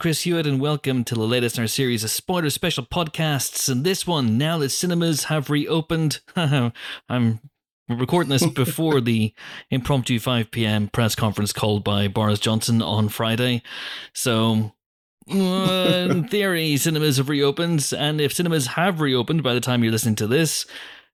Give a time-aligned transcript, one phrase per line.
[0.00, 3.68] Chris Hewitt, and welcome to the latest in our series of spoiler special podcasts.
[3.68, 6.72] And this one, now that cinemas have reopened, I'm
[7.86, 9.34] recording this before the
[9.70, 10.88] impromptu 5 p.m.
[10.88, 13.62] press conference called by Boris Johnson on Friday.
[14.14, 14.72] So,
[15.30, 19.92] uh, in theory, cinemas have reopened, and if cinemas have reopened by the time you're
[19.92, 20.64] listening to this,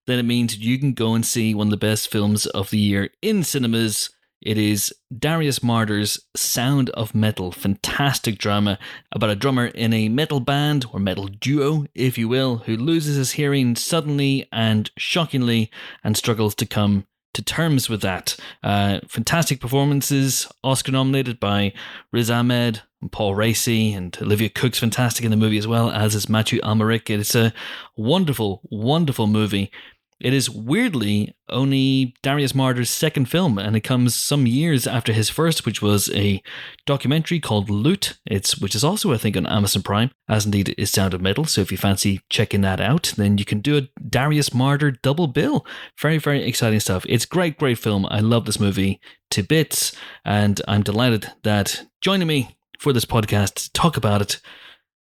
[0.07, 2.79] then it means you can go and see one of the best films of the
[2.79, 4.11] year in cinemas.
[4.43, 8.79] It is Darius Marder's Sound of Metal, fantastic drama
[9.13, 13.17] about a drummer in a metal band or metal duo, if you will, who loses
[13.17, 15.71] his hearing suddenly and shockingly
[16.05, 18.37] and struggles to come to terms with that.
[18.63, 21.73] Uh, fantastic performances, Oscar nominated by
[22.13, 26.15] Riz Ahmed, and Paul Raci, and Olivia Cooke's fantastic in the movie as well, as
[26.15, 27.11] is Matthew Amalric.
[27.11, 27.53] It's a
[27.97, 29.71] wonderful, wonderful movie.
[30.19, 35.29] It is weirdly only Darius Marder's second film, and it comes some years after his
[35.29, 36.43] first, which was a
[36.87, 38.19] documentary called Loot.
[38.25, 41.45] It's which is also I think on Amazon Prime, as indeed is Sound of Metal.
[41.45, 45.27] So if you fancy checking that out, then you can do a Darius Marder double
[45.27, 45.67] bill.
[46.01, 47.05] Very very exciting stuff.
[47.09, 48.07] It's great great film.
[48.11, 49.01] I love this movie
[49.33, 54.41] to bits, and I'm delighted that joining me for this podcast to talk about it,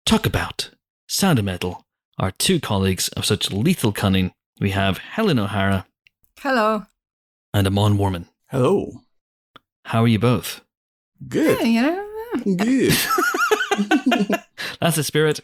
[0.05, 0.71] talk about
[1.07, 1.87] Sound of Metal,
[2.19, 5.87] are two colleagues of such lethal cunning we have Helen O'Hara
[6.41, 6.84] Hello.
[7.55, 8.27] and Amon Warmann.
[8.51, 9.03] Hello.
[9.84, 10.61] How are you both?
[11.27, 11.59] Good.
[11.61, 12.92] Yeah, you know, Good.
[14.81, 15.41] That's the spirit.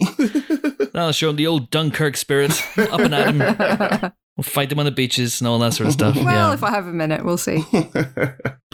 [0.92, 2.52] That'll show the old Dunkirk spirit.
[2.78, 4.12] Up and at him.
[4.36, 6.16] We'll fight them on the beaches and all that sort of stuff.
[6.16, 6.54] well, yeah.
[6.54, 7.64] if I have a minute, we'll see.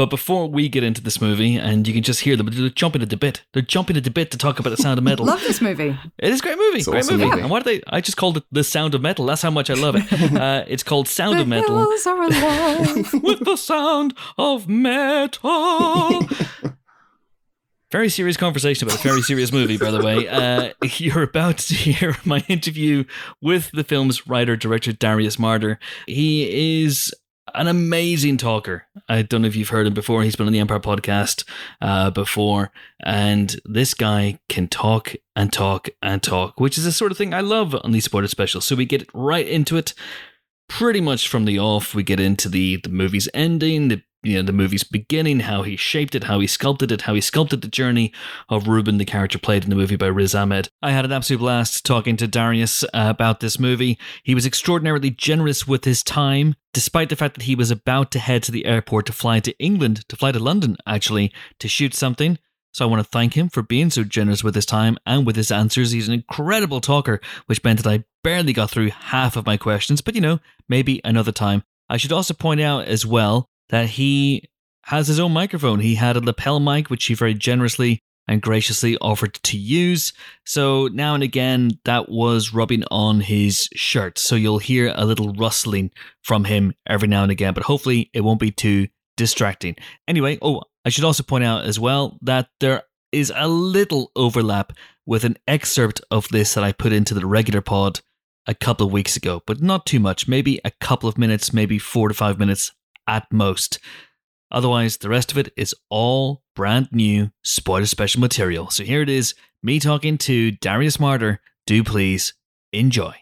[0.00, 3.02] But before we get into this movie, and you can just hear them, they're jumping
[3.02, 3.42] at the bit.
[3.52, 5.26] They're jumping at the bit to talk about the sound of metal.
[5.26, 5.94] Love this movie.
[6.18, 6.78] It is a great movie.
[6.78, 7.28] It's great awesome movie.
[7.28, 7.42] movie.
[7.42, 7.82] And why did they?
[7.86, 9.26] I just called it the sound of metal.
[9.26, 10.10] That's how much I love it.
[10.32, 11.76] Uh, it's called Sound of Metal.
[11.76, 13.12] hills are alive.
[13.22, 16.26] with the sound of metal.
[17.90, 20.28] Very serious conversation about a very serious movie, by the way.
[20.40, 23.04] Uh, you're about to hear my interview
[23.42, 25.76] with the film's writer director Darius Marder.
[26.06, 27.12] He is
[27.54, 28.86] an amazing talker.
[29.08, 30.22] I don't know if you've heard him before.
[30.22, 31.44] He's been on the Empire podcast
[31.80, 32.70] uh, before,
[33.02, 37.34] and this guy can talk and talk and talk, which is the sort of thing
[37.34, 38.64] I love on these supported specials.
[38.64, 39.94] So we get right into it
[40.70, 41.94] pretty much from the off.
[41.94, 45.76] We get into the the movie's ending, the you know the movie's beginning, how he
[45.76, 48.12] shaped it, how he sculpted it, how he sculpted the journey
[48.48, 50.68] of Ruben, the character played in the movie by Riz Ahmed.
[50.80, 53.98] I had an absolute blast talking to Darius uh, about this movie.
[54.22, 58.18] He was extraordinarily generous with his time, despite the fact that he was about to
[58.18, 61.94] head to the airport to fly to England, to fly to London actually, to shoot
[61.94, 62.38] something.
[62.72, 65.36] So I want to thank him for being so generous with his time and with
[65.36, 65.90] his answers.
[65.90, 70.00] He's an incredible talker, which meant that I barely got through half of my questions,
[70.00, 70.38] but you know,
[70.68, 71.64] maybe another time.
[71.88, 74.48] I should also point out as well that he
[74.84, 75.80] has his own microphone.
[75.80, 80.12] He had a lapel mic, which he very generously and graciously offered to use.
[80.46, 84.18] So now and again, that was rubbing on his shirt.
[84.18, 85.90] So you'll hear a little rustling
[86.22, 88.86] from him every now and again, but hopefully it won't be too
[89.16, 89.74] distracting.
[90.06, 92.82] Anyway, oh, I should also point out as well that there
[93.12, 94.72] is a little overlap
[95.06, 98.00] with an excerpt of this that I put into the regular pod
[98.46, 100.28] a couple of weeks ago, but not too much.
[100.28, 102.72] Maybe a couple of minutes, maybe four to five minutes
[103.06, 103.78] at most.
[104.52, 108.70] Otherwise, the rest of it is all brand new spoiler special material.
[108.70, 111.38] So here it is me talking to Darius Marder.
[111.66, 112.34] Do please
[112.72, 113.14] enjoy.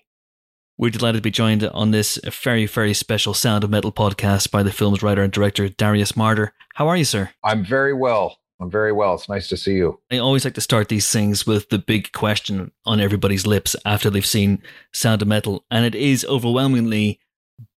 [0.80, 4.62] We're delighted to be joined on this very, very special Sound of Metal podcast by
[4.62, 6.50] the film's writer and director, Darius Marder.
[6.74, 7.30] How are you, sir?
[7.42, 8.38] I'm very well.
[8.60, 9.16] I'm very well.
[9.16, 9.98] It's nice to see you.
[10.12, 14.08] I always like to start these things with the big question on everybody's lips after
[14.08, 14.62] they've seen
[14.92, 17.18] Sound of Metal, and it is overwhelmingly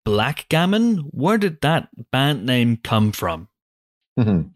[0.06, 0.98] Blackgammon.
[1.10, 3.48] Where did that band name come from?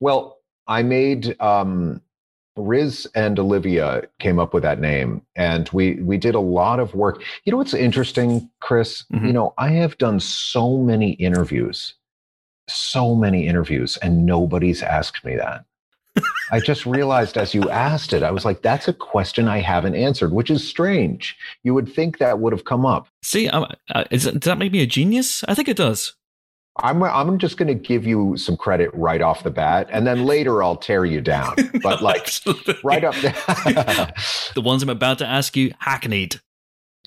[0.00, 2.00] well, I made um,
[2.56, 6.94] Riz and Olivia came up with that name, and we we did a lot of
[6.94, 7.22] work.
[7.44, 9.04] You know what's interesting, Chris?
[9.12, 9.26] Mhm.
[9.26, 11.94] You know, I have done so many interviews,
[12.68, 15.64] so many interviews, and nobody's asked me that.
[16.52, 19.96] I just realized as you asked it, I was like, that's a question I haven't
[19.96, 21.36] answered, which is strange.
[21.64, 23.08] You would think that would have come up.
[23.22, 23.66] See, uh,
[24.12, 25.42] is, does that make me a genius?
[25.48, 26.14] I think it does.
[26.82, 30.24] I'm I'm just going to give you some credit right off the bat, and then
[30.24, 31.54] later I'll tear you down.
[31.82, 32.76] But like Absolutely.
[32.82, 33.32] right up there.
[34.54, 36.40] the ones I'm about to ask you, hackneyed.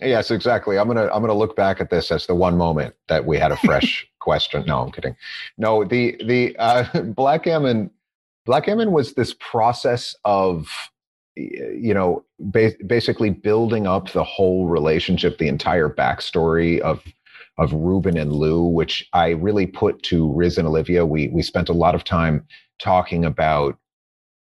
[0.02, 0.78] yes, exactly.
[0.78, 3.52] I'm gonna I'm gonna look back at this as the one moment that we had
[3.52, 4.64] a fresh question.
[4.68, 5.16] No, I'm kidding.
[5.58, 7.90] No, the the uh, Blackgammon
[8.46, 10.70] Blackgammon was this process of
[11.36, 17.04] you know ba- basically building up the whole relationship, the entire backstory of
[17.58, 21.06] of Ruben and Lou, which I really put to Riz and Olivia.
[21.06, 22.46] We we spent a lot of time
[22.80, 23.78] talking about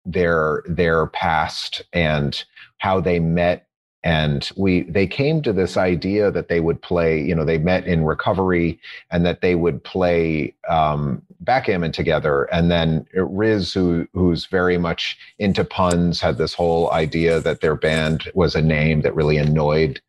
[0.06, 2.44] their their past and
[2.80, 3.68] how they met.
[4.04, 7.86] And we they came to this idea that they would play you know they met
[7.86, 8.80] in recovery
[9.12, 12.44] and that they would play um, backgammon together.
[12.46, 17.76] And then riz who who's very much into puns had this whole idea that their
[17.76, 20.00] band was a name that really annoyed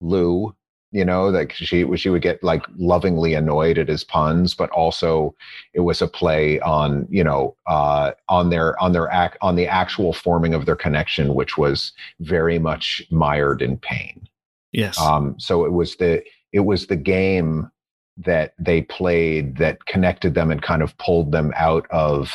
[0.00, 0.55] lou
[0.96, 5.34] you know like she she would get like lovingly annoyed at his puns but also
[5.74, 9.66] it was a play on you know uh on their on their act on the
[9.66, 14.26] actual forming of their connection which was very much mired in pain.
[14.72, 14.98] Yes.
[14.98, 16.22] Um so it was the
[16.52, 17.70] it was the game
[18.16, 22.32] that they played that connected them and kind of pulled them out of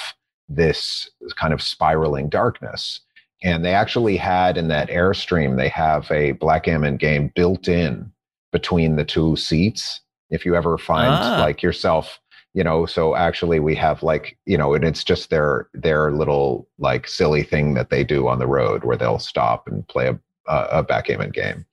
[0.48, 3.00] this kind of spiraling darkness.
[3.44, 8.12] And they actually had in that airstream they have a blackgammon game built in
[8.51, 11.38] between the two seats if you ever find Ah.
[11.42, 12.19] like yourself
[12.53, 16.68] you know so actually we have like you know and it's just their their little
[16.80, 20.19] like silly thing that they do on the road where they'll stop and play a
[20.48, 21.65] a, a backgammon game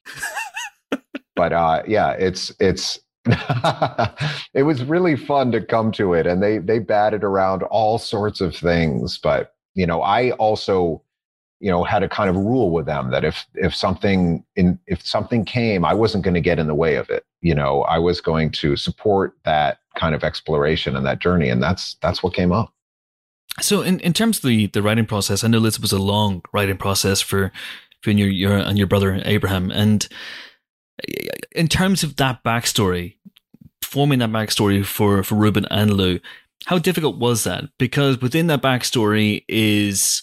[1.37, 2.99] but uh yeah it's it's
[4.55, 8.41] it was really fun to come to it and they they batted around all sorts
[8.41, 11.03] of things but you know i also
[11.61, 15.05] you know had a kind of rule with them that if if something in if
[15.05, 17.99] something came i wasn't going to get in the way of it you know i
[17.99, 22.35] was going to support that kind of exploration and that journey and that's that's what
[22.35, 22.73] came up
[23.61, 26.43] So, in, in terms of the, the writing process, I know this was a long
[26.53, 27.51] writing process for,
[28.03, 29.73] for your, your and your brother Abraham.
[29.73, 30.07] And
[31.53, 33.17] in terms of that backstory,
[33.83, 36.21] forming that backstory for, for Ruben and Lou,
[36.67, 37.65] how difficult was that?
[37.79, 40.23] Because within that backstory is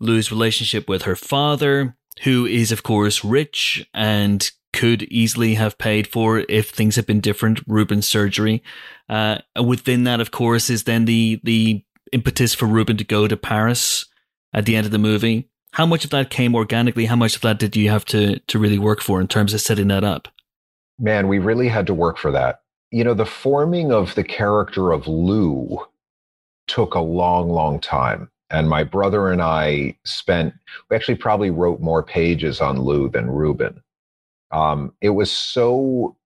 [0.00, 6.06] Lou's relationship with her father, who is, of course, rich and could easily have paid
[6.06, 8.62] for if things had been different, Ruben's surgery.
[9.08, 13.36] Uh, within that, of course, is then the the impetus for Ruben to go to
[13.36, 14.06] Paris
[14.52, 15.48] at the end of the movie.
[15.72, 17.06] How much of that came organically?
[17.06, 19.60] How much of that did you have to to really work for in terms of
[19.60, 20.28] setting that up?
[20.98, 24.92] man we really had to work for that you know the forming of the character
[24.92, 25.78] of lou
[26.66, 30.54] took a long long time and my brother and i spent
[30.90, 33.82] we actually probably wrote more pages on lou than ruben
[34.52, 36.16] um, it was so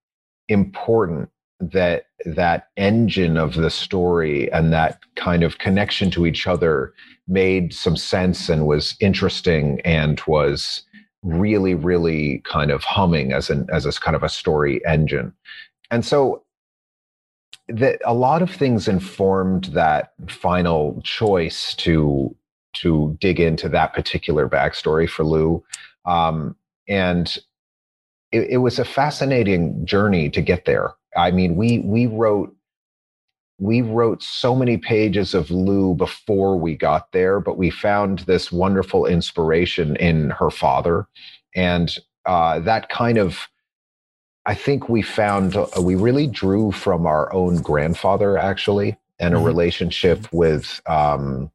[0.48, 1.30] important
[1.60, 6.92] that that engine of the story and that kind of connection to each other
[7.28, 10.82] made some sense and was interesting and was
[11.22, 15.32] really really kind of humming as an as a kind of a story engine.
[15.90, 16.42] And so
[17.70, 22.34] that a lot of things informed that final choice to
[22.72, 25.62] to dig into that particular backstory for lou
[26.06, 26.56] um,
[26.88, 27.38] and
[28.32, 32.54] it, it was a fascinating journey to get there i mean we we wrote
[33.60, 38.50] we wrote so many pages of Lou before we got there, but we found this
[38.50, 41.06] wonderful inspiration in her father.
[41.54, 41.94] And
[42.24, 43.48] uh, that kind of,
[44.46, 49.38] I think we found, uh, we really drew from our own grandfather, actually, and a
[49.38, 49.44] Mhm.
[49.44, 51.50] relationship with, um,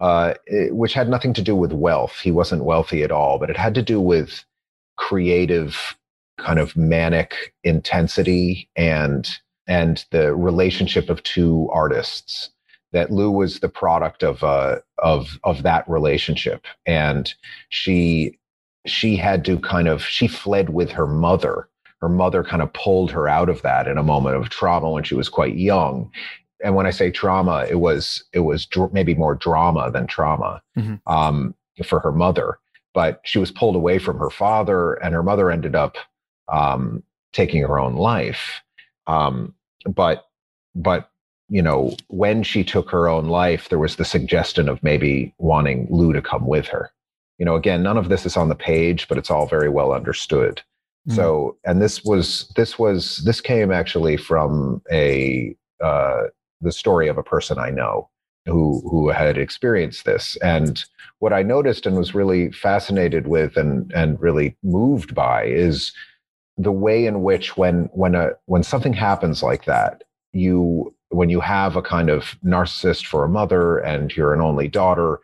[0.00, 2.18] uh, it- which had nothing to do with wealth.
[2.20, 4.44] He wasn't wealthy at all, but it had to do with
[4.96, 5.96] creative,
[6.38, 9.28] kind of manic intensity and
[9.66, 12.50] and the relationship of two artists
[12.92, 17.32] that Lou was the product of uh, of of that relationship, and
[17.70, 18.36] she
[18.86, 21.68] she had to kind of she fled with her mother.
[22.00, 25.04] Her mother kind of pulled her out of that in a moment of trauma when
[25.04, 26.10] she was quite young.
[26.62, 30.62] And when I say trauma, it was it was dr- maybe more drama than trauma
[30.76, 31.00] Mhm.
[31.06, 32.58] um, for her mother.
[32.92, 35.96] But she was pulled away from her father, and her mother ended up
[36.52, 38.62] um, taking her own life.
[39.06, 39.54] Um,
[39.86, 40.26] but
[40.74, 41.10] but
[41.48, 45.86] you know when she took her own life there was the suggestion of maybe wanting
[45.90, 46.90] lou to come with her
[47.38, 49.92] you know again none of this is on the page but it's all very well
[49.92, 50.62] understood.
[51.14, 56.24] So and this was this was this came actually from a uh,
[56.62, 58.08] the story of a person i know
[58.46, 60.36] who who had experienced this.
[60.42, 60.82] And
[61.18, 65.92] what i noticed and was really fascinated with and and really moved by is
[66.56, 71.40] the way in which when when a when something happens like that you when you
[71.40, 75.20] have a kind of narcissist for a mother and you're an only daughter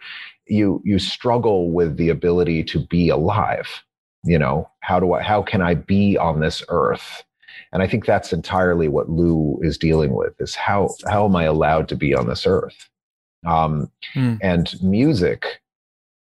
[0.51, 3.83] you you struggle with the ability to be alive
[4.25, 7.25] you know how do i how can i be on this earth
[7.73, 11.45] and i think that's entirely what lou is dealing with is how how am i
[11.45, 12.89] allowed to be on this earth
[13.47, 14.35] um, Hmm.
[14.43, 15.63] and music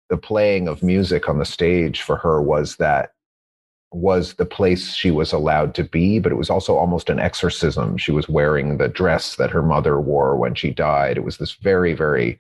[0.08, 3.12] the playing of music on the stage for her was that
[3.92, 7.96] was the place she was allowed to be, but it was also almost an exorcism.
[7.98, 11.16] She was wearing the dress that her mother wore when she died.
[11.18, 12.38] It was this very, very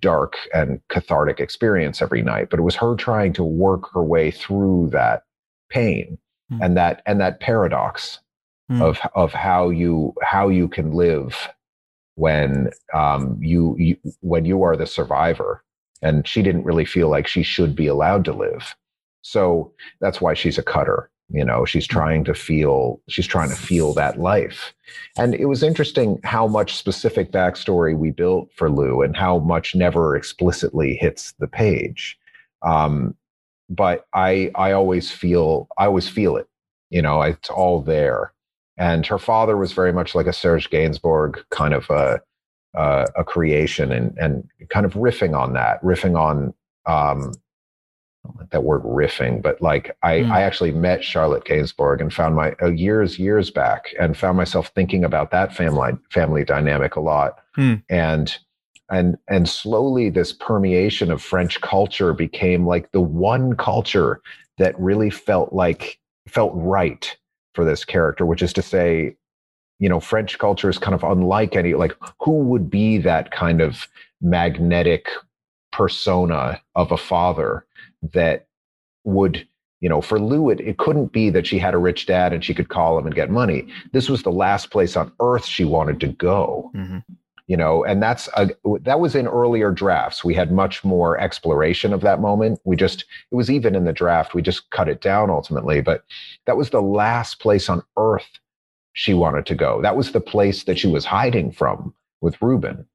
[0.00, 4.30] dark and cathartic experience every night, but it was her trying to work her way
[4.30, 5.22] through that
[5.70, 6.18] pain
[6.50, 6.62] Hmm.
[6.62, 8.18] and that and that paradox
[8.68, 8.82] Hmm.
[8.82, 11.48] of of how you how you can live
[12.14, 15.64] when um, you, you when you are the survivor
[16.02, 18.74] and she didn't really feel like she should be allowed to live
[19.22, 23.56] so that's why she's a cutter you know she's trying to feel she's trying to
[23.56, 24.74] feel that life.
[25.16, 29.74] And it was interesting how much specific backstory we built for lou and how much
[29.74, 32.18] never explicitly hits the page.
[32.62, 33.16] Um,
[33.70, 36.46] but i i always feel i always feel it
[36.92, 38.32] you know it's all there.
[38.78, 42.20] And her father was very much like a serge gainsbourg kind of a
[42.76, 46.54] uh, a creation and and kind of riffing on that riffing on
[46.86, 47.41] um I don't like
[48.50, 50.30] that word riffing, but like I, Mm.
[50.30, 54.68] I actually met Charlotte Gainsbourg and found my uh, years, years back and found myself
[54.74, 57.38] thinking about that family family dynamic a lot.
[57.54, 57.74] Hmm.
[57.88, 58.36] And
[58.90, 64.20] and and slowly this permeation of French culture became like the one culture
[64.58, 65.98] that really felt like
[66.28, 67.16] felt right
[67.54, 69.16] for this character, which is to say,
[69.78, 73.60] you know, French culture is kind of unlike any like who would be that kind
[73.60, 73.88] of
[74.20, 75.08] magnetic
[75.72, 77.64] persona of a father
[78.12, 78.46] that
[79.04, 79.46] would
[79.80, 82.44] you know for lou it, it couldn't be that she had a rich dad and
[82.44, 83.66] she could call him and get money.
[83.92, 86.70] This was the last place on earth she wanted to go.
[86.74, 87.04] Mhm.
[87.48, 88.50] you know and that's a,
[88.82, 90.24] that was in earlier drafts.
[90.24, 92.60] We had much more exploration of that moment.
[92.64, 94.34] We just it was even in the draft.
[94.34, 96.04] We just cut it down ultimately but
[96.46, 98.38] that was the last place on earth
[98.94, 99.80] she wanted to go.
[99.82, 102.86] That was the place that she was hiding from with ruben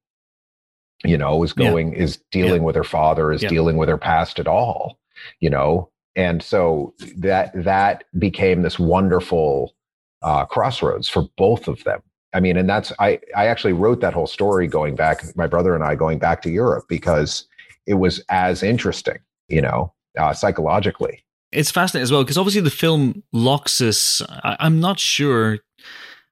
[1.05, 1.69] you know is Yeah.
[1.69, 3.49] going is dealing with her father is Yeah.
[3.49, 4.97] dealing with her past at all
[5.39, 9.75] you know and so that that became this wonderful
[10.23, 12.01] uh, crossroads for both of them
[12.33, 15.75] i mean and that's i i actually wrote that whole story going back my brother
[15.75, 17.45] and i going back to europe because
[17.85, 22.71] it was as interesting you know uh, psychologically It's fascinating as well because obviously the
[22.71, 24.21] film locks us.
[24.27, 25.59] I, I'm not sure.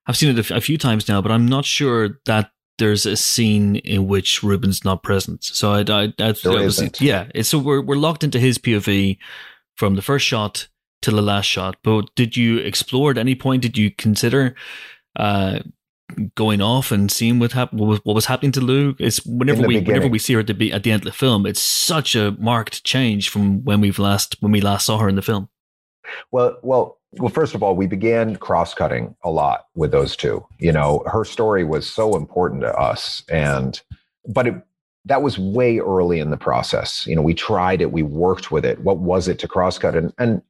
[0.07, 3.05] I've seen it a, f- a few times now, but I'm not sure that there's
[3.05, 5.43] a scene in which Ruben's not present.
[5.43, 7.01] So I, I, I obviously- isn't.
[7.01, 7.27] yeah.
[7.33, 9.17] It's, so we're we're locked into his POV
[9.75, 10.67] from the first shot
[11.01, 11.77] to the last shot.
[11.83, 13.61] But did you explore at any point?
[13.61, 14.55] Did you consider
[15.15, 15.59] uh,
[16.35, 17.79] going off and seeing what happened?
[17.79, 18.95] What was, what was happening to Lou?
[18.99, 21.17] It's whenever we whenever we see her at the be- at the end of the
[21.17, 25.09] film, it's such a marked change from when we've last when we last saw her
[25.09, 25.49] in the film.
[26.31, 27.29] Well, well, well.
[27.29, 30.45] First of all, we began cross-cutting a lot with those two.
[30.59, 33.81] You know, her story was so important to us, and
[34.27, 34.55] but it
[35.05, 37.05] that was way early in the process.
[37.05, 38.79] You know, we tried it, we worked with it.
[38.81, 39.95] What was it to cross-cut?
[39.95, 40.41] And and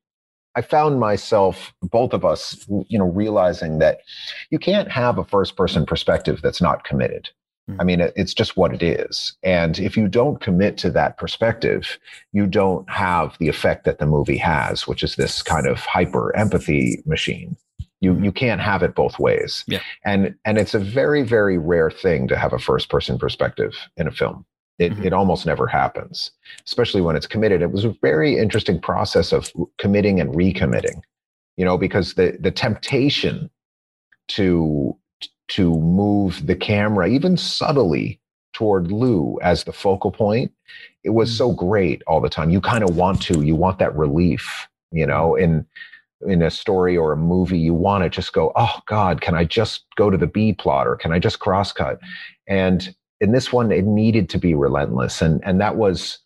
[0.56, 4.00] I found myself, both of us, you know, realizing that
[4.52, 7.30] you can't have a first-person perspective that's not committed.
[7.80, 9.36] I mean, it's just what it is.
[9.42, 11.98] And if you don't commit to that perspective,
[12.32, 16.36] you don't have the effect that the movie has, which is this kind of hyper
[16.36, 17.58] empathy machine.
[18.02, 19.64] You you can't have it both ways.
[19.68, 19.80] Yeah.
[20.04, 24.08] And and it's a very very rare thing to have a first person perspective in
[24.08, 24.46] a film.
[24.78, 25.06] It Mhm.
[25.06, 26.32] it almost never happens,
[26.68, 27.64] especially when it's committed.
[27.64, 31.02] It was a very interesting process of committing and recommitting.
[31.58, 33.50] You know, because the the temptation
[34.28, 34.96] to
[35.50, 38.20] to move the camera even subtly
[38.54, 40.52] toward Lou as the focal point
[41.04, 41.38] it was Mm.
[41.38, 42.50] so great all the time.
[42.50, 45.66] You kind of want to you want that relief you know in
[46.28, 49.44] in a story or a movie you want to just go oh god can i
[49.44, 52.00] just go to the b plot or can i just cross cut?
[52.48, 56.20] And in this one it needed to be relentless and and that was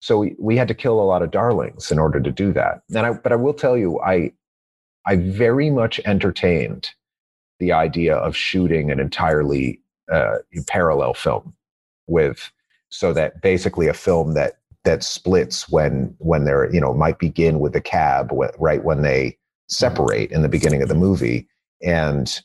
[0.00, 2.82] so we, we had to kill a lot of darlings in order to do that.
[2.94, 4.32] And i but i will tell you i
[5.06, 6.90] i very much entertained
[7.62, 9.80] the idea of shooting an entirely
[10.12, 11.54] uh, parallel film
[12.08, 12.50] with
[12.90, 17.60] so that basically a film that that splits when when they're you know might begin
[17.60, 19.38] with the cab right when they
[19.68, 21.46] separate in the beginning of the movie
[21.82, 22.40] and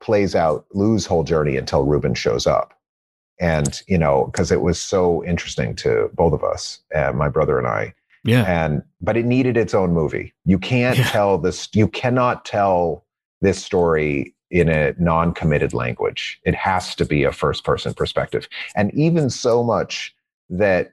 [0.00, 2.72] plays out Lou's whole journey until Ruben shows up
[3.40, 7.58] and you know because it was so interesting to both of us uh, my brother
[7.58, 7.92] and I
[8.24, 8.44] Yeah.
[8.46, 11.08] and but it needed its own movie you can't Yeah.
[11.10, 13.04] tell this you cannot tell
[13.40, 16.40] this story in a non-committed language.
[16.44, 18.48] It has to be a first person perspective.
[18.74, 20.14] And even so much
[20.50, 20.92] that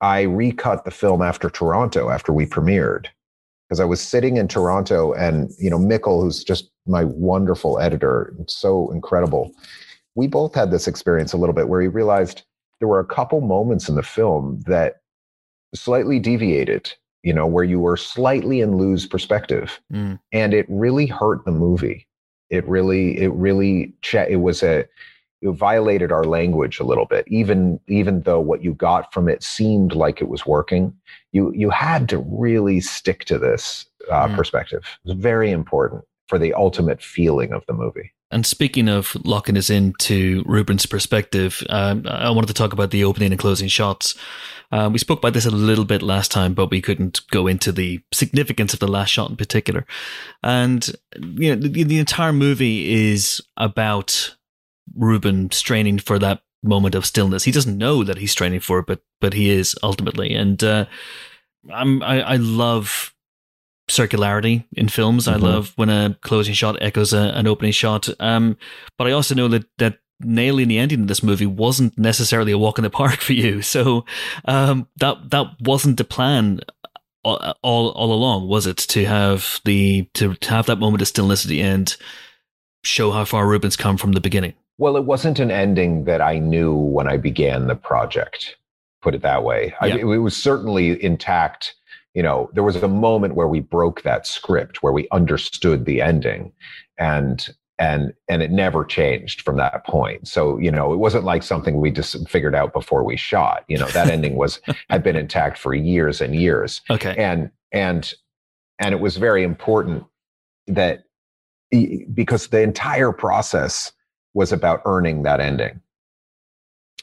[0.00, 3.06] i recut the film after toronto after we premiered
[3.68, 8.34] because i was sitting in toronto and you know Mikkel who's just my wonderful editor
[8.48, 9.52] so incredible
[10.16, 12.42] we both had this experience a little bit where he realized
[12.80, 14.96] there were a couple moments in the film that
[15.74, 19.80] slightly deviated you know where you were slightly in lou's perspective.
[19.92, 20.18] Mm.
[20.32, 22.06] and it really hurt the movie.
[22.48, 24.86] It really it really it was a
[25.42, 29.42] it violated our language a little bit even even though what you got from it
[29.42, 30.94] seemed like it was working.
[31.32, 34.36] You you had to really stick to this uh, mm.
[34.36, 34.82] perspective.
[35.04, 39.70] It's very important for the ultimate feeling of the movie and speaking of locking us
[39.70, 44.14] into Ruben's perspective, um, I wanted to talk about the opening and closing shots.
[44.72, 47.72] Uh, we spoke about this a little bit last time, but we couldn't go into
[47.72, 49.84] the significance of the last shot in particular.
[50.44, 50.88] And
[51.20, 54.36] you know, the, the entire movie is about
[54.94, 57.44] Ruben straining for that moment of stillness.
[57.44, 60.34] He doesn't know that he's straining for it, but but he is ultimately.
[60.34, 60.86] And uh,
[61.72, 63.12] I'm I, I love
[63.90, 65.26] circularity in films.
[65.26, 65.44] Mm-hmm.
[65.44, 68.08] I love when a closing shot echoes a, an opening shot.
[68.18, 68.56] Um,
[68.96, 72.58] but I also know that that nailing the ending of this movie wasn't necessarily a
[72.58, 73.62] walk in the park for you.
[73.62, 74.04] So
[74.44, 76.60] um, that that wasn't the plan
[77.22, 78.78] all, all all along, was it?
[78.78, 81.96] To have the to, to have that moment of stillness at the end,
[82.82, 84.54] show how far Ruben's come from the beginning.
[84.78, 88.56] Well, it wasn't an ending that I knew when I began the project.
[89.02, 89.74] Put it that way.
[89.82, 89.96] Yeah.
[89.96, 91.74] I, it was certainly intact
[92.14, 96.02] you know, there was a moment where we broke that script, where we understood the
[96.02, 96.52] ending,
[96.98, 97.48] and
[97.78, 100.26] and and it never changed from that point.
[100.26, 103.64] So you know, it wasn't like something we just figured out before we shot.
[103.68, 106.80] You know, that ending was had been intact for years and years.
[106.90, 108.12] Okay, and and
[108.80, 110.04] and it was very important
[110.66, 111.04] that
[112.12, 113.92] because the entire process
[114.34, 115.80] was about earning that ending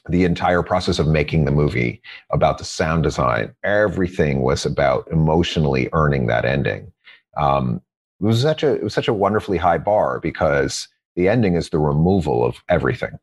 [0.08, 2.00] the entire process of making the movie,
[2.30, 6.92] about the sound design, everything was about emotionally earning that ending.
[7.36, 7.82] Um,
[8.20, 11.70] it was such a it was such a wonderfully high bar because the ending is
[11.70, 13.18] the removal of everything.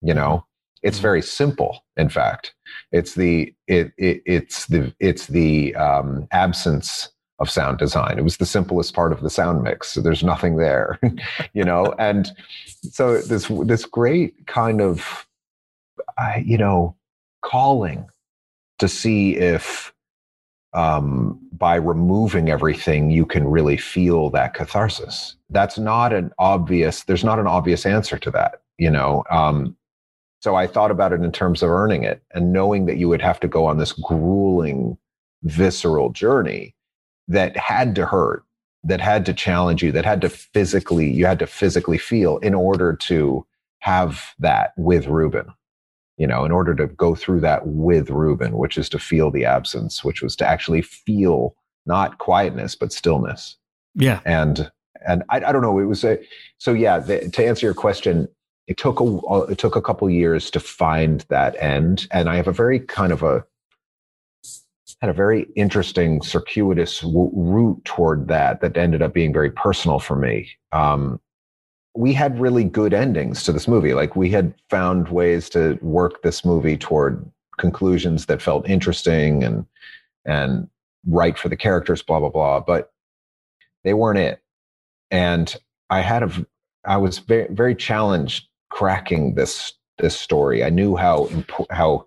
[0.00, 0.46] You know,
[0.82, 1.02] it's mm-hmm.
[1.02, 1.84] very simple.
[1.96, 2.54] In fact,
[2.92, 8.18] it's the it, it it's the it's the um, absence of sound design.
[8.18, 9.88] It was the simplest part of the sound mix.
[9.88, 10.98] So there's nothing there,
[11.52, 12.30] you know, and
[12.90, 15.26] so this this great kind of
[16.18, 16.96] I, you know,
[17.42, 18.06] calling
[18.78, 19.92] to see if
[20.74, 25.36] um, by removing everything, you can really feel that catharsis.
[25.50, 29.22] That's not an obvious, there's not an obvious answer to that, you know.
[29.30, 29.76] Um,
[30.40, 33.22] so I thought about it in terms of earning it and knowing that you would
[33.22, 34.96] have to go on this grueling,
[35.42, 36.74] visceral journey
[37.28, 38.44] that had to hurt,
[38.82, 42.54] that had to challenge you, that had to physically, you had to physically feel in
[42.54, 43.46] order to
[43.80, 45.52] have that with Ruben
[46.18, 49.44] you know, in order to go through that with Ruben, which is to feel the
[49.44, 51.54] absence, which was to actually feel
[51.86, 53.56] not quietness, but stillness.
[53.94, 54.20] Yeah.
[54.24, 54.70] And,
[55.06, 56.18] and I, I don't know, it was a,
[56.58, 58.28] so yeah, the, to answer your question,
[58.68, 62.06] it took a, it took a couple years to find that end.
[62.12, 63.44] And I have a very kind of a,
[65.00, 69.98] had a very interesting circuitous w- route toward that that ended up being very personal
[69.98, 70.48] for me.
[70.70, 71.20] Um,
[71.94, 73.94] we had really good endings to this movie.
[73.94, 77.24] Like we had found ways to work this movie toward
[77.58, 79.66] conclusions that felt interesting and
[80.24, 80.68] and
[81.06, 82.60] right for the characters, blah blah blah.
[82.60, 82.92] But
[83.84, 84.40] they weren't it.
[85.10, 85.54] And
[85.90, 86.46] I had a
[86.84, 90.64] I was very very challenged cracking this this story.
[90.64, 91.28] I knew how
[91.70, 92.06] how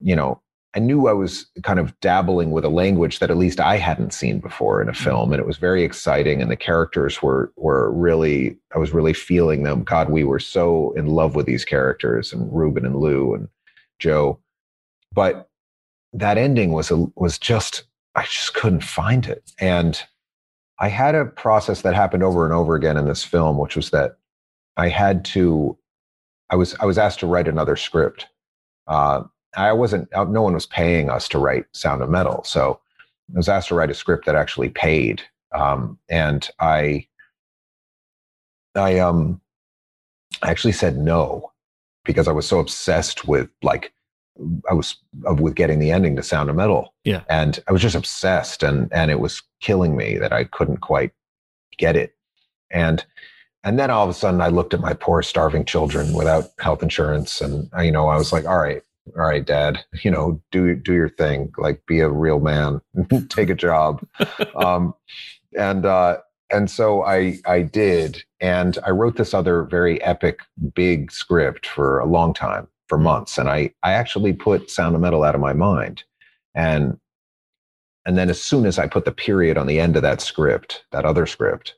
[0.00, 0.40] you know
[0.76, 4.12] I knew I was kind of dabbling with a language that at least I hadn't
[4.12, 5.04] seen before in a mm-hmm.
[5.04, 6.42] film, and it was very exciting.
[6.42, 9.84] And the characters were were really, I was really feeling them.
[9.84, 13.48] God, we were so in love with these characters, and Ruben and Lou and
[14.00, 14.40] Joe.
[15.12, 15.48] But
[16.12, 17.84] that ending was a, was just,
[18.16, 19.52] I just couldn't find it.
[19.60, 20.02] And
[20.80, 23.90] I had a process that happened over and over again in this film, which was
[23.90, 24.18] that
[24.76, 25.78] I had to,
[26.50, 28.26] I was I was asked to write another script.
[28.88, 29.22] Uh,
[29.56, 32.42] I wasn't, uh, no one was paying us to write Sound of Metal.
[32.44, 32.80] So
[33.32, 35.22] I was asked to write a script that actually paid.
[35.54, 37.06] Um, and I,
[38.74, 39.40] I, um,
[40.42, 41.52] I actually said no
[42.04, 43.92] because I was so obsessed with like,
[44.68, 44.96] I was
[45.38, 46.92] with getting the ending to Sound of Metal.
[47.04, 47.22] Yeah.
[47.28, 51.12] And I was just obsessed and, and it was killing me that I couldn't quite
[51.78, 52.14] get it.
[52.70, 53.04] And,
[53.62, 56.82] and then all of a sudden I looked at my poor starving children without health
[56.82, 57.40] insurance.
[57.40, 60.94] And, you know, I was like, all right, all right, dad, you know, do, do
[60.94, 62.80] your thing, like be a real man,
[63.28, 64.04] take a job.
[64.56, 64.94] um,
[65.56, 66.18] and, uh,
[66.50, 68.22] and so I, I did.
[68.40, 70.40] And I wrote this other very epic,
[70.74, 73.38] big script for a long time, for months.
[73.38, 76.04] And I, I actually put Sound of Metal out of my mind.
[76.54, 76.98] And,
[78.06, 80.84] and then as soon as I put the period on the end of that script,
[80.92, 81.74] that other script,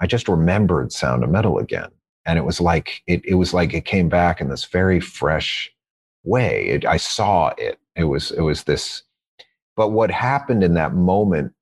[0.00, 1.90] I just remembered Sound of Metal again.
[2.26, 5.72] And it was like, it, it was like it came back in this very fresh,
[6.24, 6.66] way.
[6.66, 7.78] It, I saw it.
[7.96, 9.02] It was it was this.
[9.76, 11.52] But what happened in that moment?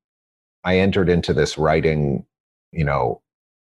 [0.64, 2.27] I entered into this writing,
[2.73, 3.23] you know,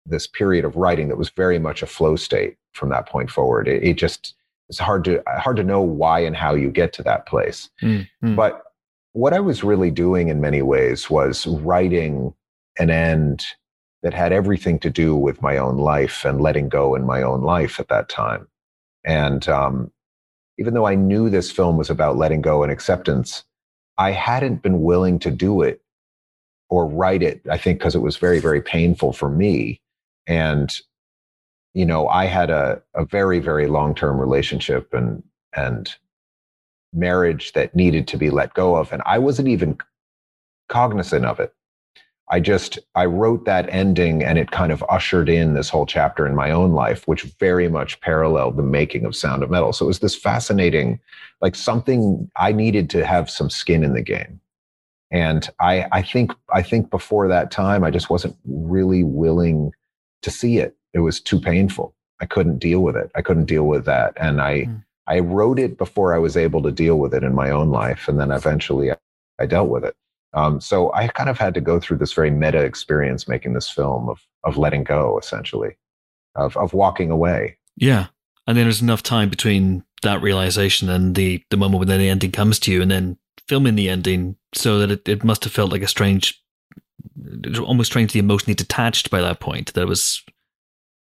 [0.06, 3.67] this period of writing that was very much a flow state from that point forward.
[3.67, 4.36] It, it just
[4.69, 7.69] it's hard to hard to know why and how you get to that place.
[7.82, 8.36] Mm, mm.
[8.36, 8.63] But
[9.13, 12.34] what I was really doing in many ways was writing
[12.78, 13.45] an end
[14.04, 17.41] that had everything to do with my own life and letting go in my own
[17.41, 18.48] life at that time.
[19.04, 19.91] And um,
[20.58, 23.44] even though I knew this film was about letting go and acceptance,
[23.98, 25.82] I hadn't been willing to do it
[26.70, 29.82] or write it, I think, because it was very, very painful for me.
[30.28, 30.74] And,
[31.74, 35.24] you know, I had a, a very, very long term relationship and,
[35.56, 35.94] and
[36.94, 38.91] marriage that needed to be let go of.
[38.91, 39.78] And I wasn't even
[40.70, 41.54] cognizant of it.
[42.30, 46.26] I just I wrote that ending and it kind of ushered in this whole chapter
[46.26, 49.74] in my own life, which very much paralleled the making of Sound of Metal.
[49.74, 51.00] So it was this fascinating,
[51.42, 54.40] like something I needed to have some skin in the game.
[55.12, 59.72] And I I think I think before that time I just wasn't really willing
[60.24, 60.76] to see it.
[60.94, 61.94] It was too painful.
[62.22, 63.12] I couldn't deal with it.
[63.16, 64.14] I couldn't deal with that.
[64.18, 64.84] And I mm.
[65.08, 68.08] I wrote it before I was able to deal with it in my own life.
[68.08, 68.96] And then eventually I,
[69.40, 69.96] I dealt with it.
[70.36, 73.69] Um, so I kind of had to go through this very meta experience making this
[73.69, 75.78] film of of letting go, essentially,
[76.36, 77.58] of of walking away.
[77.78, 78.08] Yeah,
[78.45, 82.32] and then there's enough time between that realization and the the moment when the ending
[82.32, 83.17] comes to you, and then
[83.48, 86.41] filming the ending, so that it, it must have felt like a strange,
[87.60, 89.74] almost strangely emotionally detached by that point.
[89.74, 90.21] That was.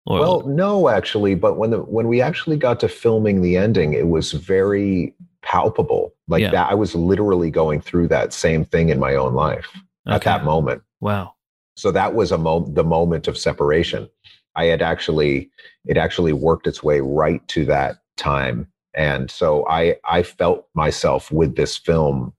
[0.07, 3.93] Or, well, no, actually, but when the when we actually got to filming the ending,
[3.93, 6.13] it was very palpable.
[6.27, 6.51] Like yeah.
[6.51, 9.67] that i was literally going through that same thing in my own life
[10.07, 10.15] okay.
[10.15, 10.81] at that moment.
[10.99, 11.33] Wow.
[11.75, 14.09] So that was a mo- the moment of separation.
[14.55, 15.49] I had actually
[15.85, 18.67] it actually worked its way right to that time.
[18.93, 22.33] And so i i felt myself with this film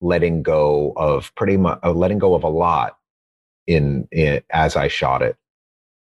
[0.00, 2.96] letting go of pretty much uh, letting go of a lot
[3.66, 5.36] in, in as i shot it.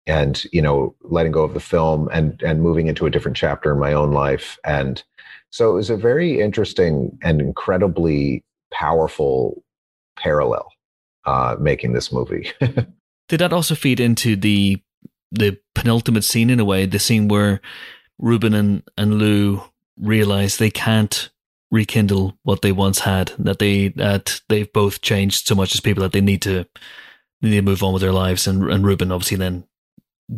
[0.07, 3.71] And you know letting go of the film and and moving into a different chapter
[3.71, 4.57] in my own life.
[4.63, 5.03] And
[5.49, 9.63] so it was a very interesting and incredibly powerful
[10.17, 10.67] parallel
[11.25, 12.51] uh, making this movie.
[13.29, 14.81] Did that also feed into the
[15.31, 17.60] the penultimate scene in a way, the scene where
[18.17, 19.62] Ruben and, and Lou
[19.99, 21.29] realize they can't
[21.69, 26.01] rekindle what they once had, that they that they've both changed so much as people
[26.03, 26.65] that they need to
[27.41, 29.65] they need to move on with their lives and and Ruben obviously then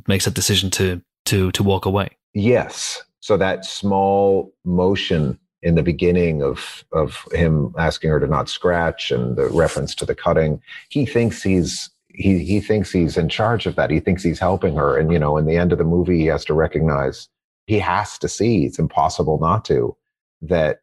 [0.07, 2.17] makes that decision to to to walk away.
[2.33, 3.03] Yes.
[3.19, 9.11] So that small motion in the beginning of of him asking her to not scratch
[9.11, 13.65] and the reference to the cutting, he thinks he's he he thinks he's in charge
[13.65, 13.89] of that.
[13.89, 16.25] He thinks he's helping her, and you know, in the end of the movie, he
[16.27, 17.27] has to recognize
[17.67, 19.95] he has to see it's impossible not to
[20.41, 20.81] that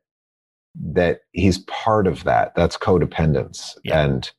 [0.75, 2.55] that he's part of that.
[2.55, 4.05] That's codependence, yeah.
[4.05, 4.31] and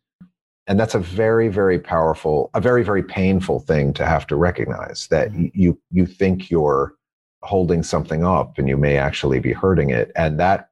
[0.67, 5.07] and that's a very very powerful, a very very painful thing to have to recognize
[5.09, 5.47] that mm-hmm.
[5.53, 6.93] you you think you're
[7.43, 10.11] holding something up and you may actually be hurting it.
[10.15, 10.69] And that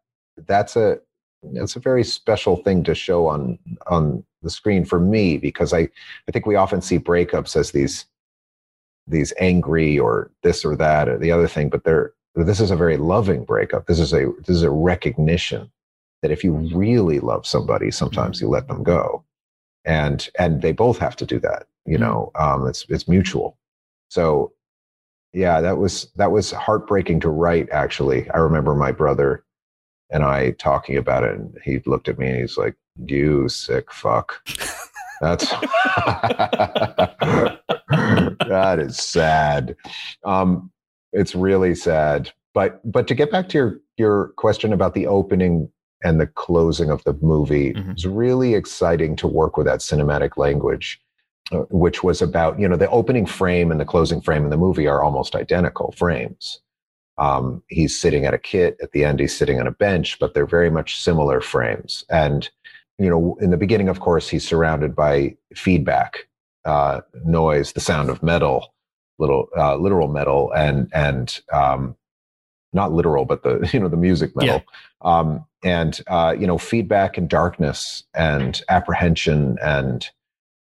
[0.48, 1.00] that's a
[1.54, 5.82] it's a very special thing to show on on the screen for me because i
[6.28, 8.06] i think we often see breakups as these
[9.08, 12.76] these angry or this or that or the other thing but they're this is a
[12.76, 13.88] very loving breakup.
[13.88, 15.72] This is a this is a recognition
[16.22, 19.24] that if you really love somebody sometimes you let them go.
[19.86, 22.04] And and they both have to do that you mm-hmm.
[22.04, 23.58] know um it's it's mutual.
[24.10, 24.52] So
[25.36, 27.70] yeah, that was that was heartbreaking to write.
[27.70, 29.44] Actually, I remember my brother
[30.10, 33.92] and I talking about it, and he looked at me and he's like, "You sick
[33.92, 34.42] fuck."
[35.22, 35.50] That's
[37.90, 39.76] that is sad.
[40.24, 40.72] Um,
[41.12, 42.32] it's really sad.
[42.54, 45.70] But but to get back to your your question about the opening
[46.04, 47.92] and the closing of the movie, mm-hmm.
[47.92, 51.02] it's really exciting to work with that cinematic language
[51.52, 54.88] which was about you know the opening frame and the closing frame in the movie
[54.88, 56.60] are almost identical frames.
[57.18, 59.20] Um, he's sitting at a kit at the end.
[59.20, 62.04] He's sitting on a bench, but they're very much similar frames.
[62.10, 62.50] And
[62.98, 66.28] you know, in the beginning, of course, he's surrounded by feedback,
[66.66, 68.74] uh, noise, the sound of metal,
[69.20, 71.96] little uh, literal metal, and and um,
[72.74, 75.20] not literal, but the you know the music metal, yeah.
[75.20, 80.10] um, and uh, you know feedback and darkness and apprehension and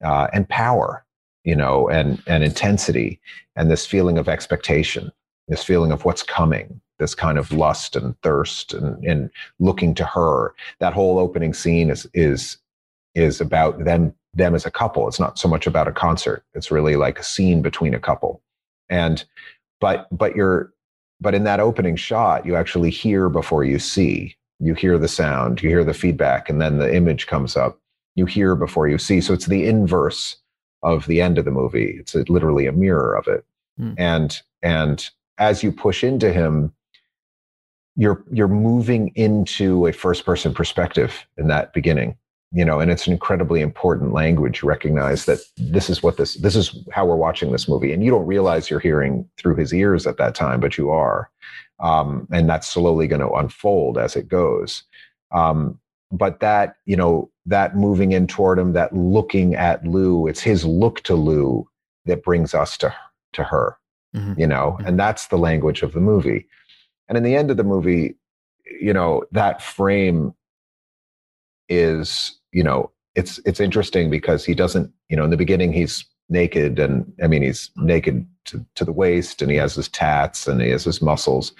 [0.03, 1.05] uh, and power,
[1.43, 3.19] you know, and and intensity,
[3.55, 5.11] and this feeling of expectation,
[5.47, 10.05] this feeling of what's coming, this kind of lust and thirst, and, and looking to
[10.05, 10.53] her.
[10.79, 12.57] That whole opening scene is is
[13.15, 15.07] is about them them as a couple.
[15.07, 16.43] It's not so much about a concert.
[16.53, 18.41] It's really like a scene between a couple,
[18.89, 19.23] and
[19.79, 20.73] but but you're
[21.21, 24.35] but in that opening shot, you actually hear before you see.
[24.59, 27.79] You hear the sound, you hear the feedback, and then the image comes up
[28.15, 29.21] you hear before you see.
[29.21, 30.37] So it's the inverse
[30.81, 31.95] of the end of the movie.
[31.99, 33.45] It's a, literally a mirror of it.
[33.79, 33.95] Mm.
[33.97, 36.73] And and as you push into him,
[37.95, 42.17] you're you're moving into a first person perspective in that beginning
[42.53, 46.55] you know and it's an incredibly important language recognize that this is what this this
[46.55, 50.07] is how we're watching this movie and you don't realize you're hearing through his ears
[50.07, 51.29] at that time but you are
[51.79, 54.83] um, and that's slowly going to unfold as it goes
[55.31, 55.79] um,
[56.13, 60.63] but that you know that moving in toward him that looking at lou it's his
[60.63, 61.67] look to lou
[62.05, 62.93] that brings us to
[63.33, 63.77] to her
[64.15, 64.39] mm-hmm.
[64.39, 64.87] you know mm-hmm.
[64.87, 66.47] and that's the language of the movie
[67.09, 68.15] and in the end of the movie
[68.79, 70.33] you know that frame
[71.67, 76.05] is you know it's it's interesting because he doesn't you know in the beginning he's
[76.29, 80.47] naked and i mean he's naked to, to the waist and he has his tats
[80.47, 81.53] and he has his muscles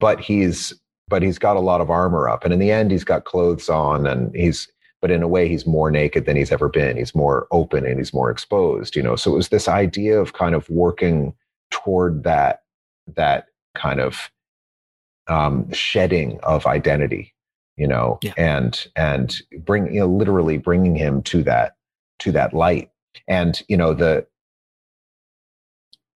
[0.00, 0.72] but he's
[1.08, 2.44] but he's got a lot of armor up.
[2.44, 4.68] And in the end he's got clothes on and he's
[5.00, 6.96] but in a way he's more naked than he's ever been.
[6.96, 9.16] He's more open and he's more exposed you know?
[9.16, 11.34] So it was this idea of kind of working
[11.70, 12.62] toward that
[13.14, 14.30] that kind of
[15.28, 17.34] um, shedding of identity
[17.76, 18.18] you know?
[18.22, 18.32] Yeah.
[18.36, 21.76] and and bring you know literally bringing him to that
[22.20, 22.90] to that light.
[23.26, 24.26] And you know the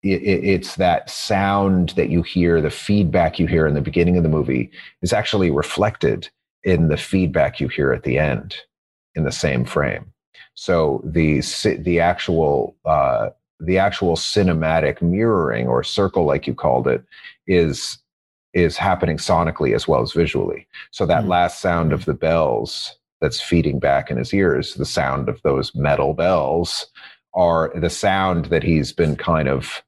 [0.02, 4.22] it, it's that sound that you hear the feedback you hear in the beginning of
[4.22, 4.70] the movie
[5.02, 6.28] is actually reflected
[6.64, 8.56] in the feedback you hear at the end
[9.14, 10.12] in the same frame
[10.54, 11.40] so the
[11.80, 17.04] the actual uh, the actual cinematic mirroring or circle like you called it
[17.46, 17.98] is
[18.52, 20.66] is happening sonically as well as visually.
[20.90, 21.28] So that mm.
[21.28, 25.74] last sound of the bells that's feeding back in his ears, the sound of those
[25.74, 26.86] metal bells,
[27.34, 29.82] are the sound that he's been kind of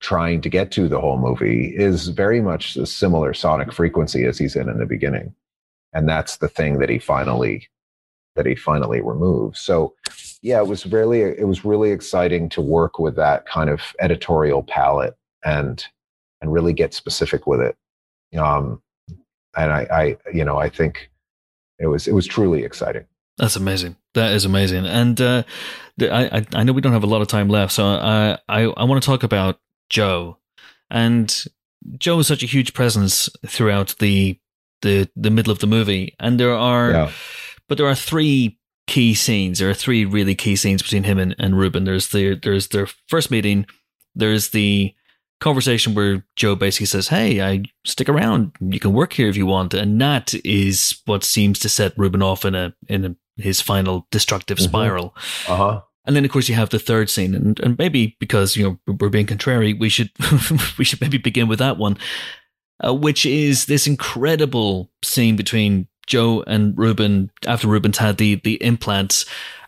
[0.00, 4.38] trying to get to the whole movie is very much a similar sonic frequency as
[4.38, 5.34] he's in in the beginning.
[5.92, 7.68] And that's the thing that he finally
[8.36, 9.60] that he finally removes.
[9.60, 9.94] So
[10.42, 14.62] yeah, it was really it was really exciting to work with that kind of editorial
[14.62, 15.84] palette and
[16.40, 17.76] and really get specific with it.
[18.38, 18.82] Um,
[19.56, 21.10] and I, I, you know, I think
[21.78, 23.06] it was it was truly exciting.
[23.38, 23.96] That's amazing.
[24.14, 24.86] That is amazing.
[24.86, 25.42] And uh,
[26.00, 28.84] I, I know we don't have a lot of time left, so I, I, I
[28.84, 29.58] want to talk about
[29.90, 30.38] Joe.
[30.90, 31.44] And
[31.98, 34.38] Joe is such a huge presence throughout the
[34.82, 37.10] the the middle of the movie, and there are, yeah.
[37.68, 39.58] but there are three key scenes.
[39.58, 41.84] There are three really key scenes between him and, and Ruben.
[41.84, 43.66] There's the there's their first meeting.
[44.14, 44.94] There's the
[45.40, 48.52] conversation where Joe basically says, "Hey, I stick around.
[48.60, 52.22] You can work here if you want," and that is what seems to set Ruben
[52.22, 54.68] off in a in a, his final destructive mm-hmm.
[54.68, 55.16] spiral.
[55.48, 55.80] Uh huh.
[56.06, 58.94] And then, of course, you have the third scene, and, and maybe because you know
[59.00, 60.10] we're being contrary, we should
[60.78, 61.96] we should maybe begin with that one,
[62.84, 68.62] uh, which is this incredible scene between Joe and Ruben after Ruben's had the the
[68.62, 69.24] implants,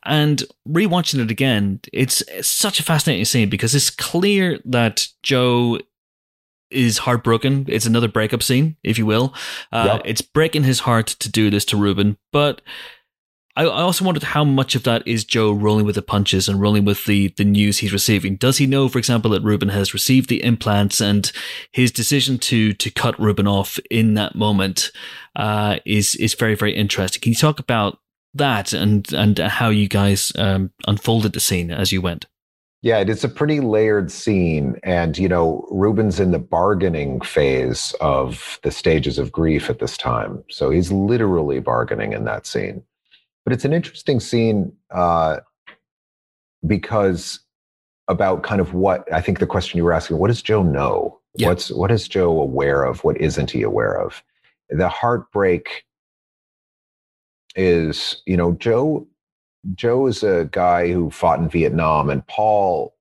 [0.06, 5.80] and rewatching it again, it's, it's such a fascinating scene because it's clear that Joe
[6.70, 7.66] is heartbroken.
[7.68, 9.34] It's another breakup scene, if you will.
[9.72, 10.02] Uh, yep.
[10.04, 12.60] It's breaking his heart to do this to Ruben, but
[13.56, 16.60] I, I also wondered how much of that is Joe rolling with the punches and
[16.60, 18.36] rolling with the, the news he's receiving.
[18.36, 21.30] Does he know, for example, that Ruben has received the implants and
[21.72, 24.92] his decision to to cut Ruben off in that moment
[25.34, 27.20] uh, is is very very interesting.
[27.20, 27.98] Can you talk about
[28.36, 32.26] that and and how you guys um, unfolded the scene as you went.
[32.82, 34.78] Yeah, it's a pretty layered scene.
[34.84, 39.96] And, you know, Ruben's in the bargaining phase of the stages of grief at this
[39.96, 40.44] time.
[40.50, 42.84] So he's literally bargaining in that scene.
[43.46, 45.36] But it's an interesting scene uh,
[46.66, 47.38] because
[48.08, 51.20] about kind of what I think the question you were asking what does Joe know?
[51.36, 51.48] Yeah.
[51.48, 53.04] What's what is Joe aware of?
[53.04, 54.20] What isn't he aware of?
[54.68, 55.84] The heartbreak
[57.54, 59.06] is you know Joe
[59.76, 62.96] Joe is a guy who fought in Vietnam, and Paul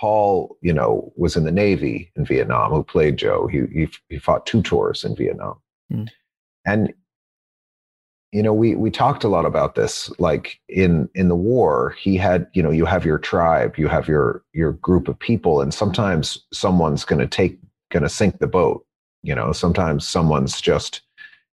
[0.00, 2.72] Paul you know was in the Navy in Vietnam.
[2.72, 3.46] Who played Joe?
[3.46, 5.60] He he, he fought two tours in Vietnam,
[5.92, 6.08] mm.
[6.66, 6.92] and
[8.32, 12.16] you know we we talked a lot about this like in in the war he
[12.16, 15.72] had you know you have your tribe you have your your group of people and
[15.72, 17.58] sometimes someone's going to take
[17.90, 18.84] going to sink the boat
[19.22, 21.02] you know sometimes someone's just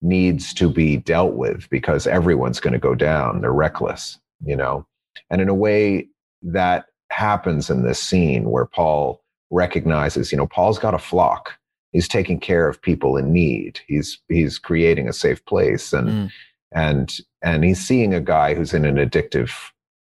[0.01, 3.41] needs to be dealt with because everyone's going to go down.
[3.41, 4.85] They're reckless, you know?
[5.29, 6.07] And in a way,
[6.41, 11.53] that happens in this scene where Paul recognizes, you know, Paul's got a flock.
[11.91, 13.79] He's taking care of people in need.
[13.87, 16.31] He's he's creating a safe place, and mm.
[16.71, 19.51] And and he's seeing a guy who's in an addictive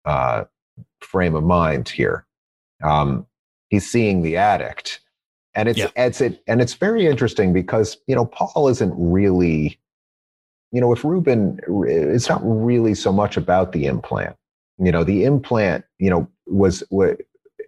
[0.04, 0.44] uh,
[1.00, 2.26] frame of mind here.
[2.82, 3.26] Um,
[3.68, 5.00] he's seeing the addict,
[5.54, 5.88] and it's yeah.
[5.96, 9.78] it's it and it's very interesting because you know Paul isn't really
[10.72, 14.36] you know if Ruben it's not really so much about the implant
[14.78, 17.20] you know the implant you know was what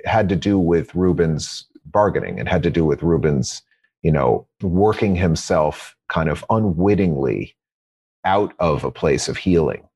[0.05, 2.39] had to do with Ruben's bargaining.
[2.39, 3.63] It had to do with Ruben's,
[4.03, 7.55] you know, working himself kind of unwittingly
[8.25, 9.89] out of a place of healing.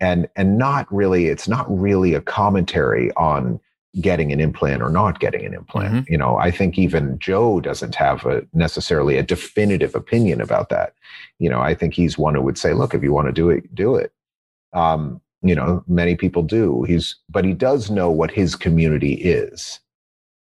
[0.00, 3.60] And and not really, it's not really a commentary on
[4.00, 6.06] getting an implant or not getting an implant.
[6.06, 6.10] Mhm.
[6.10, 10.92] You know, I think even Joe doesn't have a necessarily a definitive opinion about that.
[11.38, 13.50] You know, I think he's one who would say, look, if you want to do
[13.50, 14.12] it, do it.
[14.72, 16.82] Um, you know, many people do.
[16.84, 19.80] He's but he does know what his community is.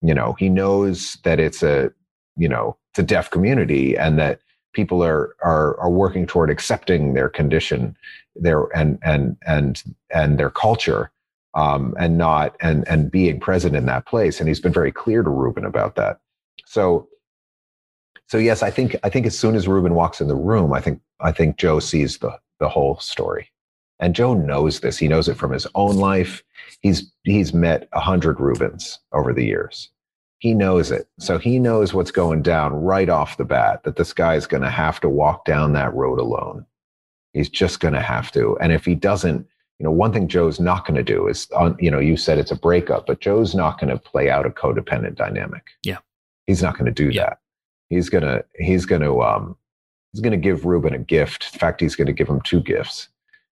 [0.01, 1.91] You know, he knows that it's a,
[2.37, 4.39] you know, it's a deaf community and that
[4.73, 7.95] people are are are working toward accepting their condition,
[8.35, 9.83] their and and and
[10.13, 11.11] and their culture
[11.53, 14.39] um, and not and and being present in that place.
[14.39, 16.19] And he's been very clear to Ruben about that.
[16.65, 17.07] So,
[18.27, 20.81] so yes, I think I think as soon as Ruben walks in the room, I
[20.81, 23.51] think I think Joe sees the the whole story,
[23.99, 24.97] and Joe knows this.
[24.97, 26.43] He knows it from his own life.
[26.81, 29.89] He's he's met a hundred Rubens over the years.
[30.43, 33.83] He knows it, so he knows what's going down right off the bat.
[33.85, 36.65] That this guy is going to have to walk down that road alone.
[37.31, 39.47] He's just going to have to, and if he doesn't,
[39.79, 42.39] you know, one thing Joe's not going to do is, on, you know, you said
[42.39, 45.63] it's a breakup, but Joe's not going to play out a codependent dynamic.
[45.81, 45.99] Yeah.
[46.45, 47.21] he's not going to do Yeah.
[47.29, 47.39] that.
[47.87, 49.55] He's gonna, he's going to, um,
[50.11, 51.51] he's going to give Ruben a gift.
[51.53, 53.07] In fact, he's going to give him two gifts.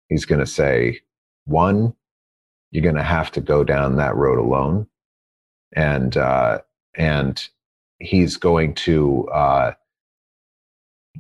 [0.10, 1.00] He's going to say,
[1.46, 1.94] one,
[2.72, 4.88] you're going to have to go down that road alone,
[5.74, 6.60] and uh,
[6.96, 7.48] and
[8.00, 9.74] he's going to uh,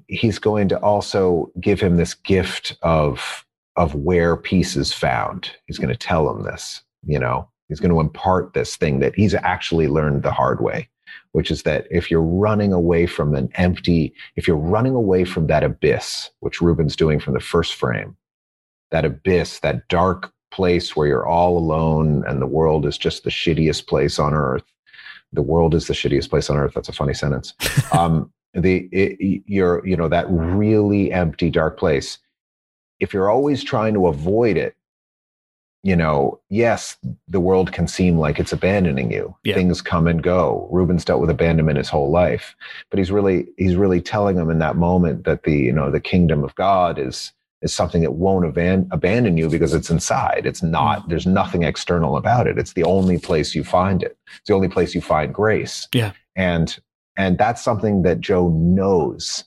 [0.07, 5.51] he's going to also give him this gift of of where peace is found.
[5.65, 9.15] He's going to tell him this, you know, he's going to impart this thing that
[9.15, 10.89] he's actually learned the hard way,
[11.31, 15.47] which is that if you're running away from an empty, if you're running away from
[15.47, 18.17] that abyss, which Ruben's doing from the first frame,
[18.91, 23.29] that abyss, that dark place where you're all alone and the world is just the
[23.29, 24.65] shittiest place on earth.
[25.33, 26.73] The world is the shittiest place on earth.
[26.73, 27.53] That's a funny sentence.
[27.93, 32.17] Um, the it, you're you know that really empty dark place
[32.99, 34.75] if you're always trying to avoid it
[35.83, 36.97] you know yes
[37.29, 39.55] the world can seem like it's abandoning you Yeah.
[39.55, 42.55] things come and go ruben's dealt with abandonment his whole life
[42.89, 46.01] but he's really he's really telling them in that moment that the you know the
[46.01, 50.45] kingdom of god is is something that won't aban- abandon you because it's inside.
[50.45, 51.09] It's not mm.
[51.09, 52.57] there's nothing external about it.
[52.57, 54.17] It's the only place you find it.
[54.37, 55.87] It's the only place you find grace.
[55.93, 56.13] Yeah.
[56.35, 56.77] and
[57.17, 59.43] and that's something that joe knows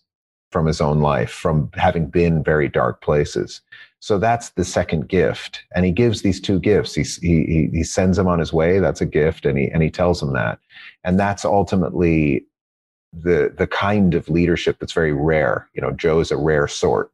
[0.50, 3.61] from his own life from having been very dark places.
[3.98, 5.64] So that's the second gift.
[5.74, 6.94] And he gives these two gifts.
[6.94, 8.79] He, he, he sends him on his way.
[8.79, 9.46] That's a gift.
[9.46, 10.59] And he, and he tells him that.
[11.03, 12.44] And that's ultimately
[13.12, 15.68] the the kind of leadership that's very rare.
[15.74, 17.11] You know joe's a rare sort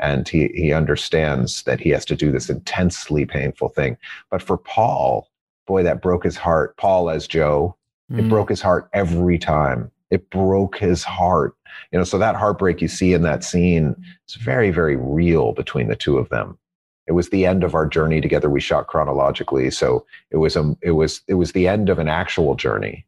[0.00, 3.96] and he he understands that he has to do this intensely painful thing.
[4.30, 5.28] But for paul
[5.66, 6.76] boy that broke his heart.
[6.76, 7.76] Paul as joe
[8.10, 8.28] it Mm.
[8.28, 9.88] broke his heart every time.
[10.10, 11.54] It broke his heart.
[11.92, 13.94] You know so that heartbreak you see in that scene
[14.28, 16.58] is very very real between the two of them.
[17.06, 18.50] It was the end of our journey together.
[18.50, 22.08] We shot chronologically so it was a it was it was the end of an
[22.08, 23.06] actual journey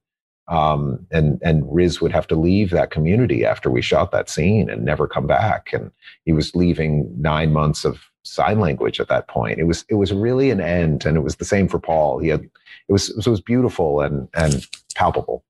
[0.48, 4.68] um and and riz would have to leave that community after we shot that scene
[4.68, 5.72] and never come back.
[5.72, 5.90] And
[6.24, 9.58] he was leaving nine months of sign language at that point.
[9.58, 12.18] It was it was really an end and it was the same for paul.
[12.18, 12.42] He had
[12.88, 15.44] it was it was beautiful and and palpable.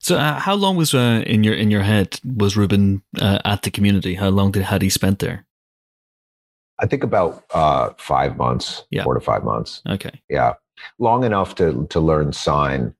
[0.00, 3.62] So, uh, how long was uh, in your in your head was Ruben uh, at
[3.62, 4.14] the community?
[4.16, 5.46] How long did had he spent there?
[6.80, 9.04] i think about uh five months Yeah.
[9.04, 9.82] four to five months.
[9.88, 10.54] Okay, yeah.
[10.98, 12.94] Long enough to to learn sign.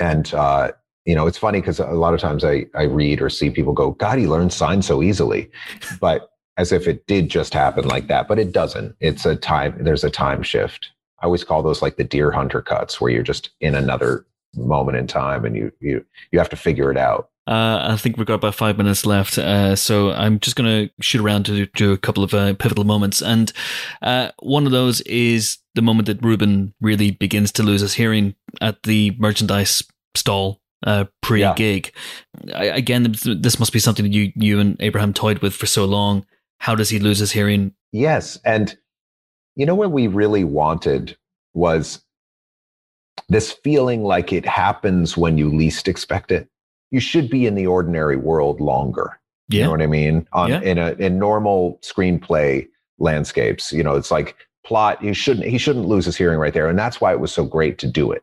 [0.00, 0.72] And uh
[1.08, 3.72] you know it's funny because a lot of times i i read or see people
[3.72, 5.50] go god he learned sign so easily.
[6.00, 8.94] But as if it did just happen like that but it doesn't.
[9.00, 10.90] It's a time there's a time shift.
[11.20, 14.98] I always call those like the deer hunter cuts where you're just in another moment
[14.98, 17.30] in time and you you you have to figure it out.
[17.46, 20.92] Uh, I think we've got about five minutes left, uh, so I'm just going to
[21.02, 23.50] shoot around to do a couple of uh, pivotal moments, and
[24.02, 28.34] uh, one of those is the moment that Ruben really begins to lose his hearing
[28.60, 29.82] at the merchandise
[30.14, 31.92] stall uh, pre-gig.
[32.54, 35.84] I, again, this must be something that you you and Abraham toyed with for so
[35.84, 36.24] long.
[36.60, 37.74] How does he lose his hearing?
[37.92, 38.38] Yes.
[38.44, 38.76] And
[39.56, 41.16] you know what we really wanted
[41.54, 42.02] was
[43.28, 46.48] this feeling like it happens when you least expect it.
[46.90, 49.20] You should be in the ordinary world longer.
[49.50, 50.28] You know what I mean?
[50.32, 50.60] On Yeah.
[50.60, 52.68] in a in normal screenplay
[52.98, 56.68] landscapes, you know, it's like plot, he shouldn't he shouldn't lose his hearing right there.
[56.68, 58.22] And that's why it was so great to do it.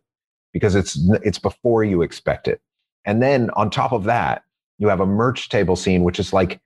[0.56, 2.62] Because it's it's before you expect it.
[3.06, 4.43] And then on top of that,
[4.80, 6.60] you have a merch table scene, which is like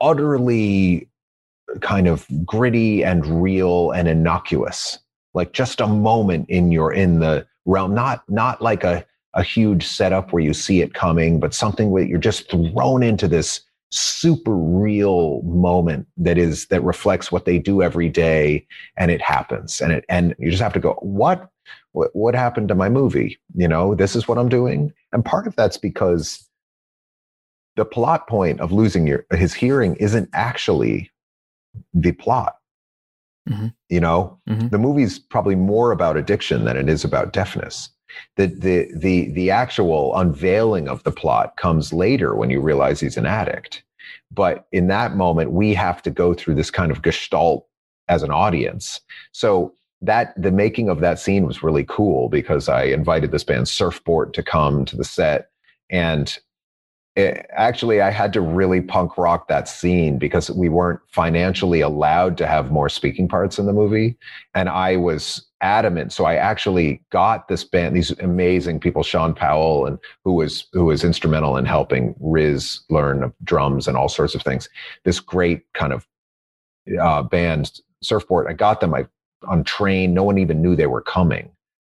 [0.00, 1.08] utterly
[1.80, 4.98] kind of gritty and real and innocuous
[5.34, 9.04] like just a moment in your in the realm not not like a
[9.34, 13.26] a huge setup where you see it coming, but something where you're just thrown into
[13.26, 19.20] this super real moment that is that reflects what they do every day and it
[19.20, 21.50] happens and it and you just have to go what
[21.92, 23.38] what, what happened to my movie?
[23.54, 24.92] You know this is what i'm doing.
[25.12, 26.46] And part of that's because
[27.76, 31.10] the plot point of losing your his hearing isn't actually
[31.94, 32.56] the plot.
[33.48, 33.74] Mhm.
[33.88, 34.38] you know?
[34.48, 34.70] Mhm.
[34.70, 37.88] the movie's probably more about addiction than it is about deafness.
[38.36, 43.16] The the the the actual unveiling of the plot comes later when you realize he's
[43.16, 43.82] an addict.
[44.30, 47.66] But in that moment we have to go through this kind of gestalt
[48.08, 49.00] as an audience.
[49.32, 53.66] So that the making of that scene was really cool because i invited this band
[53.66, 55.48] Surfbort to come to the set.
[55.90, 56.36] And
[57.14, 62.38] it, actually i had to really punk rock that scene because we weren't financially allowed
[62.38, 64.16] to have more speaking parts in the movie.
[64.54, 66.12] And i was adamant.
[66.12, 70.86] So i actually got this band these amazing people sean powell and who was who
[70.86, 74.68] was instrumental in helping riz learn drums and all sorts of things.
[75.04, 76.08] This great kind of
[77.00, 78.94] uh, band Surfbort i got them.
[78.94, 79.06] I,
[79.46, 81.50] on train no one even knew they were coming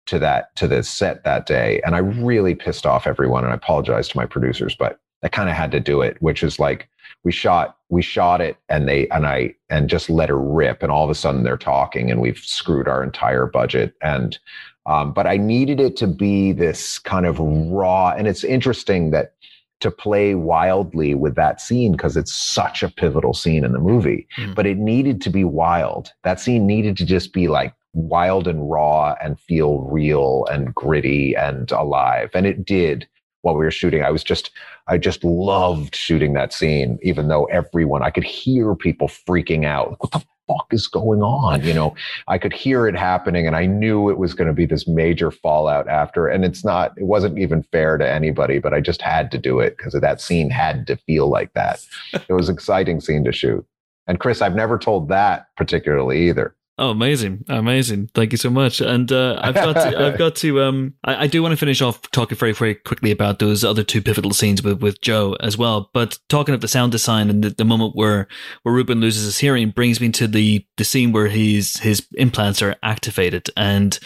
[0.05, 1.81] to that to the set that day.
[1.85, 5.49] And i really pissed off everyone and i apologized to my producers but i kind
[5.49, 6.89] of had to do it which is like
[7.23, 10.91] we shot we shot it and they and i and just let her rip and
[10.91, 13.93] all of a sudden they're talking and we've screwed our entire budget.
[14.01, 14.37] And
[14.85, 19.35] um, but i needed it to be this kind of raw and it's interesting that
[19.83, 24.27] to play wildly with that scene because it's such a pivotal scene in the movie.
[24.37, 24.55] Mm.
[24.55, 26.11] but it needed to be wild.
[26.23, 31.35] That scene needed to just be like wild and raw and feel real and gritty
[31.35, 32.31] and alive.
[32.33, 33.07] And it did
[33.41, 34.03] while we were shooting.
[34.03, 34.51] I was just
[34.87, 39.95] i just loved shooting that scene even though everyone i could hear people freaking out.
[39.99, 41.95] what the fuck is going on you know?
[42.27, 45.31] I could hear it happening and i knew it was going to be this major
[45.31, 49.31] fallout after and it's not it wasn't even fair to anybody but i just had
[49.31, 51.85] to do it because that scene had to feel like that.
[52.13, 53.65] It was exciting scene to shoot.
[54.07, 58.09] And chris i've never told that particularly either Oh, amazing, amazing!
[58.15, 58.81] Thank you so much.
[58.81, 60.63] And uh, I've got, to, I've got to.
[60.63, 63.83] Um, I, I do want to finish off talking very, very quickly about those other
[63.83, 65.91] two pivotal scenes with, with Joe as well.
[65.93, 68.27] But talking of the sound design and the, the moment where
[68.63, 72.63] where Ruben loses his hearing brings me to the the scene where his his implants
[72.63, 73.99] are activated, and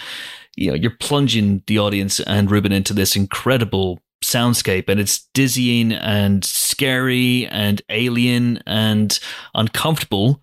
[0.57, 5.93] you know you're plunging the audience and Ruben into this incredible soundscape and it's dizzying
[5.93, 9.19] and scary and alien and
[9.53, 10.41] uncomfortable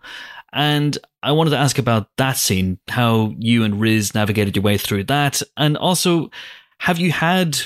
[0.54, 4.78] and I wanted to ask about that scene, how you and Riz navigated your way
[4.78, 6.30] through that, and also
[6.78, 7.58] have you had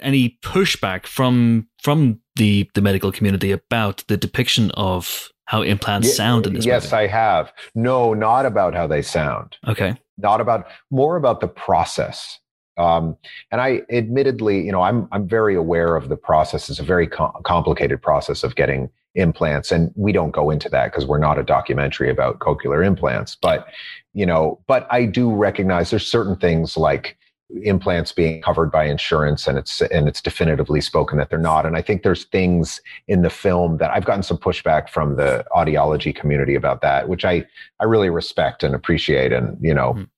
[0.00, 6.14] any pushback from from the the medical community about the depiction of how implants Ye-
[6.14, 6.96] sound in this yes movie?
[6.96, 7.52] i have.
[7.74, 9.56] No not about how they sound.
[9.66, 12.38] Okay, not about more about the process.
[12.78, 13.16] Um,
[13.50, 16.68] and i admittedly you know i'm i'm very aware of the process.
[16.68, 20.86] It's a very com- complicated process of getting implants and we don't go into that
[20.92, 23.66] because we're not a documentary about cochlear implants but
[24.12, 27.16] you know but i do recognize there's certain things like
[27.62, 31.76] implants being covered by insurance and it's and it's definitively spoken that they're not and
[31.76, 36.14] i think there's things in the film that i've gotten some pushback from the audiology
[36.14, 37.44] community about that which i
[37.80, 40.08] i really respect and appreciate and you know Mhm.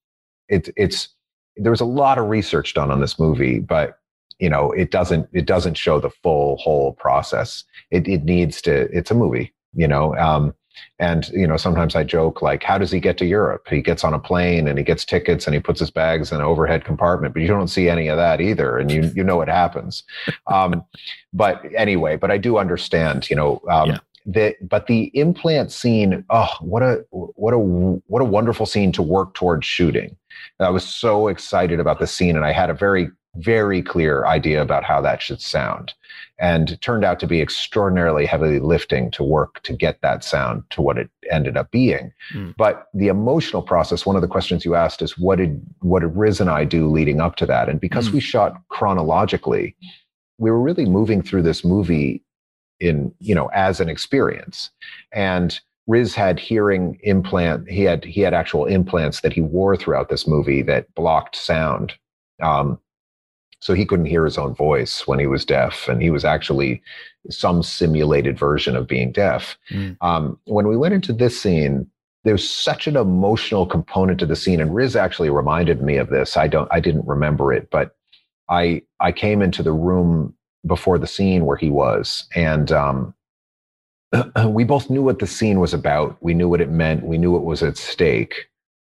[0.48, 1.08] it's it's
[1.56, 3.98] there was a lot of research done on this movie but
[4.38, 7.64] you know it doesn't it doesn't show the full whole process.
[7.90, 10.54] It it needs to it's a movie you know um
[11.00, 13.66] and you know sometimes i joke like how does he get to europe?
[13.68, 16.38] He gets on a plane and he gets tickets and he puts his bags in
[16.38, 19.36] an overhead compartment but you don't see any of that either and you you know
[19.36, 20.04] what happens.
[20.46, 20.84] Um
[21.32, 23.98] but anyway but i do understand you know um Yeah.
[24.24, 29.02] the but the implant scene oh what a what a what a wonderful scene to
[29.02, 30.16] work towards shooting.
[30.60, 34.60] I was so excited about the scene and i had a very very clear idea
[34.60, 35.94] about how that should sound.
[36.40, 40.80] And turned out to be extraordinarily heavily lifting to work to get that sound to
[40.82, 42.12] what it ended up being.
[42.32, 42.54] Mm.
[42.56, 46.16] but the emotional process one of the questions you asked is what did what did
[46.16, 47.68] riz and i do leading up to that?
[47.68, 48.14] And because Mm.
[48.14, 49.74] we shot chronologically
[50.38, 52.22] we were really moving through this movie
[52.80, 54.70] in you know as an experience.
[55.12, 55.58] And
[55.88, 60.26] riz had hearing implant he had he had actual implants that he wore throughout this
[60.26, 61.94] movie that blocked sound.
[62.40, 62.78] Um,
[63.60, 66.82] so he couldn't hear his own voice when he was deaf and he was actually
[67.30, 69.58] some simulated version of being deaf.
[69.70, 69.96] Mm.
[70.00, 71.88] um, when we went into this scene
[72.24, 76.36] there's such an emotional component to the scene and riz actually reminded me of this.
[76.36, 77.96] I don't i didn't remember it but
[78.48, 80.34] i i came into the room
[80.66, 83.14] before the scene where he was and um,
[84.46, 86.16] we both knew what the scene was about.
[86.22, 87.04] We knew what it meant.
[87.04, 88.48] We knew what was at stake.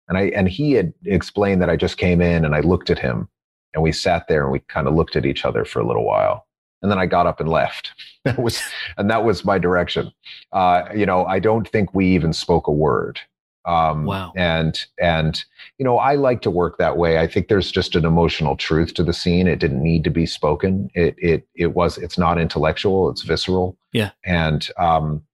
[0.08, 2.98] And i and he had explained that i just came in and i looked at
[2.98, 3.28] him
[3.74, 6.04] and we sat there and we kind of looked at each other for a little
[6.04, 6.46] while
[6.82, 7.92] and then I got up and left.
[8.24, 8.60] That was,
[8.98, 10.12] and that was my direction.
[10.52, 13.18] Uh, you know, I don't think we even spoke a word.
[13.64, 14.32] Um, Wow.
[14.36, 15.44] And and
[15.76, 17.18] you know, I like to work that way.
[17.18, 19.48] I think there's just an emotional truth to the scene.
[19.48, 20.88] It didn't need to be spoken.
[20.94, 21.98] It it it was.
[21.98, 23.10] It's not intellectual.
[23.10, 23.76] It's visceral.
[23.92, 24.12] Yeah.
[24.24, 25.24] And um,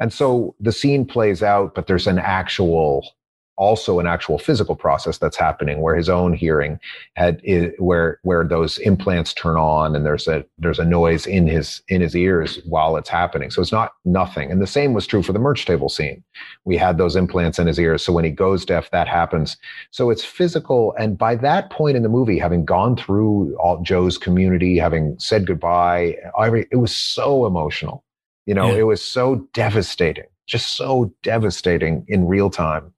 [0.00, 3.12] and so the scene plays out, but there's an actual
[3.56, 6.78] also an actual physical process that's happening where his own hearing
[7.14, 7.40] had
[7.78, 12.00] where where those implants turn on and there's a there's a noise in his in
[12.00, 13.50] his ears while it's happening.
[13.50, 14.50] So it's not nothing.
[14.50, 16.22] And the same was true for the merch table scene.
[16.64, 18.04] We had those implants in his ears.
[18.04, 19.56] So when he goes deaf that happens.
[19.90, 20.94] So it's physical.
[20.98, 25.46] And by that point in the movie having gone through all joe's community having said
[25.46, 28.04] goodbye every, it was so emotional.
[28.46, 28.78] You know Yeah.
[28.80, 32.92] it was so devastating just so devastating in real time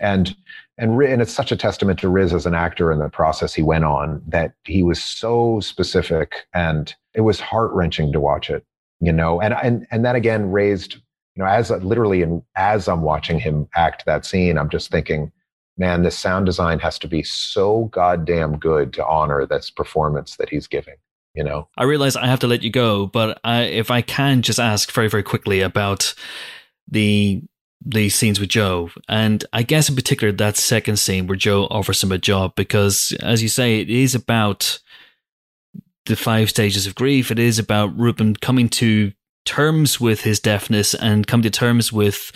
[0.00, 0.34] and
[0.78, 3.62] and and it's such a testament to Riz as an actor and the process he
[3.62, 8.64] went on that he was so specific and it was heart wrenching to watch it,
[9.00, 9.40] you know.
[9.40, 13.68] And and and that again raised, you know, as literally and as I'm watching him
[13.74, 15.30] act that scene, I'm just thinking,
[15.76, 20.48] man, this sound design has to be so goddamn good to honor this performance that
[20.48, 20.96] he's giving,
[21.34, 21.68] you know.
[21.76, 24.90] I realize I have to let you go, but I, if I can just ask
[24.92, 26.14] very, very quickly about
[26.88, 27.42] the
[27.84, 32.02] the scenes with Joe, and I guess in particular that second scene where Joe offers
[32.02, 34.80] him a job, because as you say, it is about
[36.06, 37.30] the five stages of grief.
[37.30, 39.12] It is about Ruben coming to
[39.44, 42.32] terms with his deafness and coming to terms with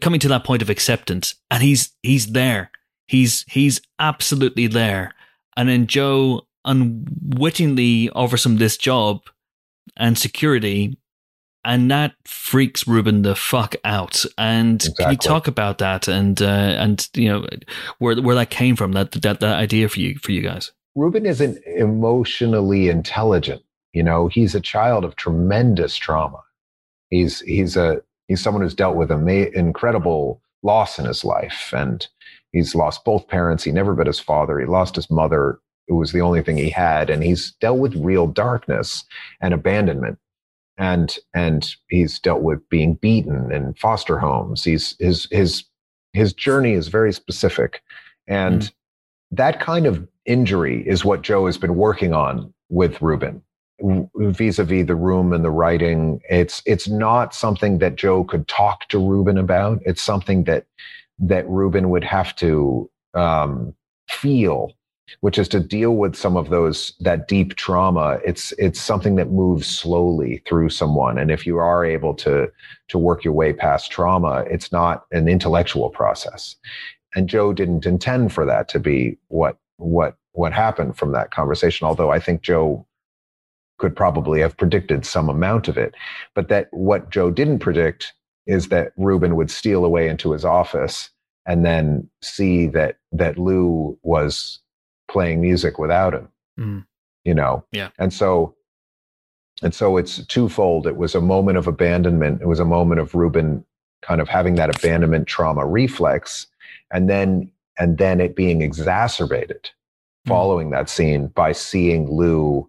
[0.00, 2.70] coming to that point of acceptance, and he's he's there.
[3.08, 5.14] He's he's absolutely there.
[5.56, 9.22] And then Joe unwittingly offers him this job
[9.96, 10.96] and security,
[11.64, 14.24] and that freaks Ruben the fuck out.
[14.38, 17.46] And can you talk about that and uh, and you know
[17.98, 20.72] where where that came from that that that idea for you for you guys?
[20.94, 23.62] Ruben isn't emotionally intelligent.
[23.92, 26.40] You know, he's a child of tremendous trauma.
[27.10, 32.06] He's he's a he's someone who's dealt with an incredible loss in his life, and
[32.52, 33.64] he's lost both parents.
[33.64, 34.58] He never met his father.
[34.58, 37.94] He lost his mother, It was the only thing he had, and he's dealt with
[37.96, 39.04] real darkness
[39.40, 40.18] and abandonment.
[40.80, 44.64] And and he's dealt with being beaten in foster homes.
[44.64, 45.64] He's his his
[46.14, 47.82] his journey is very specific,
[48.26, 48.72] and
[49.30, 53.42] that kind of injury is what Joe has been working on with Ruben.
[54.14, 58.98] Vis-a-vis the room and the writing it's it's not something that Joe could talk to
[58.98, 59.80] Ruben about.
[59.84, 60.66] It's something that
[61.18, 63.74] that Ruben would have to um,
[64.08, 64.72] feel
[65.20, 69.30] which is to deal with some of those that deep trauma it's it's something that
[69.30, 71.18] moves slowly through someone.
[71.18, 72.50] And if you are able to
[72.88, 76.56] to work your way past trauma it's not an intellectual process.
[77.14, 81.86] And Joe didn't intend for that to be what what what happened from that conversation
[81.86, 82.86] although I think Joe
[83.78, 85.94] could probably have predicted some amount of it.
[86.34, 88.12] But that what Joe didn't predict
[88.46, 91.10] is that Ruben would steal away into his office
[91.46, 94.60] and then see that that Lou was
[95.10, 96.84] playing music without him Mm.
[97.24, 97.90] you know Yeah.
[97.98, 98.54] and so
[99.62, 103.14] and so it's twofold it was a moment of abandonment it was a moment of
[103.14, 103.64] Ruben
[104.02, 106.46] kind of having that abandonment trauma reflex
[106.92, 109.70] and then and then it being exacerbated
[110.26, 110.28] Mm.
[110.28, 112.68] following that scene by seeing Lou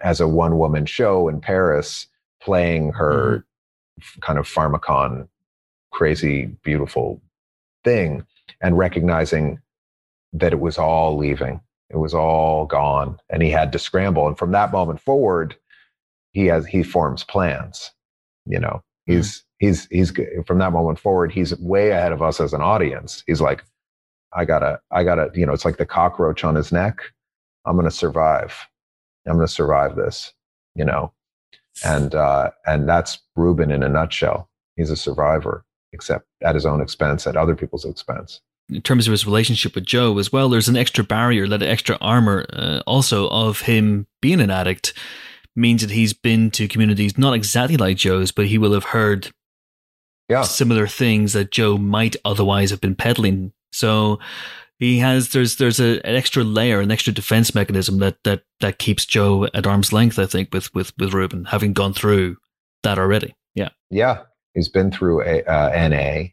[0.00, 2.06] as a one woman show in Paris
[2.40, 3.44] playing her
[4.00, 5.28] f- kind of Pharmakon
[5.90, 7.20] crazy beautiful
[7.84, 8.24] thing
[8.62, 9.60] and recognizing
[10.32, 11.60] that it was all leaving
[11.90, 14.26] it was all gone and he had to scramble.
[14.26, 15.56] And from that moment forward
[16.32, 17.92] he has he forms plans
[18.46, 18.82] you know?
[19.06, 20.12] He's he's he's
[20.46, 23.22] from that moment forward he's way ahead of us as an audience.
[23.26, 23.64] He's like
[24.34, 27.00] i gotta i gotta you know it's like the cockroach on his neck.
[27.66, 28.54] I'm gonna survive.
[29.26, 30.32] I'm gonna survive this
[30.74, 31.12] you know?
[31.84, 34.50] And uh and that's ruben in a nutshell.
[34.76, 39.12] He's a survivor except at his own expense at other people's expense in terms of
[39.12, 43.28] his relationship with Joe as well, there's an extra barrier, that extra armor uh, also
[43.28, 44.92] of him being an addict
[45.56, 49.30] means that he's been to communities not exactly like Joe's, but he will have heard
[50.28, 53.52] yeah similar things that Joe might otherwise have been peddling.
[53.72, 54.18] So
[54.78, 58.78] he has there's there's a, an extra layer, an extra defense mechanism that that that
[58.78, 60.18] keeps Joe at arm's length.
[60.18, 62.36] I think with with with Ruben having gone through
[62.82, 63.34] that already.
[63.54, 63.70] Yeah.
[63.90, 64.22] Yeah,
[64.54, 66.28] he's been through a uh, NA.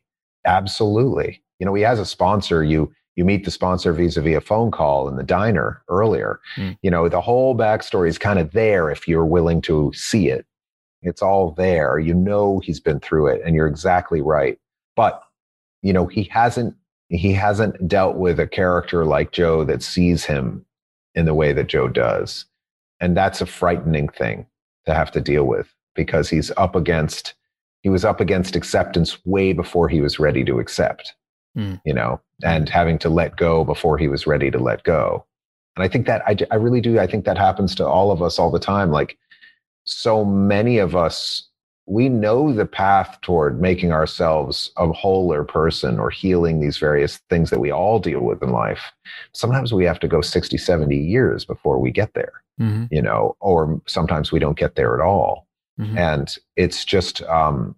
[0.45, 1.41] Absolutely.
[1.59, 2.63] You know, he has a sponsor.
[2.63, 6.41] You you meet the sponsor vis-a-vis a phone call in the diner earlier.
[6.57, 6.77] Mm.
[6.81, 10.45] You know, the whole backstory is kind of there if you're willing to see it.
[11.01, 11.97] It's all there.
[11.97, 14.59] You know he's been through it, and you're exactly right.
[14.95, 15.21] But
[15.81, 16.75] you know, he hasn't
[17.09, 20.65] he hasn't dealt with a character like Joe that sees him
[21.13, 22.45] in the way that Joe does.
[22.99, 24.47] And that's a frightening thing
[24.85, 27.33] to have to deal with because he's up against
[27.81, 31.13] he was up against acceptance way before he was ready to accept.
[31.55, 31.81] Mm.
[31.85, 35.25] You know, and having to let go before he was ready to let go.
[35.75, 36.99] And I think that I, I really do.
[36.99, 38.91] I think that happens to all of us all the time.
[38.91, 39.17] Like
[39.85, 41.47] so many of us
[41.87, 47.51] we know the path toward making ourselves a wholer person or healing these various things
[47.51, 48.91] that we all deal with in life.
[49.33, 52.87] Sometimes we have to go 60, 70 years before we get there, Mhm.
[52.89, 55.47] you know, or sometimes we don't get there at all.
[55.79, 55.97] Mhm.
[55.97, 57.75] And it's just, um,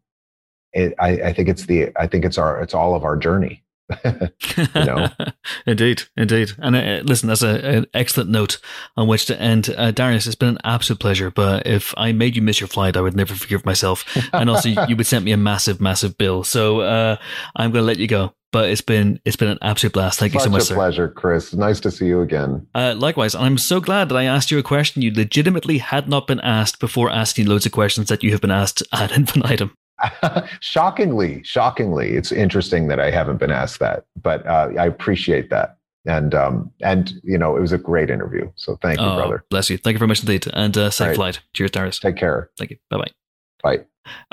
[0.71, 3.63] it, I, I think it's the, I think it's our, it's all of our journey.
[4.05, 5.09] you know?
[5.65, 6.51] indeed, indeed.
[6.59, 8.59] And uh, listen, that's a, an excellent note
[8.95, 9.73] on which to end.
[9.75, 11.31] Uh, Darius, it's been an absolute pleasure.
[11.31, 14.05] But if I made you miss your flight, I would never forgive myself.
[14.33, 16.43] And also, you would send me a massive, massive bill.
[16.43, 17.15] So uh,
[17.55, 18.33] I'm going to let you go.
[18.51, 20.19] But it's been it's been an absolute blast.
[20.19, 20.75] Thank you so Such much, sir.
[20.75, 21.53] pleasure, Chris.
[21.53, 22.65] Nice to see you again.
[22.73, 26.07] Uh, likewise, and I'm so glad that I asked you a question you legitimately had
[26.07, 29.75] not been asked before asking loads of questions that you have been asked ad infinitum.
[30.59, 35.77] shockingly, shockingly, it's interesting that I haven't been asked that, but uh, I appreciate that.
[36.05, 38.49] And um, and you know, it was a great interview.
[38.55, 39.43] So thank you, Oh, brother.
[39.49, 39.77] Bless you.
[39.77, 40.47] Thank you very much indeed.
[40.53, 41.15] And uh, safe right.
[41.15, 41.39] flight.
[41.53, 41.99] Cheers, Darius.
[41.99, 42.49] Take care.
[42.57, 42.77] Thank you.
[42.89, 43.11] Bye bye.
[43.67, 43.85] Bye.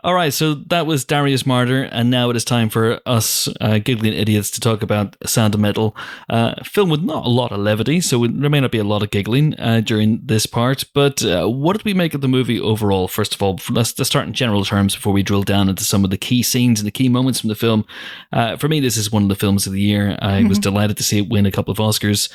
[0.04, 3.78] All right, so that was Darius Marder, and now it is time for us uh,
[3.78, 5.96] giggling idiots to talk about Sound of Metal,
[6.30, 9.02] uh, film with not a lot of levity, so there may not be a lot
[9.02, 10.84] of giggling uh, during this part.
[10.94, 13.08] But uh, what did we make of the movie overall?
[13.08, 16.04] First of all, let's, let's start in general terms before we drill down into some
[16.04, 17.84] of the key scenes and the key moments from the film.
[18.32, 20.16] Uh, for me, this is one of the films of the year.
[20.22, 20.62] I was Mhm.
[20.62, 22.28] delighted to see it win a couple of Oscars.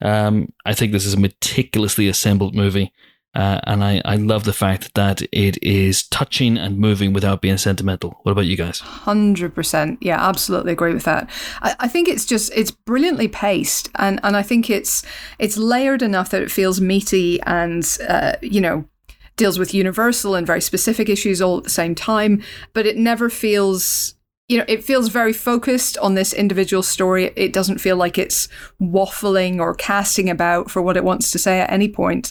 [0.00, 2.92] Um, I think this is a meticulously assembled movie.
[3.34, 7.58] Uh, and I, I love the fact that it is touching and moving without being
[7.58, 8.20] sentimental.
[8.22, 8.78] What about you guys?
[8.80, 11.28] Hundred percent, yeah, absolutely agree with that.
[11.60, 15.02] I, I think it's just it's brilliantly paced, and and I think it's
[15.38, 18.84] it's layered enough that it feels meaty and uh, you know
[19.36, 23.28] deals with universal and very specific issues all at the same time, but it never
[23.28, 24.14] feels.
[24.46, 27.32] You know, it feels very focused on this individual story.
[27.34, 28.46] It doesn't feel like it's
[28.78, 32.30] waffling or casting about for what it wants to say at any point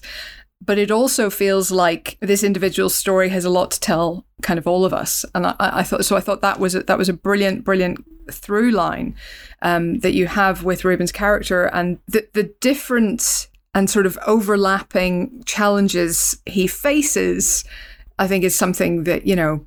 [0.65, 4.67] but it also feels like this individual story has a lot to tell kind of
[4.67, 5.25] all of us.
[5.35, 8.03] And i, I thought so i thought that was a, that was a brilliant brilliant
[8.31, 9.15] through line
[9.61, 15.43] um, that you have with Ruben's character and the the different and sort of overlapping
[15.45, 17.63] challenges he faces
[18.19, 19.65] i think is something that you know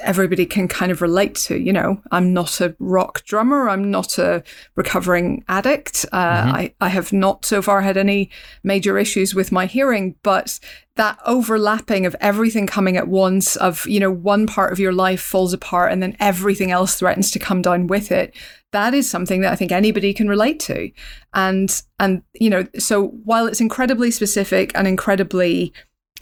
[0.00, 1.56] everybody can kind of relate to.
[1.56, 3.68] You know, I'm not a rock drummer.
[3.68, 4.42] I'm not a
[4.76, 6.06] recovering addict.
[6.12, 6.52] Uh, Mhm.
[6.54, 8.30] I, I have not so far had any
[8.62, 10.58] major issues with my hearing, but
[10.96, 15.20] that overlapping of everything coming at once, of, you know, one part of your life
[15.20, 18.34] falls apart and then everything else threatens to come down with it.
[18.72, 20.90] That is something that I think anybody can relate to.
[21.34, 25.72] And, and, you know, so while it's incredibly specific and incredibly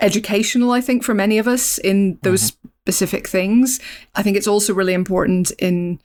[0.01, 2.53] educational, I think, for many of us in those
[2.89, 3.81] specific things.
[4.15, 6.01] I think it's also really important in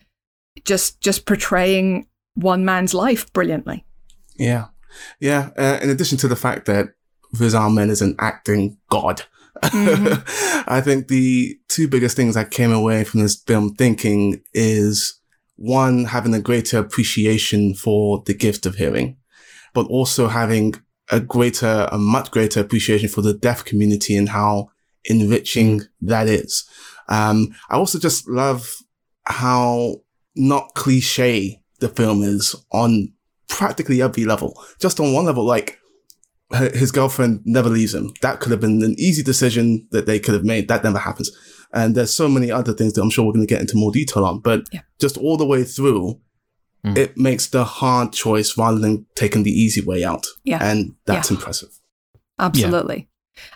[0.66, 3.86] just just portraying one man's life brilliantly.
[4.36, 4.66] Yeah.
[5.20, 5.52] Yeah.
[5.58, 6.90] Uh, in addition to the fact that
[7.40, 9.24] Riz Ahmed is an acting god,
[9.64, 10.64] Mhm.
[10.68, 15.22] I think the two biggest things I came away from this film thinking is
[15.56, 19.16] one, having a greater appreciation for the gift of hearing,
[19.74, 20.74] but also having
[21.12, 24.70] a greater, a much greater appreciation for the deaf community and how
[25.06, 26.64] enriching that is.
[27.10, 28.74] Um, I also just love
[29.26, 29.98] how
[30.36, 33.14] not cliche the film is on
[33.48, 34.62] practically every level.
[34.80, 35.80] Just on one level, like
[36.74, 38.14] his girlfriend never leaves him.
[38.22, 40.68] That could have been an easy decision that they could have made.
[40.68, 41.32] That never happens.
[41.74, 43.92] And there's so many other things that I'm sure we're going to get into more
[43.92, 44.82] detail on, but Yeah.
[45.00, 46.20] just all the way through,
[46.86, 46.98] Mm.
[46.98, 50.28] it makes the hard choice rather than taking the easy way out.
[50.44, 50.60] Yeah.
[50.62, 51.38] And that's Yeah.
[51.38, 51.70] impressive.
[52.38, 53.08] Absolutely.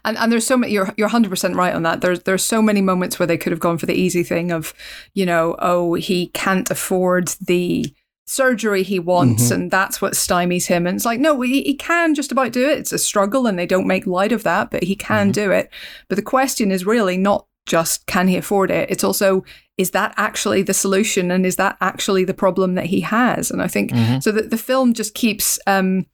[0.03, 2.01] And and there's so many you're you're 100% right on that.
[2.01, 4.73] There's there's so many moments where they could have gone for the easy thing of,
[5.13, 7.93] you know, oh, he can't afford the
[8.29, 9.51] surgery he wants Mhm.
[9.51, 12.67] and that's what stymies him and it's like no he, he can just about do
[12.67, 15.33] it it's a struggle and they don't make light of that but he can Mhm.
[15.33, 15.69] do it
[16.09, 19.45] but the question is really not just can he afford it it's also
[19.77, 23.61] is that actually the solution and is that actually the problem that he has and
[23.61, 24.21] i think Mhm.
[24.21, 26.05] so that the film just keeps um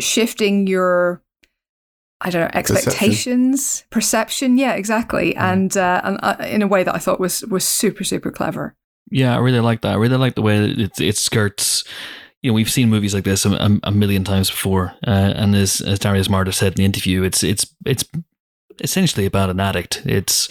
[0.00, 1.20] shifting your
[2.22, 4.58] I don't know expectations, perception.
[4.58, 8.04] Yeah, exactly, and uh, and uh, in a way that I thought was was super
[8.04, 8.74] super clever.
[9.10, 9.92] Yeah, I really like that.
[9.92, 11.84] I really like the way that it, it skirts.
[12.42, 15.54] You know, we've seen movies like this a, a- a million times before, uh, and
[15.54, 18.04] as as Darius Marder said in the interview, it's it's it's
[18.82, 20.02] essentially about an addict.
[20.06, 20.48] It's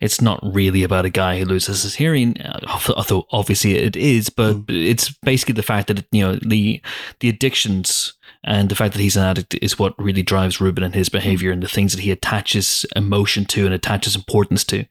[0.00, 3.96] it's not really about a guy who loses his hearing, uh, although- although obviously it
[3.96, 4.28] is.
[4.28, 4.86] But Mm.
[4.90, 6.80] it's basically the fact that you know the
[7.20, 8.12] the addictions
[8.44, 11.52] And the fact that he's an addict is what really drives Ruben and his behavior
[11.52, 14.78] and the things that he attaches emotion to and attaches importance to.
[14.78, 14.88] And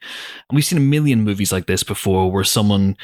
[0.52, 2.96] we've seen a million movies like this before where someone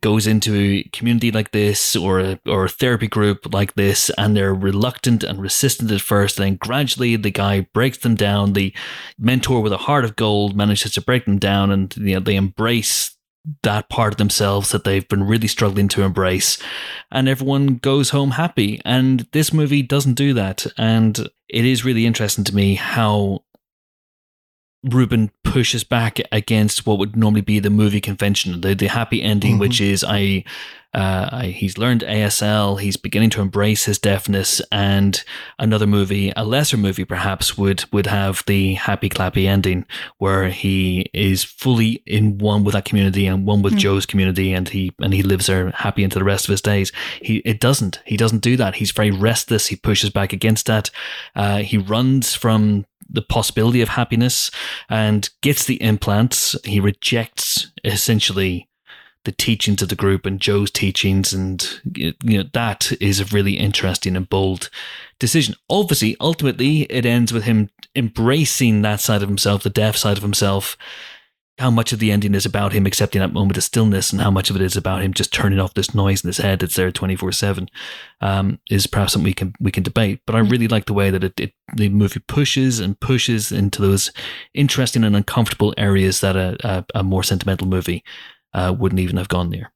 [0.00, 4.36] goes into a community like this or a, or a therapy group like this and
[4.36, 6.38] they're reluctant and resistant at first.
[6.38, 8.52] And then gradually the guy breaks them down.
[8.52, 8.72] The
[9.18, 12.36] mentor with a heart of gold manages to break them down and you know, they
[12.36, 13.17] embrace
[13.62, 16.58] that part of themselves that they've been really struggling to embrace
[17.10, 18.80] and everyone goes home happy.
[18.84, 20.66] And this movie doesn't do that.
[20.76, 21.18] And
[21.48, 23.44] it is really interesting to me how
[24.84, 29.52] Ruben pushes back against what would normally be the movie convention, the, the happy ending,
[29.52, 29.60] mm-hmm.
[29.60, 30.44] which is I,
[30.94, 35.22] uh, I, he's learned ASL, he's beginning to embrace his deafness, and
[35.58, 39.84] another movie, a lesser movie perhaps, would would have the happy clappy ending
[40.18, 43.80] where he is fully in one with that community and one with mm-hmm.
[43.80, 46.92] Joe's community, and he and he lives there happy into the rest of his days.
[47.20, 48.00] He it doesn't.
[48.06, 48.76] He doesn't do that.
[48.76, 49.66] He's very restless.
[49.66, 50.90] He pushes back against that.
[51.34, 54.50] Uh, he runs from the possibility of happiness
[54.88, 56.56] and gets the implants.
[56.64, 58.68] He rejects essentially
[59.24, 63.58] the teachings of the group and Joe's teachings, and you know that is a really
[63.58, 64.70] interesting and bold
[65.18, 65.54] decision.
[65.68, 70.22] Obviously, ultimately, it ends with him embracing that side of himself, the deaf side of
[70.22, 70.76] himself,
[71.58, 74.30] how much of the ending is about him accepting that moment of stillness and how
[74.30, 76.76] much of it is about him just turning off this noise in his head that's
[76.76, 80.20] there 24 um, 7 is perhaps something we can we can debate.
[80.24, 83.82] But i really like the way that it, it, the movie pushes and pushes into
[83.82, 84.12] those
[84.54, 88.04] interesting and uncomfortable areas that a, a, a more sentimental movie
[88.54, 89.72] uh, wouldn't even have gone there.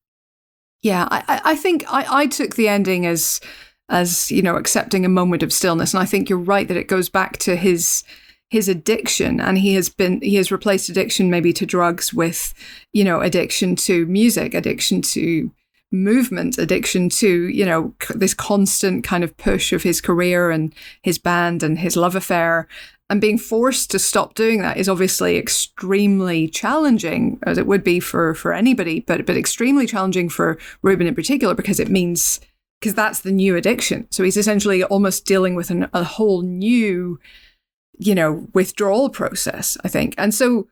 [0.82, 3.40] Yeah i, I think I, I took the ending as
[3.88, 5.92] as you know accepting a moment of stillness.
[5.92, 8.04] And i think you're right that it goes back to his
[8.52, 12.52] his addiction and he has been he has replaced addiction maybe to drugs with
[12.92, 15.50] you know addiction to music addiction to
[15.90, 21.16] movement addiction to you know this constant kind of push of his career and his
[21.16, 22.68] band and his love affair.
[23.08, 28.00] And being forced to stop doing that is obviously extremely challenging as it would be
[28.00, 32.38] for for anybody but but extremely challenging for Ruben in particular because it means
[32.80, 34.08] because that's the new addiction.
[34.10, 37.18] So he's essentially almost dealing with an, a whole new
[38.02, 40.14] you know, withdrawal process, I think.
[40.18, 40.66] And so,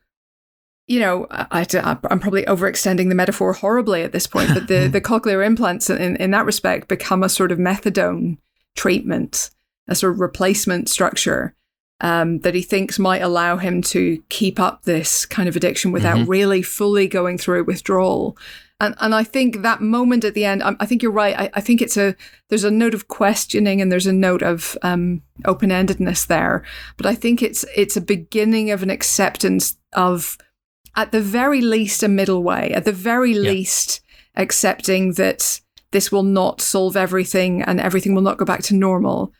[0.87, 4.99] you know, I, am probably overextending the metaphor horribly at this point, but the, the
[4.99, 8.37] cochlear implants in, in that respect become a sort of methadone
[8.75, 9.49] treatment,
[9.87, 11.55] a sort of replacement structure
[12.01, 16.17] um, that he thinks might allow him to keep up this kind of addiction without
[16.17, 16.29] mm-hmm.
[16.29, 18.37] really fully going through withdrawal.
[18.81, 21.39] And and I think that moment at the end, I, I think you're right.
[21.39, 22.15] I, I, think it's a
[22.49, 26.65] there's a note of questioning and there's a note of um, open endedness there.
[26.97, 30.35] But I think it's it's a beginning of an acceptance of,
[30.95, 32.71] at the very least, a middle way.
[32.73, 33.51] At the very yeah.
[33.51, 34.01] least,
[34.35, 35.61] accepting that
[35.91, 39.31] this will not solve everything and everything will not go back to normal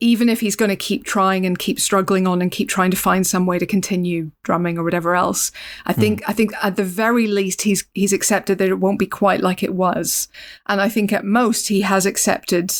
[0.00, 2.96] even if he's going to keep trying and keep struggling on and keep trying to
[2.96, 5.50] find some way to continue drumming or whatever else
[5.86, 6.24] i think mm.
[6.28, 9.62] i think at the very least he's he's accepted that it won't be quite like
[9.62, 10.28] it was
[10.66, 12.72] and i think at most he has accepted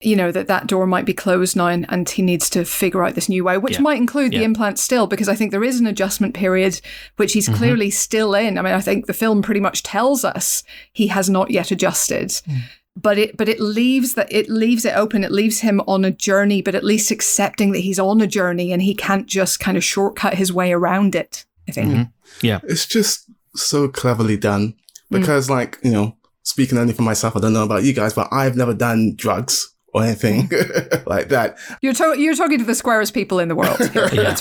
[0.00, 3.04] you know that that door might be closed now and, and he needs to figure
[3.04, 3.80] out this new way which yeah.
[3.80, 4.38] might include yeah.
[4.38, 6.80] the implant still because i think there is an adjustment period
[7.16, 7.58] which he's mm-hmm.
[7.58, 10.62] clearly still in i mean i think the film pretty much tells us
[10.92, 12.62] he has not yet adjusted mm
[13.00, 16.10] but it but it leaves that it leaves it open it leaves him on a
[16.10, 19.76] journey but at least accepting that he's on a journey and he can't just kind
[19.76, 22.02] of shortcut his way around it i think mm-hmm.
[22.42, 24.74] yeah it's just so cleverly done
[25.10, 25.50] because mm.
[25.50, 28.56] like you know speaking only for myself i don't know about you guys but i've
[28.56, 30.50] never done drugs or anything
[31.06, 31.56] like that.
[31.80, 33.78] You're, to- you're talking to the squarest people in the world.
[34.12, 34.36] yeah,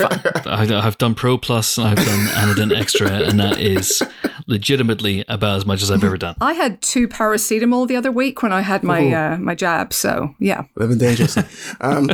[0.46, 4.04] I, have done Pro Plus and I've done Anadin Extra, and that is
[4.48, 6.36] legitimately about as much as I've ever done.
[6.42, 9.94] I had two paracetamol the other week when I had my uh, my jab.
[9.94, 11.44] So yeah, living dangerously.
[11.82, 12.10] um,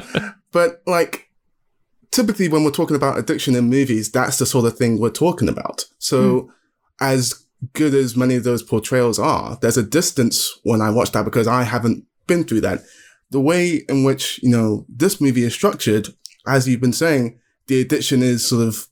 [0.52, 1.30] but like
[2.12, 5.50] typically when we're talking about addiction in movies, that's the sort of thing we're talking
[5.50, 5.86] about.
[5.98, 6.50] So mm.
[7.02, 11.26] as good as many of those portrayals are, there's a distance when I watch that
[11.26, 12.84] because I haven't been through that
[13.34, 16.08] the way in which, you know, this movie is structured,
[16.48, 18.88] as you've been saying, the addiction is sort of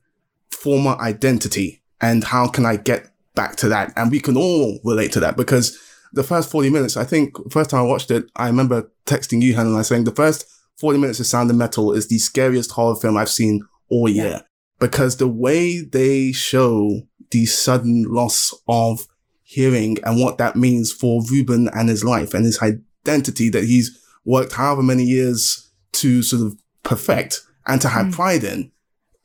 [0.49, 3.93] former identity and how can I get back to that?
[3.95, 5.77] And we can all relate to that because
[6.11, 9.53] the first 40 minutes, I think first time I watched it, I remember texting you,
[9.53, 10.45] Hannah, and I saying the first
[10.79, 14.41] 40 minutes of Sound of Metal is the scariest horror film I've seen all year
[14.79, 19.07] because the way they show the sudden loss of
[19.43, 24.01] hearing and what that means for Ruben and his life and his identity that he's
[24.26, 28.13] worked however many years to sort of perfect and to have mm.
[28.13, 28.72] pride in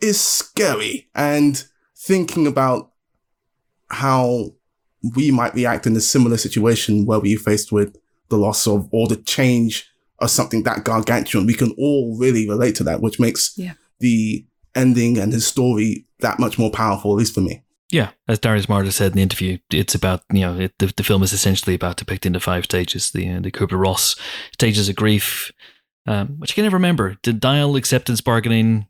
[0.01, 1.09] is scary.
[1.15, 1.63] And
[1.97, 2.93] thinking about
[3.89, 4.51] how
[5.15, 7.97] we might react in a similar situation where we're faced with
[8.29, 9.89] the loss of or the change
[10.19, 11.47] of something that gargantuan.
[11.47, 13.75] We can all really relate to that, which makes Yeah.
[14.01, 17.63] the ending and his story that much more powerful, at least for me.
[17.93, 21.05] Yeah, as Darius Marder said in the interview, it's about you know it, the the
[21.05, 24.17] film is essentially about depicting the five stages, the uh, the Kubler Ross
[24.55, 25.53] stages of grief,
[26.07, 27.17] um, which I can never remember.
[27.23, 28.87] Denial, acceptance, bargaining.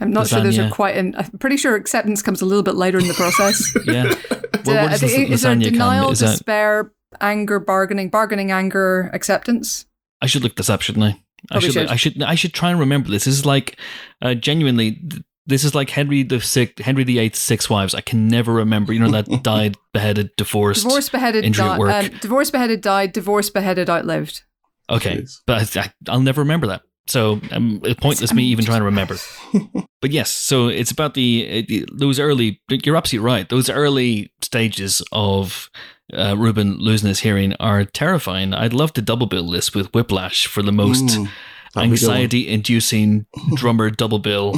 [0.00, 1.14] I'm not sure those are quite in.
[1.16, 3.62] I'm pretty sure acceptance comes a little bit later in the process.
[3.86, 7.58] Yeah, Uh, Where- where does I the think- is there denial, Is that- despair, anger,
[7.60, 9.86] bargaining, bargaining, anger, acceptance?
[10.20, 11.20] I should look this up, shouldn't I?
[11.52, 11.86] I should, should.
[11.88, 12.22] I should.
[12.22, 13.24] I should try and remember this.
[13.26, 13.76] This is like,
[14.22, 17.94] uh, genuinely, th- this is like Henry the six, Henry the Eighth's six wives.
[17.94, 18.92] I can never remember.
[18.92, 20.84] You know that died, beheaded, divorced.
[20.84, 21.90] Divorce, beheaded, injury at work.
[21.90, 23.12] um, divorce, beheaded, died.
[23.12, 24.42] Divorce, beheaded, outlived.
[24.90, 25.40] Okay, Jeez.
[25.46, 26.82] but I, I, I'll never remember that.
[27.08, 29.16] So um, it's pointless me even trying to remember.
[30.00, 32.60] but yes, so it's about the it, those early.
[32.68, 33.48] You're absolutely right.
[33.48, 35.70] Those early stages of
[36.12, 38.52] uh, Ruben losing his hearing are terrifying.
[38.52, 41.28] I'd love to double bill this with Whiplash for the most Mm,
[41.74, 42.16] that'd be a good one.
[42.16, 44.54] anxiety-inducing drummer double bill.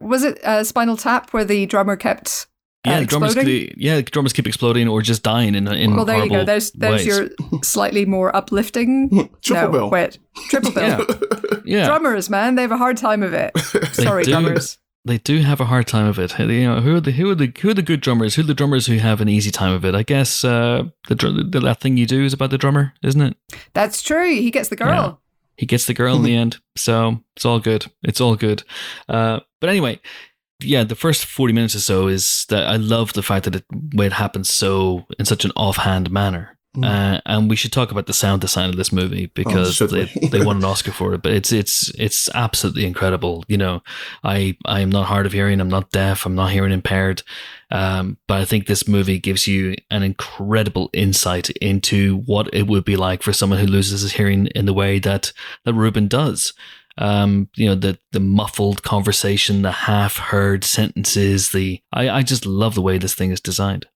[0.00, 2.46] Was it uh, Spinal Tap where the drummer kept
[2.86, 3.34] uh, Yeah, drummers.
[3.34, 3.68] exploding?
[3.68, 6.44] keep- Yeah, drummers keep exploding or just dying in in well, there you go.
[6.44, 7.06] There's there's ways.
[7.06, 7.28] your
[7.62, 9.08] slightly more uplifting.
[9.42, 9.90] Triple no, bill.
[9.90, 10.18] wait,
[10.48, 11.06] triple bill.
[11.08, 11.58] Yeah.
[11.64, 11.86] yeah.
[11.86, 13.56] Drummers, man, they have a hard time of it.
[13.92, 14.30] Sorry, do.
[14.32, 14.78] drummers.
[15.04, 16.38] they do have a hard time of it.
[16.38, 18.34] You know, who are the who are the who are the good drummers?
[18.34, 19.94] Who are the drummers who have an easy time of it?
[19.94, 23.20] I guess uh, the, dr- the that thing you do is about the drummer, isn't
[23.22, 23.36] it?
[23.72, 24.30] That's true.
[24.34, 25.20] He gets the girl.
[25.56, 27.86] He gets the girl in the end, so it's all good.
[28.02, 28.62] It's all good.
[29.08, 30.00] Uh, but anyway,
[30.60, 33.64] yeah, the first forty minutes or so is that I love the fact that it
[33.94, 36.56] way it happens so in such an offhand manner.
[36.82, 40.04] Uh, and we should talk about the sound design of this movie because should they,
[40.28, 41.22] they won an Oscar for it.
[41.22, 43.44] But it's it's it's absolutely incredible.
[43.48, 43.82] You know,
[44.22, 45.60] I I am not hard of hearing.
[45.60, 46.26] I'm not deaf.
[46.26, 47.22] I'm not hearing impaired.
[47.70, 52.84] Um, but I think this movie gives you an incredible insight into what it would
[52.84, 55.32] be like for someone who loses his hearing in the way that
[55.64, 56.52] that Ruben does.
[56.98, 61.50] Um, you know, the the muffled conversation, the half heard sentences.
[61.50, 63.86] The I I just love the way this thing is designed.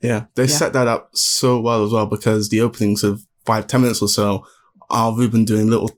[0.00, 0.48] Yeah, they Yeah.
[0.58, 4.08] set that up so well as well because the openings of five, ten minutes or
[4.08, 4.46] so
[4.90, 5.90] are Ruben doing little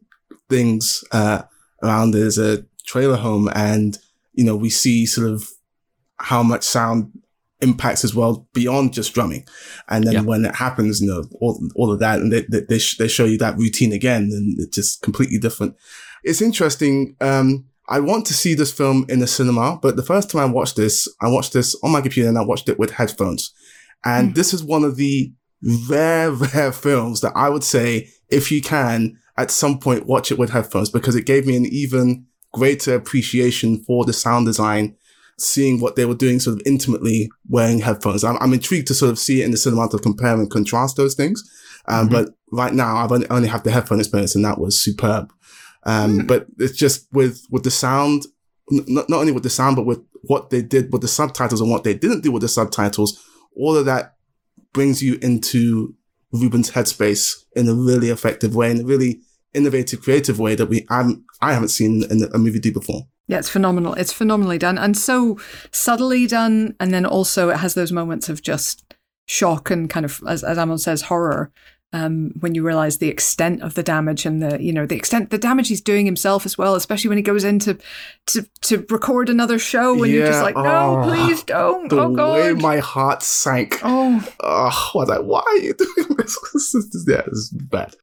[0.48, 1.42] things uh,
[1.82, 3.98] around his uh, trailer home, and
[4.32, 5.48] you know we see sort of
[6.16, 7.10] how much sound
[7.60, 9.44] impacts his world beyond just drumming.
[9.88, 10.20] And then Yeah.
[10.22, 13.08] when it happens, you know all all of that, and they they, they, sh- they
[13.08, 15.74] show you that routine again, and it's just completely different.
[16.24, 17.16] It's interesting.
[17.20, 20.52] Um, I want to see this film in the cinema, but the first time I
[20.52, 23.52] watched this, I watched this on my computer and I watched it with headphones.
[24.04, 25.32] And this is one of the
[25.88, 30.38] rare, rare films that I would say, if you can, at some point watch it
[30.38, 34.96] with headphones because it gave me an even greater appreciation for the sound design,
[35.38, 38.22] seeing what they were doing sort of intimately wearing headphones.
[38.24, 40.96] I'm, I'm intrigued to sort of see it in the cinema to compare and contrast
[40.96, 41.42] those things.
[41.86, 42.12] Um, Mhm.
[42.12, 45.32] but right now I've only, only have the headphone experience and that was superb.
[45.90, 46.26] Um, Hmm.
[46.26, 48.18] but it's just with, with the sound,
[48.72, 51.60] n- not, not only with the sound, but with what they did with the subtitles
[51.62, 53.18] and what they didn't do with the subtitles,
[53.56, 54.04] all of that
[54.74, 55.94] brings you into
[56.32, 57.24] Ruben's headspace
[57.56, 59.20] in a really effective way, in a really
[59.54, 63.02] innovative, creative way that we I'm, I haven't seen in a movie do before.
[63.28, 63.94] Yeah, it's phenomenal.
[63.94, 65.38] It's phenomenally done and so
[65.72, 66.74] subtly done.
[66.80, 68.84] And then also it has those moments of just
[69.26, 71.50] shock and kind of, as, as Amon says, horror.
[71.94, 75.30] Um, when you realize the extent of the damage and the you know the extent
[75.30, 77.78] the damage he's doing himself as well, especially when he goes in to
[78.26, 81.88] to, to record another show and you're just like, no, oh, please don't.
[81.88, 83.80] The oh way my heart sank.
[83.84, 86.38] oh, Oh, I was like, why are you doing this?
[86.52, 87.96] This is- yeah, this is bad.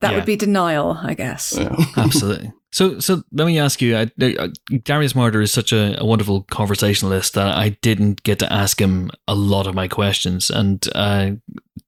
[0.00, 0.16] that Yeah.
[0.16, 1.54] would be denial, I guess.
[1.54, 1.76] Yeah.
[1.98, 2.50] Absolutely.
[2.70, 3.96] So, so let me ask you.
[3.96, 4.50] I, I,
[4.84, 9.10] Darius Marder is such a, a wonderful conversationalist that I didn't get to ask him
[9.26, 11.30] a lot of my questions, and uh,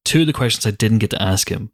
[0.04, 1.70] two of the questions I didn't get to ask him.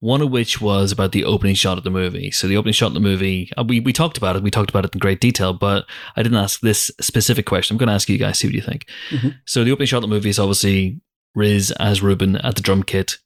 [0.00, 2.30] One of which was about the opening shot of the movie.
[2.30, 4.42] So the opening shot of the movie, uh, we we talked about it.
[4.42, 5.84] We talked about it in great detail, but
[6.16, 7.74] I didn't ask this specific question.
[7.74, 8.38] I'm going to ask you guys.
[8.38, 8.86] See what you think.
[9.10, 9.34] Mhm.
[9.44, 11.00] So the opening shot of the movie is obviously
[11.34, 13.18] Riz as Ruben at the drum kit,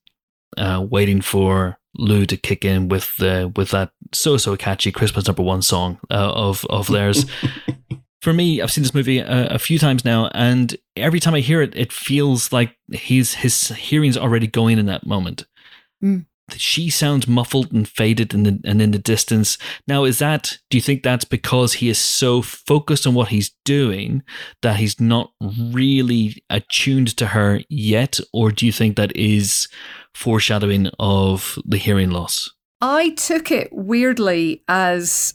[0.57, 5.27] uh, waiting for Lou to kick in with the with that so so catchy Christmas
[5.27, 7.27] number one song uh, of of theirs.
[8.23, 11.41] For me, I've seen this movie a, a few times now, and every time I
[11.41, 15.45] hear it, it feels like he's his hearing's already going in that moment.
[16.03, 16.25] Mm.
[16.57, 19.57] She sounds muffled and faded in the, and in the distance.
[19.89, 20.59] Now, is that?
[20.69, 24.23] Do you think that's because he is so focused on what he's doing
[24.63, 29.69] that he's not really attuned to her yet, or do you think that is
[30.15, 32.51] foreshadowing of the hearing loss?
[32.81, 35.35] I took it weirdly as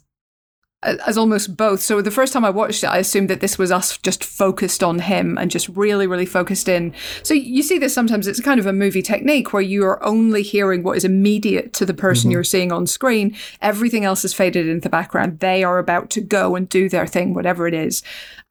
[0.81, 1.81] as almost both.
[1.81, 4.81] So the first time I watched it, I assumed that this was us just focused
[4.81, 6.93] on him and just really, really focused in.
[7.21, 8.27] So you see this sometimes.
[8.27, 11.85] It's kind of a movie technique where you are only hearing what is immediate to
[11.85, 12.31] the person mm-hmm.
[12.31, 13.35] you're seeing on screen.
[13.61, 15.39] Everything else is faded into the background.
[15.39, 18.01] They are about to go and do their thing, whatever it is.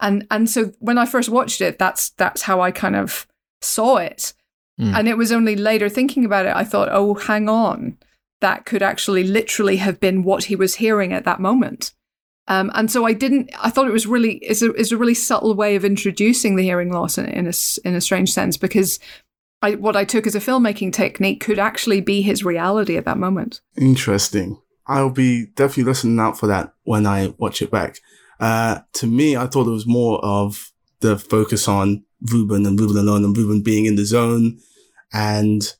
[0.01, 3.27] And and so when I first watched it, that's that's how I kind of
[3.63, 4.35] saw it.
[4.79, 4.95] Mm.
[4.95, 7.99] And it was only later thinking about it, I thought, oh, hang on.
[8.41, 11.93] That could actually literally have been what he was hearing at that moment.
[12.47, 13.51] Um, and so I didn't.
[13.59, 16.63] I thought it was really is a is a really subtle way of introducing the
[16.63, 17.53] hearing loss in, in a
[17.85, 18.99] in a strange sense because
[19.61, 23.19] I, what I took as a filmmaking technique could actually be his reality at that
[23.19, 23.61] moment.
[23.77, 24.61] Interesting.
[24.87, 27.99] I'll be definitely listening out for that when I watch it back.
[28.41, 32.97] Uh, to me, I thought it was more of the focus on Ruben and Ruben
[32.97, 34.59] alone and Ruben being in the zone
[35.13, 35.75] and,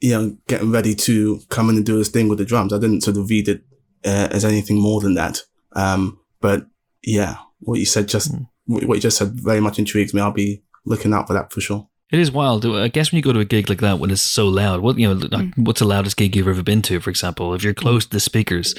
[0.00, 2.72] you know, getting ready to come in and do his thing with the drums.
[2.72, 3.62] I didn't sort of read it
[4.04, 5.42] uh, as anything more than that.
[5.72, 6.66] Um, but
[7.02, 8.48] yeah, what you said just, mm.
[8.66, 10.20] what you just said very much intrigues me.
[10.20, 11.88] I'll be looking out for that for sure.
[12.12, 12.64] It is wild.
[12.64, 14.96] I guess when you go to a gig like that, when it's so loud, what
[14.96, 15.52] you know, mm.
[15.58, 17.00] what's the loudest gig you've ever been to?
[17.00, 18.76] For example, if you're close to the speakers,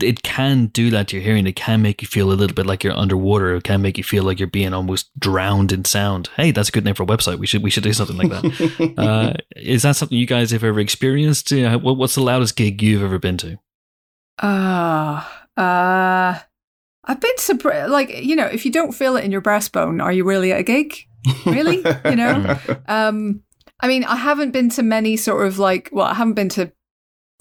[0.00, 1.46] it can do that to your hearing.
[1.46, 3.54] It can make you feel a little bit like you're underwater.
[3.56, 6.30] It can make you feel like you're being almost drowned in sound.
[6.36, 7.38] Hey, that's a good name for a website.
[7.38, 8.94] We should we should do something like that.
[8.98, 11.52] uh, is that something you guys have ever experienced?
[11.52, 13.58] Uh, what's the loudest gig you've ever been to?
[14.40, 16.38] Ah, uh, uh,
[17.04, 17.90] I've been surprised.
[17.90, 20.60] Like you know, if you don't feel it in your breastbone, are you really at
[20.60, 20.96] a gig?
[21.44, 22.58] Really, you know?
[22.88, 23.42] um,
[23.80, 25.90] I mean, I haven't been to many sort of like.
[25.92, 26.72] Well, I haven't been to.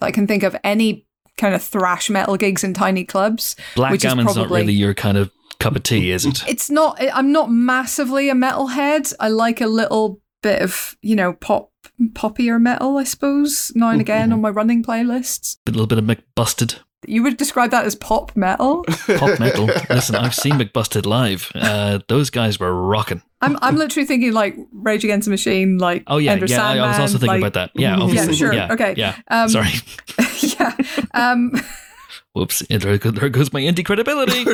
[0.02, 1.05] I can think of any
[1.38, 3.56] kind of thrash metal gigs in tiny clubs.
[3.76, 6.44] Blackgammon's probably, not really your kind of cup of tea, is it?
[6.48, 6.98] It's not.
[7.14, 9.14] I'm not massively a metalhead.
[9.20, 11.72] I like a little bit of you know pop
[12.14, 15.58] poppier metal, I suppose, now and again on my running playlists.
[15.68, 16.80] A little bit of McBusted.
[17.08, 18.84] You would describe that as pop metal?
[19.18, 19.66] Pop metal.
[19.90, 21.52] Listen, I've seen McBusted live.
[21.56, 23.22] Uh, those guys were rocking.
[23.42, 26.56] I'm, I'm literally thinking like Rage Against the Machine, like oh yeah, Enter yeah.
[26.56, 27.72] Sandman, I was also thinking like, about that.
[27.76, 28.34] Yeah, obviously.
[28.34, 28.54] Yeah, sure.
[28.54, 28.94] Yeah, okay.
[28.98, 29.16] Yeah.
[29.30, 29.70] Um, Sorry.
[30.42, 30.76] yeah.
[31.14, 31.52] Um,
[32.34, 32.64] Whoops!
[32.70, 34.46] There goes my indie credibility.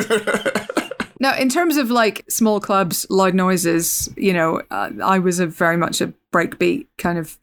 [1.22, 5.46] Now, in terms of like small clubs, loud noises, you know, uh, I was a
[5.46, 7.38] very much a breakbeat kind of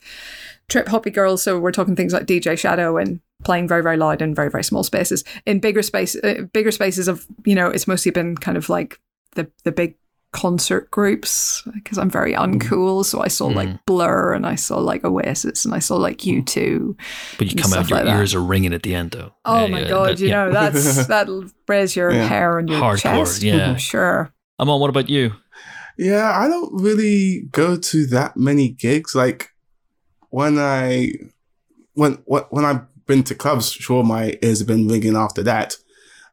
[0.67, 1.37] trip hoppy girl.
[1.37, 4.63] So we're talking things like DJ Shadow and playing very very loud in very very
[4.63, 5.23] small spaces.
[5.45, 8.99] In bigger space, uh, bigger spaces of you know, it's mostly been kind of like
[9.35, 9.95] the the big
[10.31, 12.59] concert groups because I'm very mm.
[12.59, 13.03] uncool.
[13.03, 13.55] So I saw mm.
[13.55, 16.97] like Blur and I saw like Oasis and I saw like U2.
[17.37, 19.33] But you come out, your like ears are ringing at the end though.
[19.45, 20.45] Oh yeah, my yeah, God, that, you yeah.
[20.45, 23.43] know, that's, that'll raise your hair on your Hardcore, chest.
[23.43, 23.75] Yeah.
[23.77, 24.33] sure.
[24.59, 25.33] Amon, what about you?
[25.97, 29.15] Yeah, I don't really go to that many gigs.
[29.15, 29.49] Like
[30.29, 31.13] when I,
[31.93, 35.75] when, when I've been to clubs, sure, my ears have been ringing after that.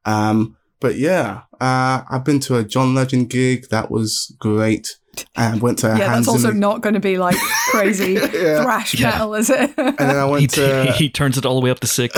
[0.04, 3.68] Um, but yeah, uh, I've been to a John Legend gig.
[3.70, 4.96] That was great.
[5.34, 7.36] And went to yeah, that's also not going to be like
[7.70, 8.62] crazy yeah.
[8.62, 9.10] thrash yeah.
[9.10, 9.72] metal, is it?
[9.78, 12.14] and then I went he, to he turns it all the way up to six.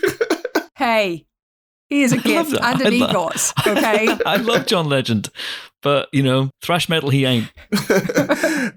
[0.76, 1.26] hey,
[1.90, 3.66] he is a gift and an EGOT.
[3.66, 5.28] Okay, I love John Legend,
[5.82, 7.52] but you know, thrash metal he ain't.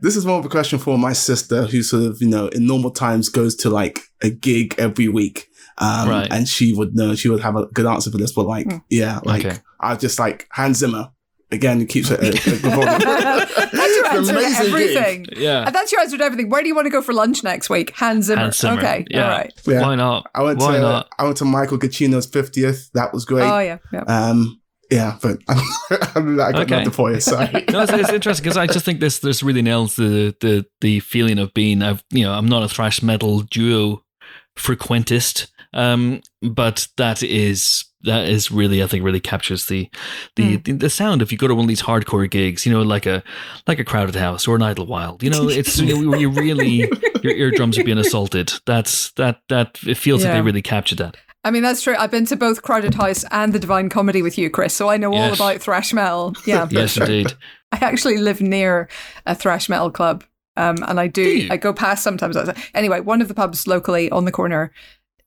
[0.02, 2.68] this is more of a question for my sister, who sort of you know in
[2.68, 5.50] normal times goes to like a gig every week.
[5.78, 6.28] Um, right.
[6.32, 8.84] and she would know, she would have a good answer for this, but like, mm.
[8.90, 9.58] yeah, like, okay.
[9.80, 11.12] I just like Hans Zimmer.
[11.52, 12.20] Again, keeps it.
[12.22, 15.24] that's your answer to everything.
[15.24, 15.38] Gig.
[15.38, 16.50] Yeah, and that's your answer to everything.
[16.50, 17.92] Where do you want to go for lunch next week?
[17.96, 18.42] Hans Zimmer.
[18.42, 18.80] Hans Zimmer.
[18.80, 19.24] Okay, yeah.
[19.24, 19.54] all right.
[19.68, 19.82] Yeah.
[19.82, 20.26] Why not?
[20.34, 21.10] I went Why to not?
[21.20, 22.90] I went to Michael Giacchino's fiftieth.
[22.94, 23.44] That was great.
[23.44, 24.02] Oh yeah, yeah.
[24.02, 24.60] Um,
[24.90, 25.56] yeah, but I
[26.14, 26.76] got okay.
[26.78, 27.20] nothing for you.
[27.20, 27.52] Sorry.
[27.70, 31.02] no, it's, it's interesting because I just think this this really nails the the the
[31.02, 31.82] feeling of being.
[31.82, 34.04] I've you know I'm not a thrash metal duo
[34.56, 39.90] frequentist, um, but that is that is really I think really captures the
[40.36, 40.64] the, mm.
[40.64, 41.22] the, the sound.
[41.22, 43.24] If you go to one of these hardcore gigs, you know, like a
[43.68, 46.90] like a crowded house or an Idlewild, you know, it's you, you really
[47.24, 48.54] your eardrums are being assaulted.
[48.66, 50.30] That's that that it feels yeah.
[50.30, 51.18] like they really captured that.
[51.46, 51.96] I mean, that's true.
[51.98, 54.96] I've been to both Crowded House and the Divine Comedy with you, Chris, so I
[54.96, 55.28] know yes.
[55.28, 56.34] all about thrash metal.
[56.46, 56.70] Yeah.
[56.72, 57.34] yes, indeed.
[57.74, 58.88] I actually live near
[59.26, 60.24] a thrash metal club.
[60.56, 62.38] Um, and I do, do I go past sometimes.
[62.74, 64.72] Anyway, one of the pubs locally on the corner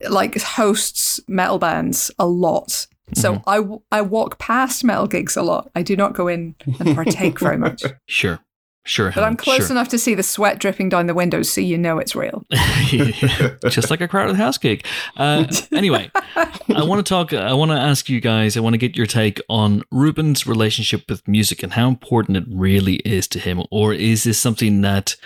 [0.09, 2.87] like hosts metal bands a lot.
[3.14, 3.72] So mm-hmm.
[3.93, 5.70] I, I walk past metal gigs a lot.
[5.77, 7.83] I do not go in and partake very much.
[8.07, 8.41] Sure.
[8.87, 9.11] Sure.
[9.12, 9.72] But I'm close sure.
[9.72, 12.47] enough to see the sweat dripping down the windows so you know it's real.
[13.68, 14.87] Just like a crowded house gig.
[15.16, 18.78] Uh, anyway, I want to talk, I want to ask you guys, I want to
[18.78, 23.41] get your take on Ruben's relationship with music and how important it really is to
[23.41, 23.62] him.
[23.72, 25.16] Or is this something that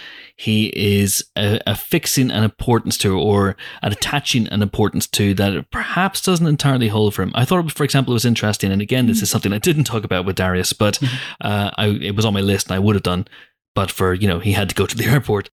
[0.40, 6.46] he is uh, affixing an importance to or attaching an importance to that perhaps doesn't
[6.46, 7.30] entirely hold for him.
[7.34, 10.02] I thought, for example, it was interesting, and again, this is something I didn't talk
[10.02, 10.98] about with Darius, but
[11.42, 13.28] uh, I, it was on my list and I would have done,
[13.74, 15.50] but for you know he had to go to the airport.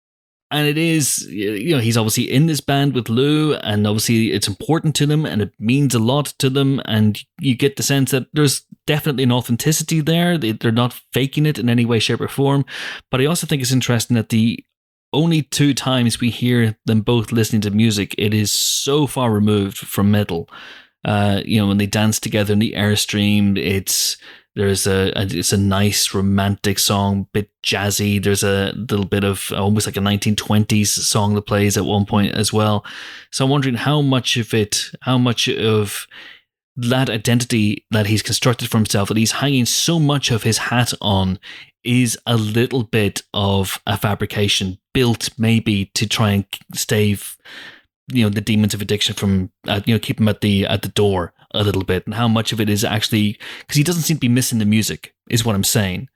[0.51, 4.47] And it is you know he's obviously in this band with Lou and obviously it's
[4.47, 8.11] important to them and it means a lot to them and you get the sense
[8.11, 10.37] that there's definitely an authenticity there.
[10.37, 12.63] They, they're not faking it in any way shape or form.
[13.09, 14.63] But I also think it's interesting that the
[15.13, 19.77] only two times we hear them both listening to music it is so far removed
[19.77, 20.49] from metal.
[21.03, 24.17] Uh, you know when they dance together in the airstream it's
[24.55, 28.23] there's a, a, it's a nice romantic song, bit jazzy.
[28.23, 32.33] There's a little bit of almost like a 1920s song that plays at one point
[32.35, 32.85] as well.
[33.31, 36.07] So I'm wondering how much of it, how much of
[36.77, 40.93] that identity that he's constructed for himself, that he's hanging so much of his hat
[41.01, 41.37] on,
[41.83, 47.37] is a little bit of a fabrication built maybe to try and stave,
[48.07, 50.81] you know, the demons of addiction from, uh, you know, keep him at the at
[50.81, 54.03] the door a little bit and how much of it is actually because he doesn't
[54.03, 56.09] seem to be missing the music is what I'm saying.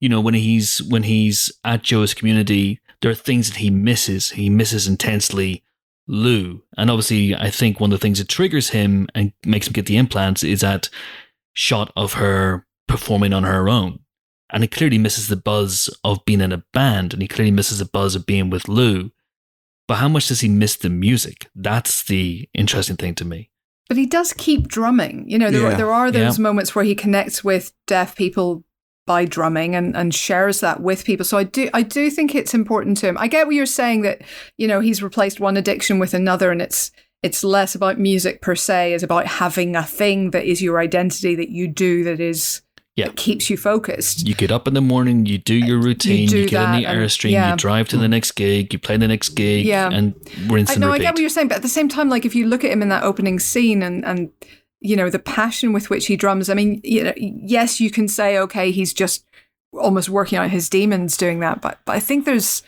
[0.00, 4.30] You know, when he's when he's at Joe's community, there are things that he misses.
[4.30, 5.64] He misses intensely
[6.06, 6.62] Lou.
[6.76, 9.86] And obviously I think one of the things that triggers him and makes him get
[9.86, 10.88] the implants is that
[11.52, 14.00] shot of her performing on her own.
[14.50, 17.78] And he clearly misses the buzz of being in a band and he clearly misses
[17.78, 19.10] the buzz of being with Lou.
[19.86, 21.46] But how much does he miss the music?
[21.54, 23.50] That's the interesting thing to me.
[23.88, 25.24] But he does keep drumming.
[25.28, 25.76] You know, there, Yeah.
[25.76, 26.42] there are those Yeah.
[26.42, 28.64] moments where he connects with deaf people
[29.06, 31.26] by drumming and, and shares that with people.
[31.26, 33.18] So I do I do think it's important to him.
[33.18, 34.22] I get what you're saying that,
[34.56, 36.90] you know, he's replaced one addiction with another and it's
[37.22, 41.34] it's less about music per se, it's about having a thing that is your identity
[41.34, 42.62] that you do that is
[42.96, 43.06] Yeah.
[43.06, 44.26] that keeps you focused.
[44.28, 46.86] You get up in the morning, you do your routine, you, do get in the
[46.88, 47.50] airstream, yeah.
[47.50, 49.90] you drive to the next gig, you play the next gig, Yeah.
[49.92, 50.14] and
[50.48, 52.24] we're I instant know I get what you're saying, but at the same time, like
[52.24, 54.30] if you look at him in that opening scene and and
[54.80, 58.06] you know the passion with which he drums, I mean, you know, yes, you can
[58.06, 59.24] say okay, he's just
[59.72, 62.62] almost working out his demons doing that, but but I think there's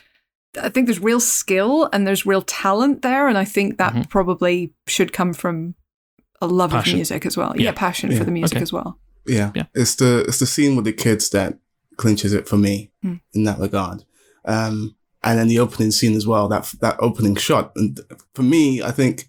[0.61, 4.09] I think there's real skill and there's real talent there, and I think that Mhm.
[4.09, 5.75] probably should come from
[6.41, 6.93] a love Passion.
[6.93, 7.53] of music as well.
[7.55, 7.65] Yeah.
[7.65, 8.17] Yeah, passion Yeah.
[8.17, 8.63] for the music Okay.
[8.63, 8.99] as well.
[9.27, 9.51] Yeah.
[9.55, 9.65] Yeah.
[9.73, 11.57] It's the it's the scene with the kids that
[11.97, 13.15] clinches it for me Hmm.
[13.33, 14.03] in that regard.
[14.45, 17.71] Um, and then the opening scene as well, that that opening shot.
[17.75, 17.99] And
[18.33, 19.27] for me, I think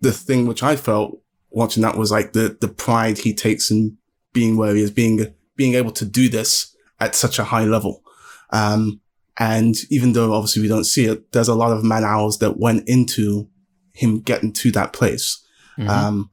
[0.00, 1.18] the thing which I felt
[1.50, 3.96] watching that was like the the pride he takes in
[4.32, 5.26] being where he is, being
[5.56, 8.02] being able to do this at such a high level.
[8.50, 9.00] Um,
[9.38, 12.58] and even though obviously we don't see it, there's a lot of man hours that
[12.58, 13.48] went into
[13.92, 15.40] him getting to that place.
[15.78, 15.88] Mhm.
[15.88, 16.30] Um,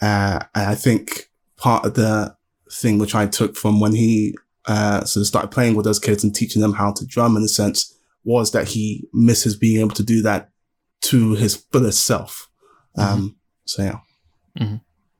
[0.00, 2.34] uh, and I think part of the
[2.70, 6.22] thing which I took from when he uh, sort of started playing with those kids
[6.22, 9.94] and teaching them how to drum in a sense was that he misses being able
[9.94, 10.50] to do that
[11.02, 12.50] to his fullest self.
[12.96, 13.98] Um, so yeah.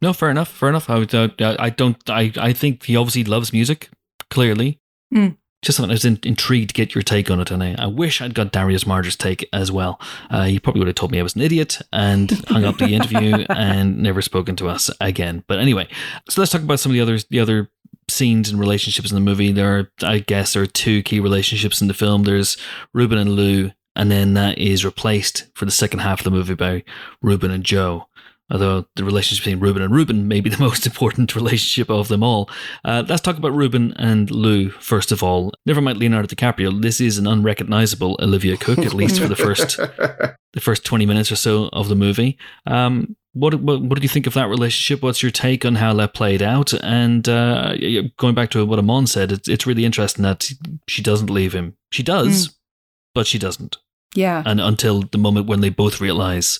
[0.03, 0.91] no, fair enough, fair enough.
[0.91, 3.91] I, would, uh, I don't, I, I think he obviously loves music,
[4.29, 4.79] clearly.
[5.15, 5.37] Mm.
[5.63, 7.87] Just something I was in, intrigued to get your take on it, and I, I
[7.87, 10.01] wish I'd got Darius Marder's take as well.
[10.31, 12.95] Uh, he probably would have told me I was an idiot and hung up the
[12.95, 15.45] interview and never spoken to us again.
[15.47, 15.89] But anyway,
[16.29, 17.71] so let's talk about some of the others, the other
[18.09, 19.53] scenes and relationships in the movie.
[19.53, 22.25] There are, I guess, there are two key relationships in the film.
[22.25, 22.57] There's
[22.93, 26.55] Ruben and Lou, and then that is replaced for the second half of the movie
[26.55, 26.85] by
[27.23, 28.07] Ruben and Joe.
[28.51, 32.23] Although the relationship between Ruben and Ruben may be the most important relationship of them
[32.23, 32.51] all.
[32.85, 35.53] Uh, let's talk about Ruben and Lou first of all.
[35.67, 36.83] Never mind Leonardo DiCaprio.
[36.83, 39.77] This is an unrecognizable Olivia Cooke, at least for the first
[40.53, 42.39] the first 20 minutes or so of the movie.
[42.67, 45.03] Um, what, what what did you think of that relationship?
[45.03, 46.73] What's your take on how that played out?
[46.83, 47.77] And uh,
[48.17, 50.51] going back to what Amon said, it's, it's really interesting that
[50.89, 51.77] she doesn't leave him.
[51.93, 52.57] She does,
[53.15, 53.77] but she doesn't.
[54.15, 54.43] Yeah.
[54.45, 56.59] And until the moment when they both realize,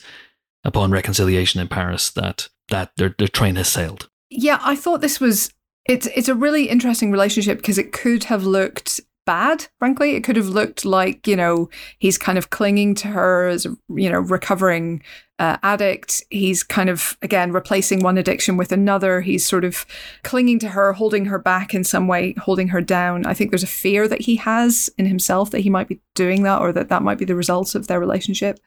[0.65, 4.09] upon reconciliation in Paris, that that their their train has sailed.
[4.31, 5.53] Yeah, I thought this was
[5.87, 10.17] it's it's a really interesting relationship because it could have looked bad, frankly.
[10.17, 11.69] It could have looked like, you know,
[11.99, 15.03] he's kind of clinging to her as a, you know, recovering
[15.39, 16.25] uh, addict.
[16.31, 19.21] He's kind of again replacing one addiction with another.
[19.21, 19.87] He's sort of
[20.25, 23.25] clinging to her, holding her back in some way, holding her down.
[23.25, 26.43] I think there's a fear that he has in himself that he might be doing
[26.43, 28.59] that or that that might be the result of their relationship.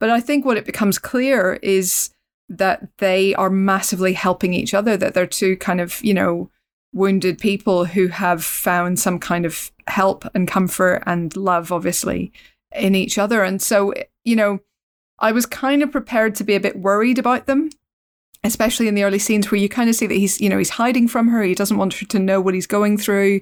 [0.00, 2.10] But I think what it becomes clear is
[2.48, 6.50] that they are massively helping each other, that they're two kind of, you know,
[6.92, 12.32] wounded people who have found some kind of help and comfort and love, obviously,
[12.74, 13.44] in each other.
[13.44, 13.94] And so,
[14.24, 14.58] you know,
[15.20, 17.70] I was kind of prepared to be a bit worried about them
[18.42, 20.70] especially in the early scenes where you kind of see that he's you know he's
[20.70, 21.42] hiding from her.
[21.42, 23.40] He doesn't want her to know what he's going through.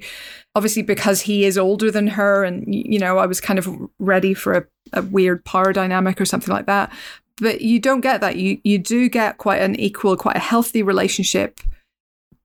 [0.55, 3.69] Obviously because he is older than her and you know i was kind of
[4.01, 4.65] ready for a,
[4.95, 6.93] a weird power dynamic or something like that.
[7.37, 8.37] But you don't get that.
[8.37, 11.61] You you do get quite an equal quite a healthy relationship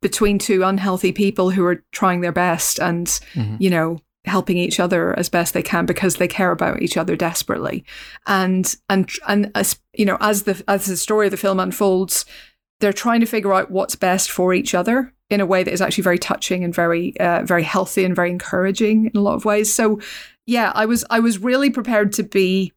[0.02, 3.56] between two unhealthy people who are trying their best and mm-hmm.
[3.58, 7.16] you know helping each other as best they can because they care about each other
[7.16, 7.86] desperately.
[8.26, 12.26] And and and as you know as the as the story of the film unfolds
[12.80, 15.82] they're trying to figure out what's best for each other in a way that is
[15.82, 19.46] actually very touching and very uh, very healthy and very encouraging in a lot of
[19.46, 19.74] ways.
[19.74, 20.00] So
[20.46, 22.72] yeah i was i was really prepared to be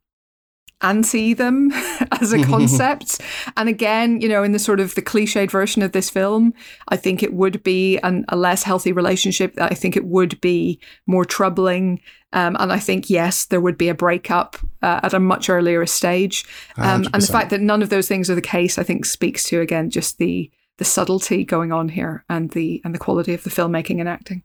[0.83, 1.71] anti them
[2.21, 3.21] as a concept.
[3.57, 6.53] and again, you know, in the sort of the cliched version of this film,
[6.89, 9.55] I think it would be an, a less healthy relationship.
[9.59, 12.01] I think it would be more troubling.
[12.33, 15.87] Um, and I think, yes, there would be a breakup uh, at a much earlier
[15.87, 16.45] stage.
[16.77, 19.45] Um, and the fact that none of those things are the case, I think speaks
[19.45, 23.43] to, again, just the the subtlety going on here and the and the quality of
[23.45, 24.43] the filmmaking and acting.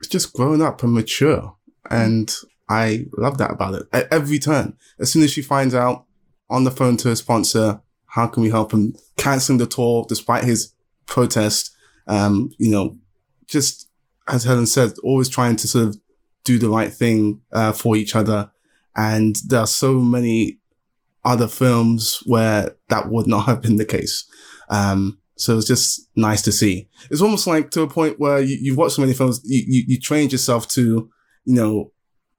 [0.00, 1.56] It's just grown up and mature.
[1.90, 2.34] And
[2.68, 3.86] I love that about it.
[3.92, 6.06] At every turn, as soon as she finds out
[6.48, 10.44] on the phone to her sponsor, how can we help him canceling the tour despite
[10.44, 10.74] his
[11.06, 11.74] protest?
[12.06, 12.96] Um, you know,
[13.46, 13.88] just
[14.28, 15.96] as Helen said, always trying to sort of
[16.44, 18.50] do the right thing uh, for each other.
[18.96, 20.58] And there are so many
[21.24, 24.24] other films where that would not have been the case.
[24.68, 26.88] Um, so it's just nice to see.
[27.10, 29.84] It's almost like to a point where you, you watch so many films, you, you,
[29.88, 31.10] you trained yourself to,
[31.44, 31.91] you know,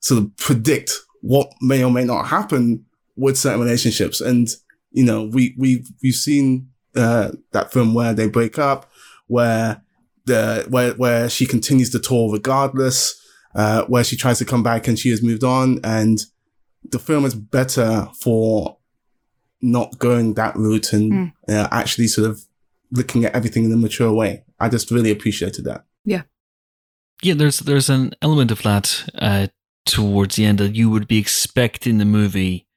[0.03, 2.85] sort of predict what may or may not happen
[3.15, 4.19] with certain relationships.
[4.19, 4.49] And,
[4.91, 8.91] you know, we, we, we've seen, uh, that film where they break up,
[9.27, 9.81] where
[10.25, 13.17] the, where, where she continues to tour regardless,
[13.55, 15.80] uh, where she tries to come back and she has moved on.
[15.85, 16.19] And
[16.91, 18.77] the film is better for
[19.61, 21.31] not going that route and mm.
[21.47, 22.43] uh, actually sort of
[22.91, 24.43] looking at everything in a mature way.
[24.59, 25.85] I just really appreciated that.
[26.03, 26.23] Yeah.
[27.21, 29.47] Yeah, there's there's an element of that uh,
[29.85, 32.68] towards the end that you would be expecting the movie,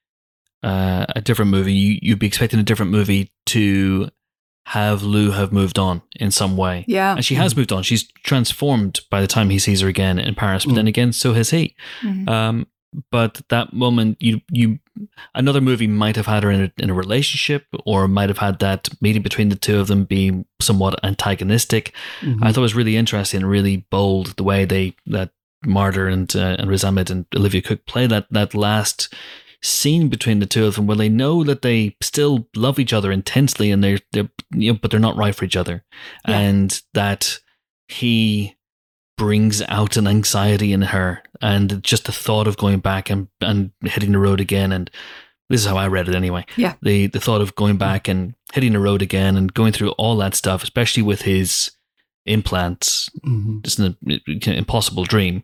[0.63, 1.73] uh, a different movie.
[1.73, 4.09] You, you'd be expecting a different movie to
[4.67, 6.83] have Lou have moved on in some way.
[6.87, 7.15] Yeah.
[7.15, 7.83] And she has moved on.
[7.83, 10.75] She's transformed by the time he sees her again in Paris, but mm.
[10.75, 11.73] then again, so has he.
[12.01, 12.27] Mm-hmm.
[12.27, 12.67] Um,
[13.11, 14.79] but that moment, you you
[15.35, 18.59] another movie might have had her in a, in a relationship, or might have had
[18.59, 21.93] that meeting between the two of them being somewhat antagonistic.
[22.21, 22.43] Mm-hmm.
[22.43, 25.31] I thought it was really interesting, really bold the way they that
[25.65, 29.13] Marder and uh, and Riz Ahmed and Olivia Cooke play that that last
[29.63, 33.11] scene between the two of them where they know that they still love each other
[33.11, 35.83] intensely and they're they're you know, but they're not right for each other,
[36.27, 36.39] yeah.
[36.39, 37.39] and that
[37.87, 38.55] he
[39.17, 43.71] brings out an anxiety in her and just the thought of going back and and
[43.81, 44.91] hitting the road again and
[45.49, 46.45] this is how I read it anyway.
[46.55, 46.75] Yeah.
[46.81, 50.17] The the thought of going back and hitting the road again and going through all
[50.17, 51.71] that stuff, especially with his
[52.27, 53.61] implants, mm-hmm.
[53.61, 55.43] just an, an impossible dream.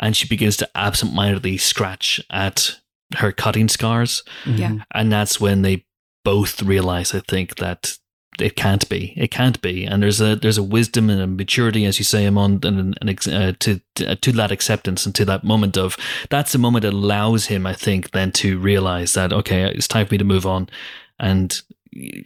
[0.00, 2.78] And she begins to absentmindedly scratch at
[3.16, 4.22] her cutting scars.
[4.46, 4.78] Yeah.
[4.94, 5.86] And that's when they
[6.24, 7.98] both realize, I think, that
[8.40, 9.14] it can't be.
[9.16, 9.84] It can't be.
[9.84, 13.28] And there's a there's a wisdom and a maturity, as you say, Amon, and, and
[13.28, 15.96] uh, to, to to that acceptance and to that moment of
[16.30, 20.06] that's the moment that allows him, I think, then to realize that okay, it's time
[20.06, 20.68] for me to move on,
[21.18, 21.60] and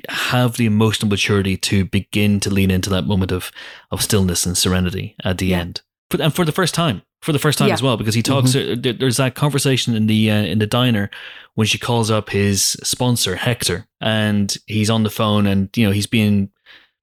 [0.09, 3.51] have the emotional maturity to begin to lean into that moment of
[3.91, 5.61] of stillness and serenity at the yeah.
[5.61, 7.75] end, for, and for the first time, for the first time yeah.
[7.75, 8.51] as well, because he talks.
[8.51, 8.89] Mm-hmm.
[8.89, 11.11] Uh, there's that conversation in the uh, in the diner
[11.55, 15.93] when she calls up his sponsor Hector, and he's on the phone, and you know
[15.93, 16.51] he's being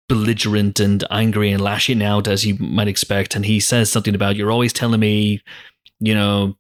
[0.07, 4.35] belligerent and angry and lashing out as you might expect, and he says something about
[4.35, 5.41] you're always telling me,
[5.99, 6.55] you know.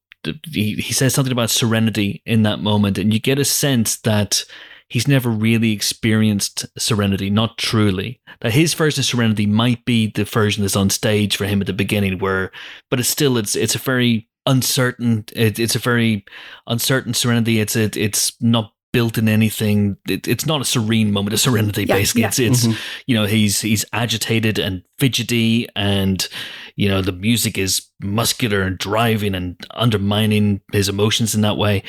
[0.51, 4.43] He, he says something about serenity in that moment, and you get a sense that
[4.89, 8.19] he's never really experienced serenity, not truly.
[8.41, 11.67] That his version of serenity might be the version that's on stage for him at
[11.67, 12.51] the beginning, where,
[12.89, 15.25] but it's still it's it's a very uncertain.
[15.33, 16.25] It, it's a very
[16.67, 17.59] uncertain serenity.
[17.59, 19.97] It's it, it's not built in anything.
[20.07, 21.83] It, it's not a serene moment of serenity.
[21.83, 22.27] Yeah, basically, yeah.
[22.29, 22.79] it's it's mm-hmm.
[23.05, 26.27] you know he's he's agitated and fidgety, and
[26.75, 31.83] you know the music is muscular and driving and undermining his emotions in that way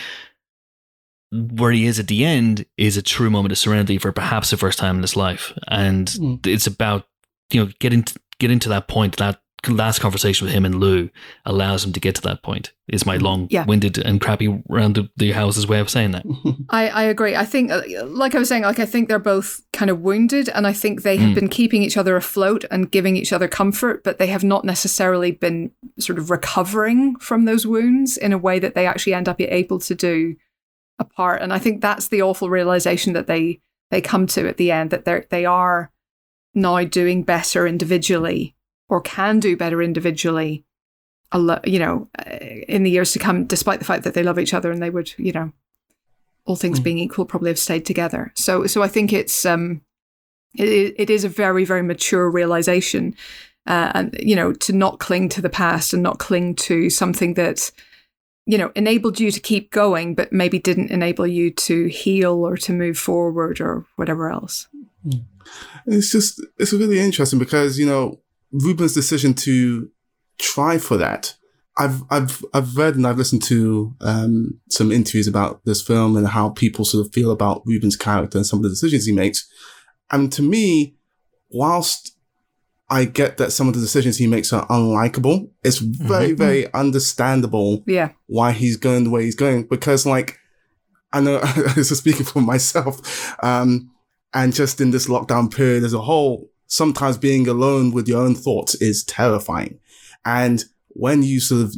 [1.32, 4.56] where he is at the end is a true moment of serenity for perhaps the
[4.56, 6.46] first time in his life, and mm.
[6.46, 7.06] it's about
[7.50, 9.16] you know getting to, getting to that point.
[9.18, 11.10] That last conversation with him and Lou
[11.44, 12.72] allows him to get to that point.
[12.88, 13.24] Is my hmm.
[13.24, 14.04] long-winded yeah.
[14.06, 16.24] and crappy round the, the houses way of saying that.
[16.70, 17.36] I, I agree.
[17.36, 20.48] I think, uh, like I was saying, like I think they're both kind of wounded,
[20.48, 21.34] and I think they have mm.
[21.34, 25.30] been keeping each other afloat and giving each other comfort, but they have not necessarily
[25.30, 29.40] been sort of recovering from those wounds in a way that they actually end up
[29.40, 30.36] able to do
[31.00, 31.42] apart.
[31.42, 33.60] And I think that's the awful realization that they
[33.90, 35.90] they come to at the end that they they are
[36.54, 38.54] now doing better individually
[38.88, 40.64] or can do better individually
[41.32, 42.36] a you know uh,
[42.68, 44.90] in the years to come despite the fact that they love each other and they
[44.90, 45.52] would you know
[46.44, 46.84] all things Mm.
[46.84, 49.80] being equal probably have stayed together so so i think it's um
[50.56, 53.14] it, it is a very very mature realization
[53.68, 57.34] uh, and you know to not cling to the past and not cling to something
[57.34, 57.70] that
[58.50, 62.56] you know enabled you to keep going but maybe didn't enable you to heal or
[62.56, 64.68] to move forward or whatever else
[65.86, 68.20] It's just it's really interesting because you know
[68.52, 69.90] Ruben's decision to
[70.38, 71.34] try for that.
[71.78, 76.28] I've I've I've read and I've listened to um, some interviews about this film and
[76.28, 79.48] how people sort of feel about Ruben's character and some of the decisions he makes.
[80.10, 80.96] And to me,
[81.50, 82.16] whilst
[82.90, 87.84] I get that some of the decisions he makes are unlikable, it's very very understandable
[87.86, 88.10] yeah.
[88.26, 90.38] why he's going the way he's going because like
[91.12, 91.38] I know
[91.74, 93.90] this is speaking for myself um
[94.32, 98.34] and just in this lockdown period as a whole sometimes being alone with your own
[98.34, 99.80] thoughts is terrifying.
[100.24, 101.74] And when you sort of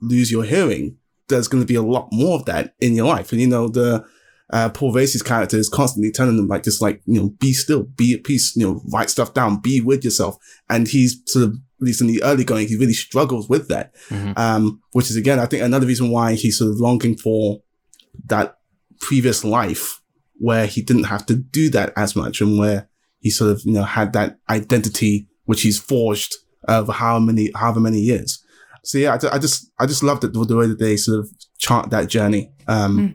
[0.00, 0.96] lose your hearing
[1.30, 3.32] there's going to be a lot more of that in your life.
[3.32, 4.04] And you know the
[4.52, 7.84] uh, Paul Raci's character is constantly telling them like just like you know be still
[7.84, 10.36] be at peace you know write stuff down be with yourself
[10.68, 13.94] and he's sort of at least in the early going he really struggles with that
[14.08, 14.36] Mhm.
[14.38, 17.62] um, which is again, I think another reason why he's sort of longing for
[18.26, 18.56] that
[19.00, 20.00] previous life
[20.38, 22.88] where he didn't have to do that as much and where
[23.20, 26.34] he sort of, you know, had that identity which he's forged
[26.68, 28.42] over how many, however many years.
[28.84, 31.20] So yeah, I, I just, I just loved it the, the way that they sort
[31.20, 32.52] of chart that journey.
[32.66, 33.14] Um, Mm.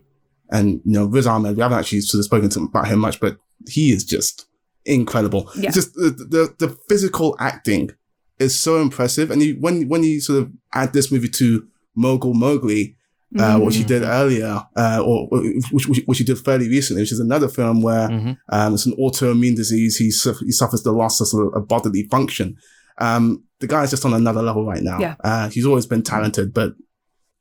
[0.51, 3.19] And, you know, Riz Ahmed, we haven't actually sort of spoken to, about him much,
[3.19, 4.45] but he is just
[4.85, 5.49] incredible.
[5.57, 5.71] Yeah.
[5.71, 7.89] Just the, the, the physical acting
[8.39, 9.31] is so impressive.
[9.31, 12.95] And you, when, when you sort of add this movie to Mogul Mowgli,
[13.39, 17.11] uh, which he did earlier, uh, or which, which, which he did fairly recently, which
[17.11, 18.37] is another film where Mhm.
[18.49, 19.97] um, it's an autoimmune disease.
[19.97, 22.55] He, suff- he suffers the loss of sort of a bodily function.
[22.99, 24.99] Um, the guy's just on another level right now.
[24.99, 25.15] Yeah.
[25.23, 26.73] Uh, he's always been talented, but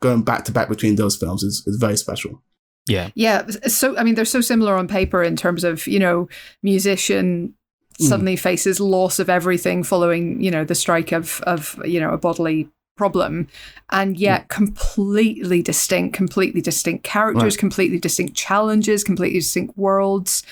[0.01, 2.43] going back to back between those films is, is very special.
[2.86, 3.11] Yeah.
[3.15, 6.28] Yeah, so I mean, they're so similar on paper in terms of you know,
[6.62, 7.55] musician
[8.01, 8.09] Mm.
[8.09, 12.19] suddenly faces loss of everything following you know the strike of of you know a
[12.19, 13.47] bodily problem,
[13.90, 17.59] and yet completely distinct, completely distinct characters, Right.
[17.59, 20.43] completely distinct challenges, completely distinct worlds.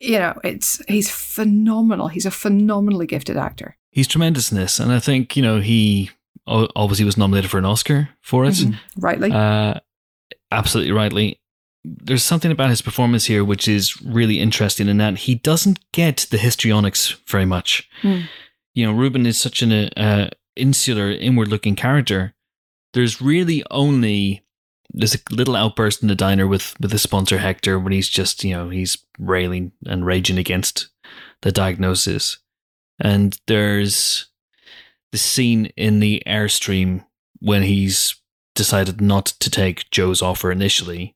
[0.00, 2.08] You know, it's he's phenomenal.
[2.08, 3.76] He's a phenomenally gifted actor.
[3.92, 4.80] He's tremendous in this.
[4.80, 6.10] And I think, you know, he
[6.46, 8.54] obviously was nominated for an Oscar for it.
[8.54, 8.74] Mhm.
[8.96, 9.74] Rightly, Uh,
[10.50, 11.38] absolutely rightly.
[11.84, 16.26] There's something about his performance here which is really interesting in that he doesn't get
[16.30, 17.88] the histrionics very much.
[18.02, 18.22] Hmm.
[18.74, 22.34] You know, Ruben is such an uh, insular, inward-looking character.
[22.92, 24.44] There's really only
[24.90, 28.42] there's a little outburst in the diner with with the sponsor Hector when he's just
[28.44, 30.88] you know he's railing and raging against
[31.42, 32.38] the diagnosis,
[32.98, 34.28] and there's
[35.12, 37.04] the scene in the airstream
[37.40, 38.16] when he's
[38.54, 41.14] decided not to take Joe's offer initially,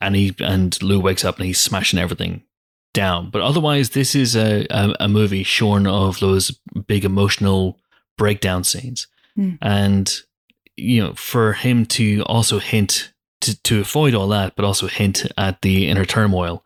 [0.00, 2.42] and he and Lou wakes up and he's smashing everything
[2.94, 3.30] down.
[3.30, 7.78] But otherwise, this is a a, a movie shorn of those big emotional
[8.18, 9.06] breakdown scenes,
[9.36, 9.52] Hmm.
[9.62, 10.20] and
[10.76, 13.12] you know, for him to also hint
[13.42, 16.64] to to avoid all that, but also hint at the inner turmoil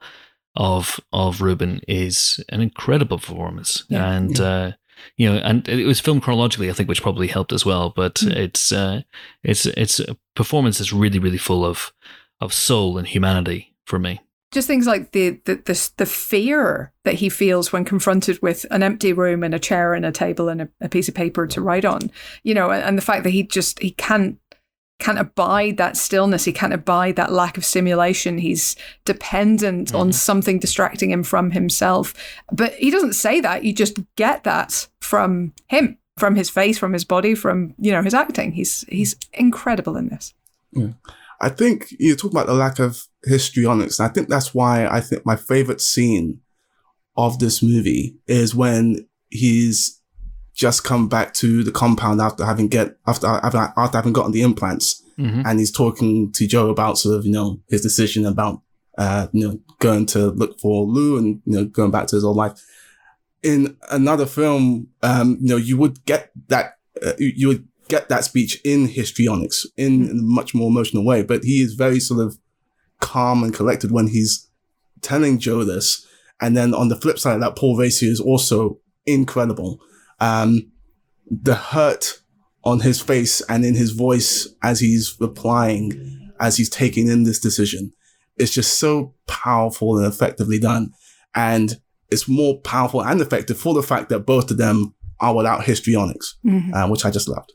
[0.57, 4.11] of of Ruben is an incredible performance, Yeah.
[4.13, 4.41] and.
[4.41, 4.73] Uh,
[5.19, 7.91] you know, and it was filmed chronologically, I think, which probably helped as well.
[7.95, 8.31] But Hmm.
[8.31, 9.03] it's uh,
[9.43, 11.93] it's it's a performance that's really, really full of
[12.41, 14.21] of soul and humanity for me.
[14.53, 18.83] just things like the, the the the fear that he feels when confronted with an
[18.83, 21.61] empty room and a chair and a table and a, a piece of paper to
[21.61, 22.11] write on
[22.45, 24.39] you know and, and the fact that he just he can't
[25.01, 26.45] can't abide that stillness.
[26.45, 28.39] He can't abide that lack of stimulation.
[28.39, 30.13] He's dependent on mm-hmm.
[30.13, 32.15] something distracting him from himself.
[32.53, 33.65] But he doesn't say that.
[33.65, 38.03] You just get that from him from his face from his body from you know
[38.03, 38.53] his acting.
[38.53, 40.33] He's he's incredible in this
[41.41, 43.99] I think you talk about the lack of histrionics.
[43.99, 46.41] And I think that's why I think my favorite scene
[47.17, 50.01] of this movie is when he's
[50.55, 54.43] just come back to the compound after having get after after, after having gotten the
[54.43, 55.43] implants, Mm-hmm.
[55.47, 58.63] and he's talking to Joe about sort of you know his decision about
[58.99, 62.25] uh you know going to look for Lou and you know going back to his
[62.25, 62.61] old life.
[63.45, 68.09] In another film, um, you know, you would get that uh, you, you would get
[68.09, 72.01] that speech in histrionics in, in a much more emotional way, but he is very
[72.01, 72.39] sort of
[73.01, 74.49] calm and collected when he's
[75.03, 76.07] telling Joe this.
[76.41, 79.81] And then on the flip side of that, Paul Raci is also incredible.
[80.21, 80.71] Um,
[81.31, 82.21] the hurt
[82.65, 87.39] on his face and in his voice as he's replying, as he's taking in this
[87.39, 87.93] decision,
[88.39, 90.93] is just so powerful and effectively done.
[91.35, 91.77] And
[92.11, 96.37] it's more powerful and effective for the fact that both of them are without histrionics,
[96.45, 96.73] Mhm.
[96.75, 97.53] uh, which I just loved.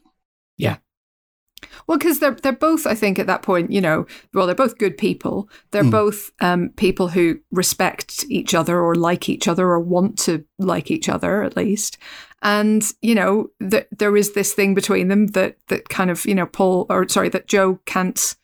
[1.88, 4.77] Well, because they're they're both, I think, at that point, you know, well, they're both
[4.77, 5.49] good people.
[5.72, 5.91] They're Mm.
[5.91, 10.91] both um, people who respect each other or like each other or want to like
[10.91, 11.98] each other at least.
[12.41, 16.36] And you know, that there is this thing between them that that kind of you
[16.36, 18.36] know Paul or sorry that Joe can't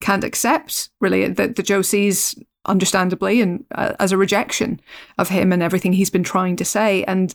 [0.00, 2.34] can't accept really that the Joe sees
[2.66, 4.80] understandably and uh, as a rejection
[5.18, 7.34] of him and everything he's been trying to say and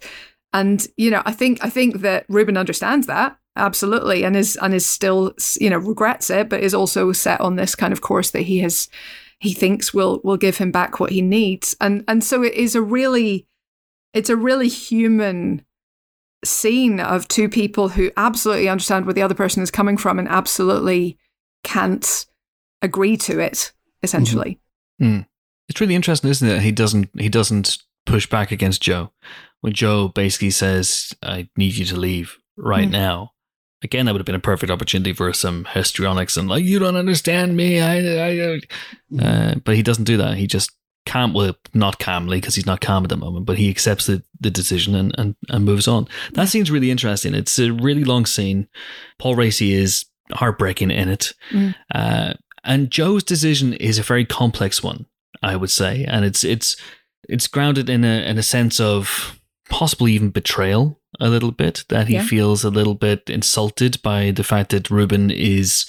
[0.54, 4.74] and you know I think I think that Ruben understands that absolutely and is and
[4.74, 8.32] is still you know regrets it but is also set on this kind of course
[8.32, 8.90] that he has
[9.40, 12.76] he thinks will will give him back what he needs and and so it is
[12.76, 13.46] a really
[14.14, 15.64] it's a really human
[16.44, 20.28] scene of two people who absolutely understand where the other person is coming from and
[20.30, 21.18] absolutely
[21.64, 22.26] can't
[22.82, 23.74] agree to it
[24.04, 24.60] essentially
[25.70, 26.62] It's really interesting, isn't it?
[26.62, 29.12] He doesn't he doesn't push back against Joe
[29.62, 32.92] when Joe basically says, "I need you to leave right Mm.
[32.92, 33.32] now."
[33.82, 36.98] Again, that would have been a perfect opportunity for some histrionics and like, "You don't
[36.98, 38.60] understand me." I, I, I.
[39.22, 40.38] Uh, but he doesn't do that.
[40.38, 40.72] He just
[41.06, 44.24] calm, well, not calmly because he's not calm at the moment, but he accepts the,
[44.40, 46.08] the decision and, and and moves on.
[46.34, 47.34] That scene's really interesting.
[47.34, 48.68] It's a really long scene.
[49.18, 51.34] Paul Raci is heartbreaking in it.
[51.52, 51.76] Mm.
[51.94, 52.34] Uh,
[52.64, 55.06] and Joe's decision is a very complex one,
[55.42, 56.76] I would say, and it's it's
[57.28, 59.40] it's grounded in a in a sense of
[59.70, 62.24] possibly even betrayal a little bit that he Yeah.
[62.26, 65.86] feels a little bit insulted by the fact that Ruben is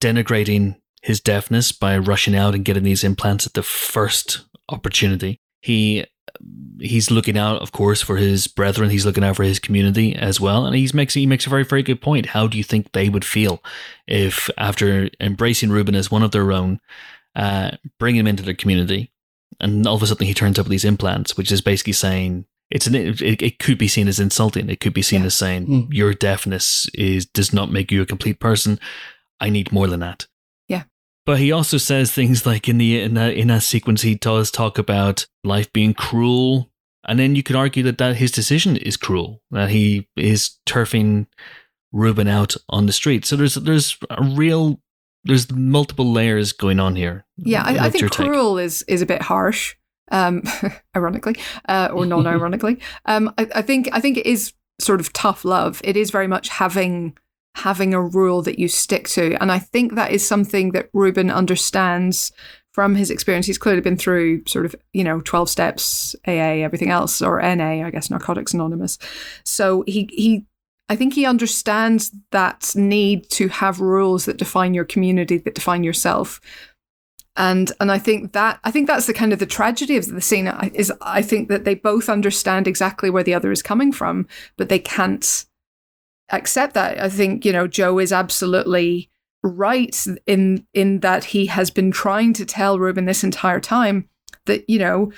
[0.00, 5.40] denigrating his deafness by rushing out and getting these implants at the first opportunity.
[5.60, 6.04] He
[6.80, 8.88] he's looking out, of course, for his brethren.
[8.90, 11.64] He's looking out for his community as well, and he's makes he makes a very
[11.64, 12.26] very good point.
[12.26, 13.62] How do you think they would feel
[14.06, 16.80] if, after embracing Ruben as one of their own,
[17.34, 19.12] uh, bring him into their community,
[19.58, 22.46] and all of a sudden he turns up with these implants, which is basically saying
[22.70, 24.68] it's an it, it could be seen as insulting.
[24.70, 25.26] It could be seen Yeah.
[25.26, 25.88] as saying Mm.
[25.92, 28.78] your deafness is does not make you a complete person.
[29.40, 30.26] I need more than that.
[30.68, 30.84] Yeah.
[31.26, 34.50] But he also says things like in the in that in that sequence he does
[34.50, 36.70] talk about life being cruel,
[37.08, 39.42] and then you could argue that that his decision is cruel.
[39.50, 41.26] That he is turfing
[41.92, 43.24] Ruben out on the street.
[43.24, 44.80] So there's there's a real
[45.24, 47.26] there's multiple layers going on here.
[47.36, 48.26] Yeah, I, I think take?
[48.28, 49.74] cruel is is a bit harsh,
[50.10, 50.42] um,
[50.96, 51.36] ironically,
[51.68, 52.78] uh, or non-ironically.
[53.06, 55.80] um, I, I think I think it is sort of tough love.
[55.84, 57.16] It is very much having
[57.56, 61.30] having a rule that you stick to, and I think that is something that Ruben
[61.30, 62.32] understands
[62.72, 63.46] from his experience.
[63.46, 67.86] He's clearly been through sort of you know twelve steps, AA, everything else, or NA,
[67.86, 68.98] I guess, Narcotics Anonymous.
[69.44, 70.46] So he he
[70.90, 75.84] I think he understands that need to have rules that define your community, that define
[75.84, 76.40] yourself.
[77.36, 80.20] And and I think that I think that's the kind of the tragedy of the
[80.20, 84.26] scene is I think that they both understand exactly where the other is coming from,
[84.56, 85.46] but they can't
[86.32, 86.98] accept that.
[87.00, 89.10] I think, you know, Joe is absolutely
[89.42, 89.96] right
[90.26, 94.08] in in that he has been trying to tell Ruben this entire time
[94.46, 95.12] that, you know,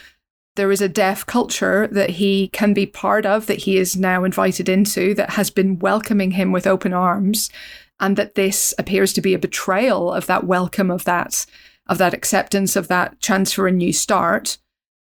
[0.56, 4.22] there is a deaf culture that he can be part of, that he is now
[4.22, 7.48] invited into, that has been welcoming him with open arms,
[8.00, 11.46] and that this appears to be a betrayal of that welcome, of that,
[11.88, 14.58] of that acceptance, of that chance for a new start.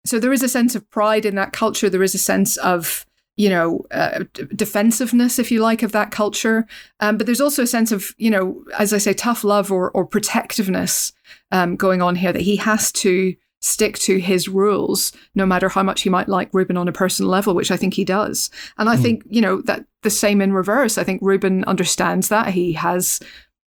[0.06, 1.90] So there is a sense of pride in that culture.
[1.90, 6.10] There is a sense of you know uh, d- defensiveness, if you like, of that
[6.10, 6.66] culture.
[7.00, 9.90] Um, but there's also a sense of you know, as I say, tough love or
[9.92, 11.12] or protectiveness
[11.52, 12.32] um, going on here.
[12.32, 16.48] That he has to stick to his rules, no matter how much he might like
[16.52, 18.50] Ruben on a personal level, which I think he does.
[18.78, 20.96] And I think, you know, that the same in reverse.
[20.96, 22.48] I think Ruben understands that.
[22.48, 23.20] He has,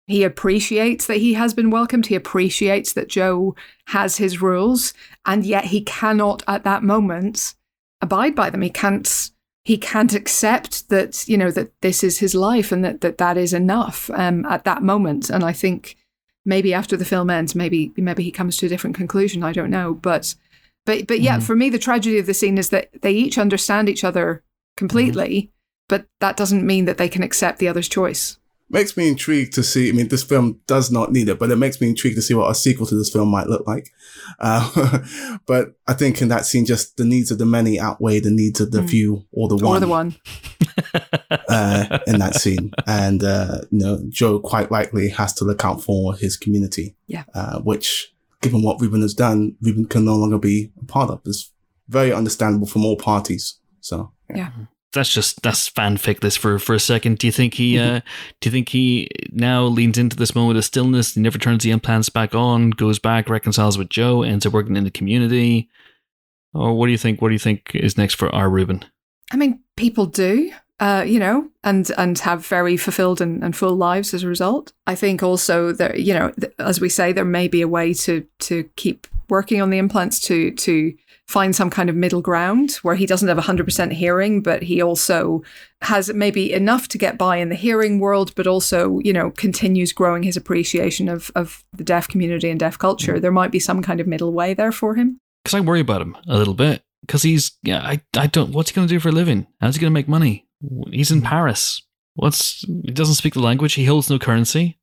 [0.07, 2.07] he appreciates that he has been welcomed.
[2.07, 3.55] He appreciates that Joe
[3.89, 4.93] has his rules,
[5.25, 7.55] and yet he cannot at that moment
[8.01, 8.63] abide by them.
[8.63, 9.31] He can't.
[9.65, 13.37] He can't accept that you know that this is his life and that that, that
[13.37, 15.31] is enough um, at that moment.
[15.31, 15.97] And I think
[16.45, 19.45] maybe after the film ends, maybe maybe he comes to a different conclusion.
[19.45, 20.35] I don't know, but
[20.85, 21.43] but but yeah, Mhm.
[21.45, 24.43] for me, the tragedy of the scene is that they each understand each other
[24.77, 25.53] completely,
[25.89, 28.39] but that doesn't mean that they can accept the other's choice.
[28.73, 29.89] Makes me intrigued to see.
[29.89, 32.35] I mean, this film does not need it, but it makes me intrigued to see
[32.35, 33.91] what a sequel to this film might look like.
[34.41, 34.99] Uh,
[35.47, 38.61] but I think in that scene, just the needs of the many outweigh the needs
[38.61, 38.91] of the Mm.
[38.91, 39.77] few or the one.
[39.77, 40.17] Or the one,
[41.49, 42.73] uh, in that scene.
[42.87, 46.97] And, uh, you know, Joe quite likely has to look out for his community.
[47.07, 47.25] Yeah.
[47.35, 51.21] Uh, which, given what Ruben has done, Ruben can no longer be a part of.
[51.27, 51.53] It's
[51.89, 53.59] very understandable from all parties.
[53.81, 54.13] So,
[54.93, 58.01] that's just that's fanfic this for for a second do you think he uh
[58.41, 61.71] do you think he now leans into this moment of stillness he never turns the
[61.71, 65.69] implants back on goes back reconciles with joe ends up working in the community
[66.55, 67.23] Or what do you think?
[67.23, 68.85] What do you think is next for our Ruben?
[69.33, 70.53] I mean, people do.
[70.81, 74.73] Uh, you know, and and have very fulfilled and, and full lives as a result.
[74.85, 77.95] I think also that you know, th- as we say, there may be a way
[77.95, 80.93] to to keep working on the implants to to
[81.33, 85.43] find some kind of middle ground where he doesn't have 100% hearing, but he also
[85.81, 89.93] has maybe enough to get by in the hearing world, but also, you know, continues
[89.93, 93.15] growing his appreciation of, of the deaf community and deaf culture.
[93.15, 93.23] Mm-hmm.
[93.23, 95.19] There might be some kind of middle way there for him.
[95.43, 96.83] Because I worry about him a little bit.
[97.01, 99.47] Because he's, yeah, I, I don't, what's he going to do for a living?
[99.61, 100.47] How's he going to make money?
[100.91, 101.25] He's in mm.
[101.25, 101.83] Paris.
[102.15, 103.73] What's, he doesn't speak the language.
[103.75, 104.79] He holds no currency.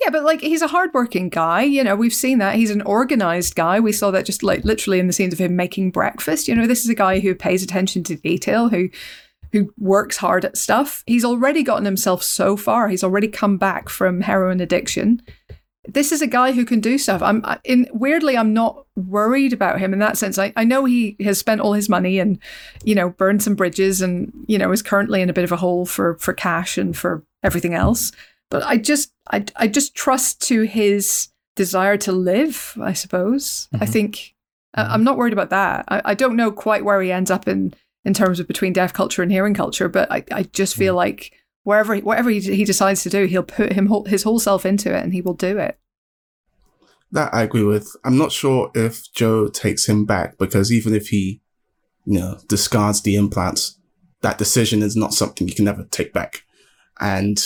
[0.00, 1.62] Yeah, but like he's a hardworking guy.
[1.62, 2.56] You know, we've seen that.
[2.56, 3.80] He's an organized guy.
[3.80, 6.48] We saw that just like literally in the scenes of him making breakfast.
[6.48, 8.90] You know, this is a guy who pays attention to detail, who
[9.52, 11.02] who works hard at stuff.
[11.06, 12.88] He's already gotten himself so far.
[12.88, 15.22] He's already come back from heroin addiction.
[15.88, 17.22] This is a guy who can do stuff.
[17.22, 20.36] I'm in weirdly, I'm not worried about him in that sense.
[20.36, 22.38] I, I know he has spent all his money and,
[22.84, 25.56] you know, burned some bridges and, you know, is currently in a bit of a
[25.56, 28.12] hole for for cash and for everything else.
[28.50, 32.76] But I just I I just trust to his desire to live.
[32.80, 33.68] I suppose.
[33.72, 33.82] Mm-hmm.
[33.82, 34.34] I think
[34.76, 34.92] mm-hmm.
[34.92, 35.84] I'm not worried about that.
[35.88, 37.74] I, I don't know quite where he ends up in
[38.04, 40.98] in terms of between deaf culture and hearing culture, but I, I just feel mm-hmm.
[40.98, 41.32] like
[41.64, 45.02] wherever whatever he, he decides to do, he'll put him his whole self into it,
[45.02, 45.78] and he will do it.
[47.12, 47.94] That I agree with.
[48.04, 51.40] I'm not sure if Joe takes him back because even if he,
[52.04, 53.78] you know, discards the implants,
[54.22, 56.42] that decision is not something you can ever take back.
[57.00, 57.42] And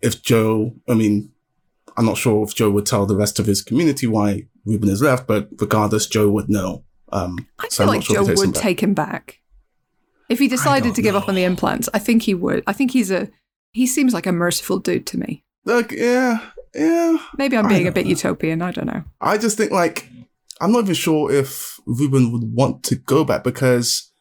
[0.00, 1.32] if Joe, I mean,
[1.96, 5.02] I'm not sure if Joe would tell the rest of his community why Ruben has
[5.02, 6.84] left, but regardless, Joe would know.
[7.10, 9.40] Um, I so feel like sure Joe would him take him back.
[10.28, 11.20] If he decided to give know.
[11.20, 12.62] up on the implants, I think he would.
[12.66, 13.30] I think he's a,
[13.72, 15.42] he seems like a merciful dude to me.
[15.64, 17.16] Like, yeah, yeah.
[17.36, 18.10] Maybe I'm being a bit know.
[18.10, 18.62] utopian.
[18.62, 19.04] I don't know.
[19.20, 20.08] I just think like,
[20.60, 24.12] I'm not even sure if Ruben would want to go back because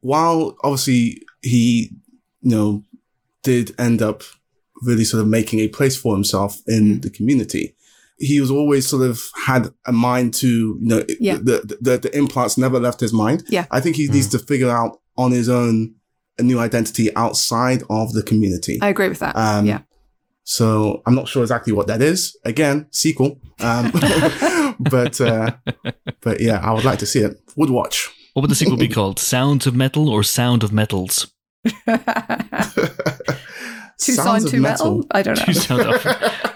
[0.00, 1.90] while obviously he,
[2.42, 2.84] you know,
[3.42, 4.22] did end up
[4.82, 7.02] really sort of making a place for himself in mm.
[7.02, 7.74] the community.
[8.18, 11.36] He was always sort of had a mind to, you know, yeah.
[11.36, 13.44] the, the, the, implants never left his mind.
[13.48, 13.66] Yeah.
[13.70, 14.14] I think he mm.
[14.14, 15.94] needs to figure out on his own
[16.38, 18.78] a new identity outside of the community.
[18.82, 19.36] I agree with that.
[19.36, 19.80] Um, yeah.
[20.44, 22.36] So I'm not sure exactly what that is.
[22.44, 23.40] Again, sequel.
[23.60, 23.90] Um,
[24.80, 25.52] but, uh,
[26.20, 27.40] but yeah, I would like to see it.
[27.56, 28.08] Would watch.
[28.34, 29.18] What would the sequel be called?
[29.18, 31.32] Sounds of Metal or Sound of Metals?
[34.00, 34.98] Two sound, two metal?
[34.98, 35.06] metal?
[35.10, 35.36] I don't
[35.68, 35.98] know.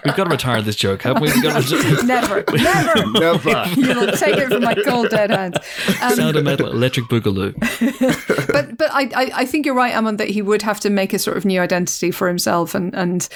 [0.03, 1.31] We've got to retire this joke, have we?
[1.31, 3.69] We've got to never, never, never.
[3.79, 5.57] You'll take it from my cold dead hands.
[6.01, 7.53] Um, sound of metal, electric boogaloo.
[8.51, 11.13] but but I, I, I think you're right, Amon, that he would have to make
[11.13, 13.29] a sort of new identity for himself and and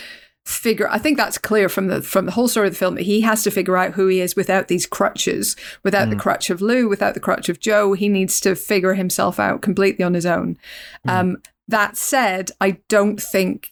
[0.45, 3.03] figure I think that's clear from the from the whole story of the film that
[3.03, 6.11] he has to figure out who he is without these crutches, without mm.
[6.11, 7.93] the crutch of Lou, without the crutch of Joe.
[7.93, 10.57] He needs to figure himself out completely on his own.
[11.07, 11.11] Mm.
[11.11, 11.37] Um,
[11.67, 13.71] that said, I don't think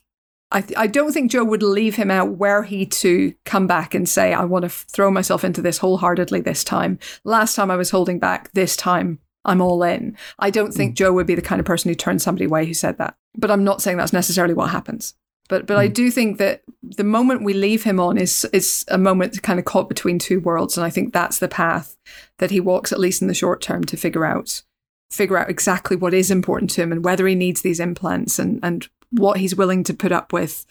[0.51, 3.93] I, th- I don't think Joe would leave him out were he to come back
[3.93, 6.99] and say, I want to f- throw myself into this wholeheartedly this time.
[7.25, 10.15] Last time I was holding back, this time I'm all in.
[10.39, 10.97] I don't think mm.
[10.97, 13.15] Joe would be the kind of person who turned somebody away who said that.
[13.35, 15.15] But I'm not saying that's necessarily what happens.
[15.49, 15.81] But but mm.
[15.81, 19.59] I do think that the moment we leave him on is is a moment kind
[19.59, 20.77] of caught between two worlds.
[20.77, 21.97] And I think that's the path
[22.39, 24.63] that he walks, at least in the short term, to figure out
[25.09, 28.59] figure out exactly what is important to him and whether he needs these implants and
[28.61, 30.65] and what he's willing to put up with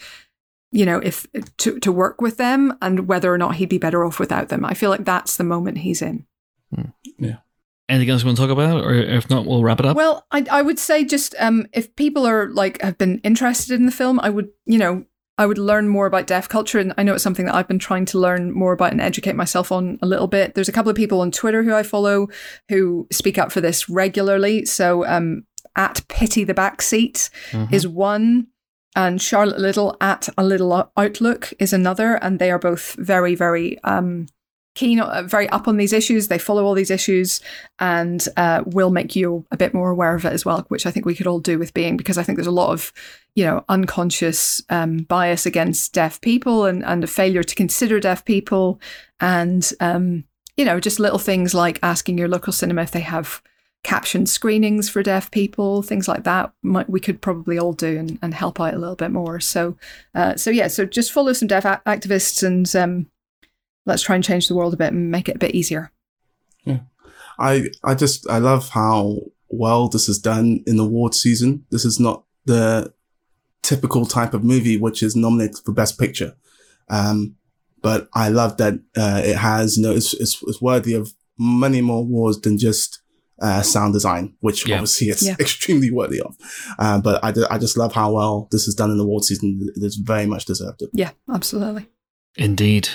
[0.73, 1.27] you know if
[1.57, 4.65] to to work with them and whether or not he'd be better off without them
[4.65, 6.27] i feel like that's the moment he's in
[6.75, 6.91] hmm.
[7.19, 7.37] yeah
[7.89, 10.27] anything else you want to talk about or if not we'll wrap it up well
[10.33, 13.93] i, I would say just um, if people are like have been interested in the
[13.93, 15.07] film i would you know
[15.39, 17.79] I would learn more about deaf culture, and I know it's something that I've been
[17.79, 20.55] trying to learn more about and educate myself on a little bit.
[20.55, 22.29] There's a couple of people on Twitter who I follow
[22.71, 24.65] who speak up for this regularly.
[24.65, 25.45] So um,
[25.77, 27.73] at Pity the Backseat mm-hmm.
[27.73, 28.49] is one,
[28.97, 33.79] and Charlotte Little at A Little Outlook is another, and they are both very, very
[33.85, 34.27] um,
[34.75, 36.29] keen, uh, very up on these issues.
[36.29, 37.41] They follow all these issues
[37.79, 40.91] and uh, will make you a bit more aware of it as well, which I
[40.91, 42.93] think we could all do with being, because I think there's a lot of,
[43.35, 48.25] you know, unconscious um, bias against deaf people and, and a failure to consider deaf
[48.25, 48.81] people.
[49.21, 50.25] And, um,
[50.57, 53.43] you know, just little things like asking your local cinema if they have
[53.83, 56.53] captioned screenings for deaf people, things like that.
[56.63, 59.39] Might, we could probably all do and, and help out a little bit more.
[59.41, 59.77] So,
[60.15, 63.07] uh, so yeah, so just follow some deaf a- activists and um,
[63.85, 65.93] let's try and change the world a bit and make it a bit easier.
[66.65, 66.81] Yeah,
[67.39, 71.65] I I just I love how well this is done in the award season.
[71.71, 72.93] This is not the
[73.63, 76.37] typical type of movie which is nominated for Best Picture.
[76.89, 77.37] Um,
[77.83, 81.81] but I love that uh, it has, you know, it's, it's, it's worthy of many
[81.81, 83.01] more awards than just
[83.41, 84.77] uh, sound design, which Yeah.
[84.77, 85.37] obviously it's Yeah.
[85.41, 86.37] extremely worthy of.
[86.79, 89.61] Uh, but I, I just love how well this is done in the award season.
[89.77, 90.91] It is very much deserved it.
[90.93, 91.89] Yeah, absolutely.
[92.37, 92.89] Indeed.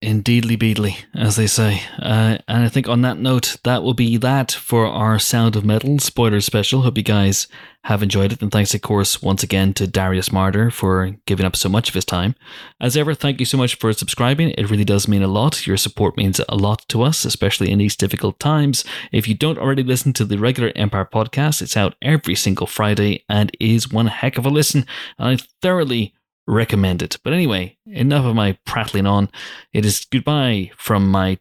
[0.00, 1.82] Indeedly beedly, as they say.
[1.98, 5.64] Uh, and I think on that note, that will be that for our Sound of
[5.64, 6.82] Metal spoiler special.
[6.82, 7.48] Hope you guys
[7.82, 8.40] have enjoyed it.
[8.40, 11.94] And thanks, of course, once again to Darius Marder for giving up so much of
[11.94, 12.36] his time.
[12.80, 14.50] As ever, thank you so much for subscribing.
[14.50, 15.66] It really does mean a lot.
[15.66, 18.84] Your support means a lot to us, especially in these difficult times.
[19.10, 23.24] If you don't already listen to the regular Empire podcast, it's out every single Friday
[23.28, 24.86] and is one heck of a listen.
[25.18, 26.14] And I thoroughly
[26.48, 27.18] recommend it.
[27.22, 29.30] But anyway, enough of my prattling on.
[29.72, 31.38] It is goodbye from my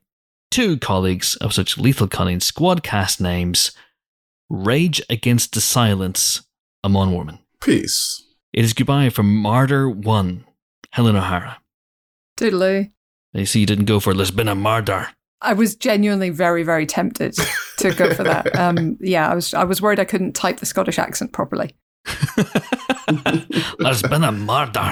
[0.52, 3.72] two colleagues of such lethal cunning squad cast names
[4.50, 6.44] Rage Against the Silence,
[6.84, 7.40] Amon Warmann.
[7.62, 8.24] Peace.
[8.54, 10.46] It is goodbye from Martyr 1,
[10.92, 11.58] Helen O'Hara.
[12.38, 12.92] Toodaloo.
[13.36, 15.10] I see you didn't go for Lisbon and Mardar.
[15.42, 17.36] I was genuinely very, very tempted
[17.78, 18.48] to go for that.
[18.58, 19.54] Um, yeah, I was.
[19.54, 21.76] I was worried I couldn't type the Scottish accent properly.
[23.80, 24.92] Lisbon a murder.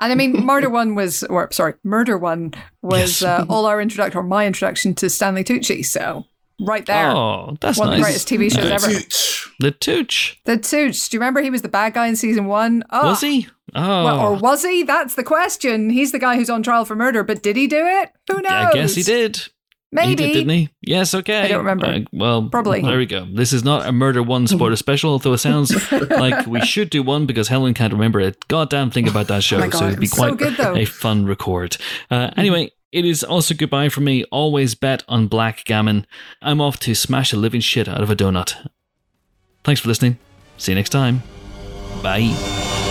[0.00, 2.52] And I mean, Murder One was, or sorry, Murder One
[2.82, 3.22] was Yes.
[3.22, 5.84] uh, all our introduction, or my introduction to Stanley Tucci.
[5.84, 6.24] So
[6.60, 8.86] right there, Oh, that's one of the greatest TV shows ever.
[8.92, 9.50] Tooch.
[9.60, 10.40] The Tooch.
[10.46, 11.08] The Tooch.
[11.10, 12.82] Do you remember he was the bad guy in season one?
[12.90, 13.46] Oh, Was he?
[13.76, 14.04] Oh.
[14.04, 14.82] Well, or was he?
[14.82, 15.90] That's the question.
[15.90, 18.10] He's the guy who's on trial for murder, but did he do it?
[18.30, 18.52] Who knows?
[18.52, 19.40] I guess he did.
[19.94, 20.08] Maybe.
[20.08, 20.68] He did, didn't he?
[20.82, 21.42] Yes, okay.
[21.42, 21.86] I don't remember.
[21.86, 22.82] Uh, well, Probably.
[22.82, 23.24] There we go.
[23.32, 27.02] This is not a Murder 1 spoiler special, although it sounds like we should do
[27.04, 29.58] one because Helen can't remember a goddamn thing about that show.
[29.58, 31.76] Oh God, so it'd be it was so quite good, a fun record.
[32.10, 34.24] Uh, anyway, it is also goodbye for me.
[34.24, 36.06] Always bet on Black Gammon.
[36.42, 38.68] I'm off to smash a living shit out of a donut.
[39.62, 40.18] Thanks for listening.
[40.58, 41.22] See you next time.
[42.02, 42.83] Bye.